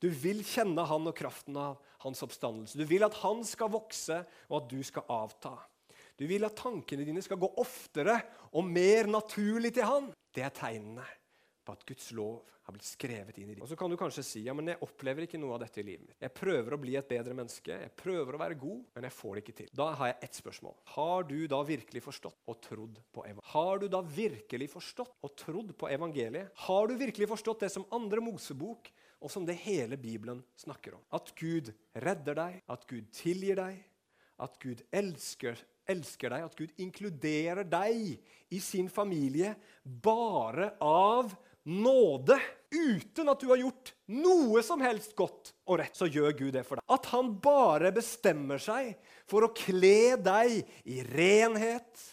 Du 0.00 0.10
vil 0.10 0.44
kjenne 0.44 0.84
han 0.88 1.08
og 1.08 1.16
kraften 1.16 1.56
av 1.56 1.80
hans 2.04 2.22
oppstandelse. 2.24 2.76
Du 2.76 2.84
vil 2.84 3.04
at 3.06 3.16
han 3.22 3.44
skal 3.46 3.70
vokse, 3.72 4.24
og 4.50 4.56
at 4.60 4.70
du 4.72 4.80
skal 4.84 5.08
avta. 5.08 5.56
Du 6.18 6.26
vil 6.28 6.44
at 6.46 6.56
tankene 6.58 7.06
dine 7.08 7.22
skal 7.24 7.40
gå 7.40 7.48
oftere 7.62 8.18
og 8.52 8.66
mer 8.68 9.10
naturlig 9.10 9.74
til 9.76 9.88
Han. 9.88 10.10
Det 10.32 10.44
er 10.46 10.54
tegnene 10.56 11.06
på 11.62 11.74
at 11.76 11.84
Guds 11.86 12.10
lov 12.16 12.40
har 12.62 12.74
blitt 12.74 12.86
skrevet 12.86 13.38
inn 13.38 13.50
i 13.50 13.54
ditt. 13.54 13.62
Og 13.62 13.70
Så 13.70 13.76
kan 13.78 13.90
du 13.90 13.96
kanskje 13.98 14.22
si 14.26 14.42
ja, 14.46 14.54
men 14.54 14.70
jeg 14.70 14.80
opplever 14.84 15.26
ikke 15.26 15.40
noe 15.40 15.56
av 15.56 15.62
dette 15.64 15.82
i 15.82 15.86
livet 15.86 16.06
mitt. 16.06 16.18
Jeg 16.22 16.34
prøver 16.36 16.74
å 16.74 16.80
bli 16.80 16.94
et 16.98 17.08
bedre 17.10 17.34
menneske, 17.36 17.78
jeg 17.84 17.94
prøver 17.98 18.36
å 18.36 18.40
være 18.42 18.58
god, 18.60 18.82
men 18.94 19.06
jeg 19.08 19.16
får 19.18 19.34
det 19.34 19.42
ikke 19.42 19.56
til. 19.60 19.70
Da 19.82 19.88
har 19.98 20.12
jeg 20.12 20.18
ett 20.28 20.40
spørsmål. 20.42 20.76
Har 20.94 21.26
du 21.28 21.36
da 21.50 21.62
virkelig 21.66 22.04
forstått 22.04 22.38
og 22.52 22.60
trodd 22.62 23.00
på 23.14 23.26
evangeliet? 23.26 23.50
Har 23.54 23.82
du 23.82 23.88
da 23.90 24.02
virkelig 24.06 24.70
forstått 24.76 25.14
og 25.26 25.34
trodd 25.42 25.74
på 25.78 25.90
evangeliet? 25.90 26.52
Har 26.68 26.90
du 26.90 26.94
virkelig 27.00 27.30
forstått 27.34 27.66
det 27.66 27.72
som 27.74 27.88
andre 27.94 28.22
Mosebok 28.22 28.92
og 29.22 29.30
som 29.30 29.46
det 29.46 29.58
hele 29.64 29.98
Bibelen 29.98 30.42
snakker 30.58 30.98
om? 30.98 31.02
At 31.14 31.34
Gud 31.38 31.72
redder 31.98 32.38
deg, 32.38 32.62
at 32.70 32.86
Gud 32.90 33.10
tilgir 33.14 33.58
deg, 33.58 33.82
at 34.42 34.58
Gud 34.62 34.86
elsker 34.94 35.58
elsker 35.90 36.32
deg, 36.32 36.44
at 36.46 36.58
Gud 36.58 36.82
inkluderer 36.82 37.66
deg 37.68 38.12
i 38.52 38.60
sin 38.62 38.90
familie 38.92 39.54
bare 39.82 40.74
av 40.84 41.32
nåde. 41.68 42.38
Uten 42.72 43.28
at 43.28 43.42
du 43.42 43.50
har 43.50 43.60
gjort 43.60 43.92
noe 44.12 44.62
som 44.64 44.80
helst 44.84 45.14
godt 45.18 45.52
og 45.68 45.78
rett, 45.82 45.96
så 45.96 46.08
gjør 46.08 46.32
Gud 46.38 46.54
det 46.56 46.64
for 46.68 46.80
deg. 46.80 46.86
At 46.92 47.08
han 47.12 47.34
bare 47.42 47.92
bestemmer 47.94 48.62
seg 48.62 48.94
for 49.28 49.46
å 49.46 49.52
kle 49.56 50.16
deg 50.20 50.62
i 50.88 51.02
renhet, 51.12 52.06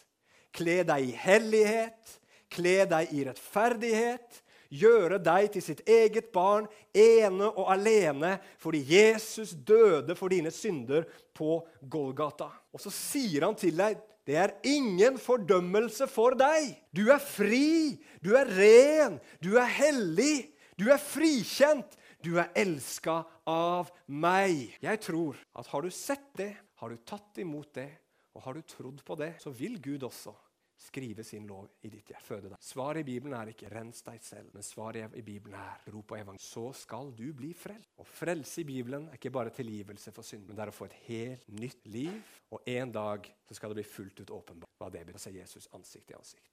kle 0.55 0.81
deg 0.87 1.11
i 1.11 1.15
hellighet, 1.15 2.15
kle 2.49 2.77
deg 2.89 3.13
i 3.15 3.25
rettferdighet, 3.27 4.43
gjøre 4.69 5.17
deg 5.23 5.49
til 5.53 5.63
sitt 5.65 5.81
eget 5.89 6.29
barn 6.33 6.67
ene 6.93 7.49
og 7.49 7.71
alene 7.73 8.35
fordi 8.61 8.83
Jesus 8.91 9.55
døde 9.55 10.15
for 10.17 10.31
dine 10.31 10.51
synder 10.53 11.07
på 11.35 11.59
Golgata. 11.81 12.49
Og 12.73 12.81
så 12.83 12.93
sier 12.93 13.47
han 13.47 13.57
til 13.59 13.77
deg 13.79 13.99
det 14.29 14.35
er 14.37 14.51
ingen 14.67 15.15
fordømmelse 15.17 16.05
for 16.11 16.35
deg. 16.37 16.75
Du 16.93 17.07
er 17.09 17.21
fri, 17.23 17.97
du 18.21 18.35
er 18.37 18.51
ren, 18.53 19.15
du 19.41 19.55
er 19.57 19.71
hellig, 19.73 20.51
du 20.77 20.91
er 20.93 21.01
frikjent, 21.01 21.95
du 22.21 22.35
er 22.37 22.51
elska 22.53 23.23
av 23.49 23.89
meg. 24.05 24.75
Jeg 24.85 25.01
tror 25.01 25.39
at 25.57 25.71
har 25.71 25.81
du 25.81 25.89
sett 25.89 26.29
det, 26.37 26.51
har 26.77 26.93
du 26.93 27.01
tatt 27.09 27.41
imot 27.41 27.73
det, 27.79 27.89
og 28.37 28.45
har 28.45 28.53
du 28.59 28.69
trodd 28.69 29.01
på 29.07 29.17
det, 29.17 29.33
så 29.41 29.49
vil 29.49 29.79
Gud 29.81 30.05
også 30.05 30.35
skrive 30.79 31.23
sin 31.23 31.47
lov 31.47 31.67
i 31.83 31.89
ditt 31.91 32.07
hjerte. 32.07 32.23
Føde 32.23 32.49
deg. 32.51 32.59
Svaret 32.63 33.01
i 33.01 33.07
Bibelen 33.07 33.35
er 33.35 33.51
ikke 33.51 33.69
'rens 33.69 34.01
deg 34.05 34.21
selv', 34.23 34.53
men 34.53 34.63
svaret 34.63 35.15
i 35.15 35.21
Bibelen 35.21 35.55
er 35.59 35.91
'ro 35.91 36.01
på 36.01 36.15
evangeliet'. 36.15 36.41
Så 36.41 36.73
skal 36.73 37.11
du 37.11 37.33
bli 37.33 37.53
frelst. 37.53 37.91
Å 37.99 38.05
frelse 38.05 38.61
i 38.61 38.63
Bibelen 38.63 39.07
er 39.09 39.13
ikke 39.13 39.31
bare 39.31 39.49
tilgivelse 39.49 40.11
for 40.11 40.21
synd, 40.21 40.47
men 40.47 40.55
det 40.55 40.63
er 40.63 40.71
å 40.71 40.77
få 40.77 40.85
et 40.85 40.99
helt 41.07 41.47
nytt 41.47 41.87
liv. 41.87 42.23
Og 42.51 42.61
en 42.65 42.91
dag 42.91 43.35
så 43.47 43.53
skal 43.53 43.69
det 43.69 43.75
bli 43.75 43.83
fullt 43.83 44.19
ut 44.19 44.31
åpenbart 44.31 44.79
hva 44.79 44.89
det 44.89 45.05
betyr 45.05 45.19
å 45.19 45.19
se 45.19 45.31
Jesus 45.31 45.67
ansikt 45.73 46.11
i 46.11 46.13
ansikt. 46.13 46.49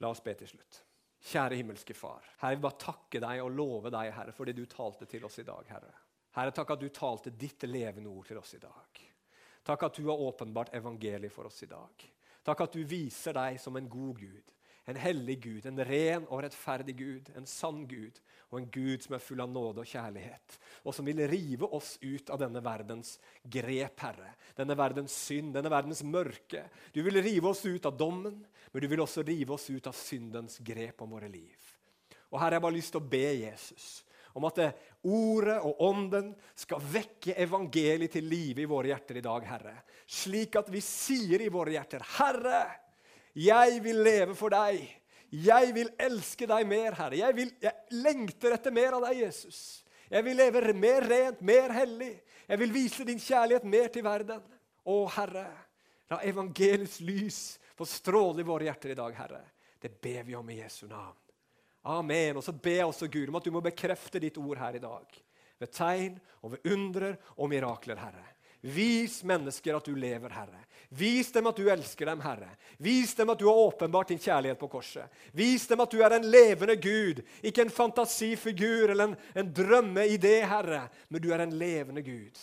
La 0.00 0.08
oss 0.08 0.20
be 0.20 0.34
til 0.34 0.48
slutt. 0.48 0.82
Kjære 1.20 1.56
himmelske 1.56 1.94
Far. 1.94 2.24
Herre, 2.38 2.56
vil 2.56 2.62
bare 2.62 2.78
takke 2.78 3.20
deg 3.20 3.42
og 3.42 3.50
love 3.50 3.90
deg, 3.90 4.12
Herre, 4.12 4.32
for 4.32 4.44
det 4.44 4.54
du 4.54 4.66
talte 4.66 5.06
til 5.06 5.24
oss 5.24 5.38
i 5.38 5.46
dag, 5.46 5.64
Herre. 5.68 5.94
Herre, 6.36 6.52
takk 6.54 6.70
at 6.70 6.80
du 6.80 6.88
talte 6.88 7.30
ditt 7.30 7.62
levende 7.62 8.10
ord 8.10 8.26
til 8.26 8.38
oss 8.38 8.54
i 8.54 8.58
dag. 8.62 9.00
Takk 9.64 9.82
at 9.82 9.98
du 9.98 10.06
har 10.06 10.20
åpenbart 10.22 10.74
evangeliet 10.74 11.32
for 11.32 11.50
oss 11.50 11.62
i 11.62 11.66
dag. 11.66 12.04
Takk 12.48 12.64
at 12.64 12.78
du 12.78 12.84
viser 12.88 13.36
deg 13.36 13.58
som 13.60 13.76
en 13.76 13.90
god 13.92 14.22
Gud, 14.22 14.54
en 14.88 14.96
hellig 14.96 15.36
Gud, 15.44 15.66
en 15.68 15.82
ren 15.84 16.24
og 16.30 16.40
rettferdig 16.46 16.94
Gud, 16.96 17.28
en 17.36 17.44
sann 17.48 17.82
Gud, 17.90 18.22
og 18.48 18.62
en 18.62 18.68
Gud 18.72 19.04
som 19.04 19.18
er 19.18 19.20
full 19.20 19.42
av 19.44 19.50
nåde 19.52 19.82
og 19.82 19.90
kjærlighet, 19.90 20.56
og 20.88 20.94
som 20.96 21.04
vil 21.04 21.20
rive 21.28 21.68
oss 21.76 21.98
ut 22.00 22.32
av 22.32 22.40
denne 22.40 22.62
verdens 22.64 23.18
grep, 23.44 24.00
Herre. 24.00 24.32
Denne 24.56 24.78
verdens 24.80 25.12
synd, 25.26 25.52
denne 25.58 25.68
verdens 25.72 26.00
mørke. 26.08 26.64
Du 26.94 27.02
vil 27.04 27.20
rive 27.20 27.52
oss 27.52 27.66
ut 27.68 27.84
av 27.84 27.98
dommen, 28.00 28.40
men 28.72 28.84
du 28.84 28.88
vil 28.88 29.04
også 29.04 29.26
rive 29.28 29.52
oss 29.58 29.68
ut 29.68 29.90
av 29.90 29.96
syndens 29.96 30.56
grep 30.64 31.04
om 31.04 31.12
våre 31.18 31.28
liv. 31.28 31.74
Og 32.32 32.40
her 32.40 32.48
har 32.48 32.56
jeg 32.56 32.64
bare 32.64 32.78
lyst 32.80 32.96
til 32.96 33.04
å 33.04 33.10
be 33.12 33.26
Jesus 33.42 33.90
om 34.36 34.46
at 34.48 34.60
det, 34.60 34.68
ordet 35.08 35.56
og 35.64 35.80
ånden 35.88 36.32
skal 36.58 36.82
vekke 36.82 37.36
evangeliet 37.40 38.16
til 38.16 38.28
live 38.28 38.64
i 38.64 38.68
våre 38.68 38.90
hjerter 38.92 39.20
i 39.20 39.24
dag, 39.24 39.46
Herre. 39.48 39.74
Slik 40.08 40.58
at 40.60 40.70
vi 40.72 40.82
sier 40.84 41.42
i 41.44 41.50
våre 41.52 41.76
hjerter, 41.76 42.04
Herre, 42.18 42.62
jeg 43.38 43.82
vil 43.84 44.00
leve 44.02 44.34
for 44.38 44.52
deg. 44.52 44.82
Jeg 45.28 45.74
vil 45.76 45.90
elske 46.00 46.48
deg 46.48 46.64
mer, 46.66 46.96
Herre. 46.96 47.20
Jeg, 47.20 47.36
vil, 47.36 47.52
jeg 47.62 48.00
lengter 48.00 48.56
etter 48.56 48.74
mer 48.74 48.96
av 48.96 49.04
deg, 49.08 49.20
Jesus. 49.26 49.60
Jeg 50.08 50.24
vil 50.24 50.38
leve 50.40 50.72
mer 50.72 51.04
rent, 51.04 51.42
mer 51.44 51.74
hellig. 51.76 52.14
Jeg 52.48 52.62
vil 52.62 52.72
vise 52.72 53.04
din 53.04 53.20
kjærlighet 53.20 53.68
mer 53.68 53.92
til 53.92 54.06
verden. 54.06 54.42
Å, 54.88 54.98
Herre, 55.18 55.46
la 56.08 56.22
evangeliets 56.24 57.02
lys 57.04 57.42
få 57.76 57.86
stråle 57.86 58.42
i 58.42 58.48
våre 58.48 58.70
hjerter 58.70 58.94
i 58.94 58.98
dag, 58.98 59.14
Herre. 59.20 59.44
Det 59.78 59.92
ber 60.00 60.24
vi 60.26 60.34
om 60.34 60.48
i 60.50 60.62
Jesu 60.62 60.86
navn. 60.88 61.27
Amen. 61.88 62.36
Og 62.36 62.44
så 62.44 62.52
ber 62.52 62.82
jeg 62.82 62.88
også 62.88 63.08
Gud 63.08 63.30
om 63.30 63.38
at 63.38 63.46
du 63.46 63.54
må 63.54 63.62
bekrefte 63.64 64.20
ditt 64.20 64.36
ord 64.40 64.60
her 64.60 64.76
i 64.76 64.82
dag. 64.82 65.20
Ved 65.58 65.70
tegn 65.74 66.18
og 66.44 66.52
ved 66.54 66.74
undrer 66.74 67.16
og 67.36 67.48
mirakler, 67.50 67.98
Herre. 67.98 68.26
Vis 68.60 69.20
mennesker 69.26 69.76
at 69.78 69.86
du 69.86 69.94
lever, 69.94 70.32
Herre. 70.34 70.64
Vis 70.98 71.30
dem 71.32 71.46
at 71.46 71.56
du 71.56 71.68
elsker 71.70 72.10
dem, 72.10 72.20
Herre. 72.20 72.50
Vis 72.82 73.14
dem 73.14 73.30
at 73.30 73.38
du 73.38 73.46
har 73.46 73.60
åpenbart 73.68 74.10
din 74.12 74.20
kjærlighet 74.20 74.58
på 74.58 74.68
korset. 74.72 75.06
Vis 75.32 75.66
dem 75.70 75.80
at 75.80 75.94
du 75.94 76.02
er 76.02 76.16
en 76.16 76.28
levende 76.28 76.76
Gud, 76.76 77.22
ikke 77.42 77.64
en 77.64 77.72
fantasifigur 77.72 78.90
eller 78.90 79.12
en, 79.12 79.16
en 79.38 79.54
drømmeidé, 79.54 80.40
Herre, 80.50 80.84
men 81.08 81.22
du 81.22 81.30
er 81.32 81.46
en 81.46 81.56
levende 81.58 82.02
Gud. 82.02 82.42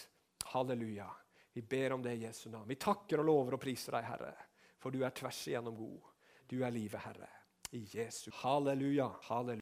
Halleluja. 0.56 1.10
Vi 1.56 1.62
ber 1.62 1.96
om 1.96 2.04
det 2.04 2.16
i 2.16 2.26
Jesu 2.26 2.50
navn. 2.50 2.68
Vi 2.68 2.80
takker 2.80 3.22
og 3.22 3.30
lover 3.30 3.60
og 3.60 3.64
priser 3.64 4.00
deg, 4.00 4.10
Herre, 4.10 4.36
for 4.80 4.96
du 4.96 5.04
er 5.04 5.16
tvers 5.16 5.46
igjennom 5.52 5.76
god. 5.78 6.14
Du 6.48 6.62
er 6.64 6.72
livet, 6.72 7.02
Herre 7.04 7.35
i 7.76 7.86
Jesu. 7.86 8.32
Halleluja. 8.34 9.12
Halleluja. 9.22 9.62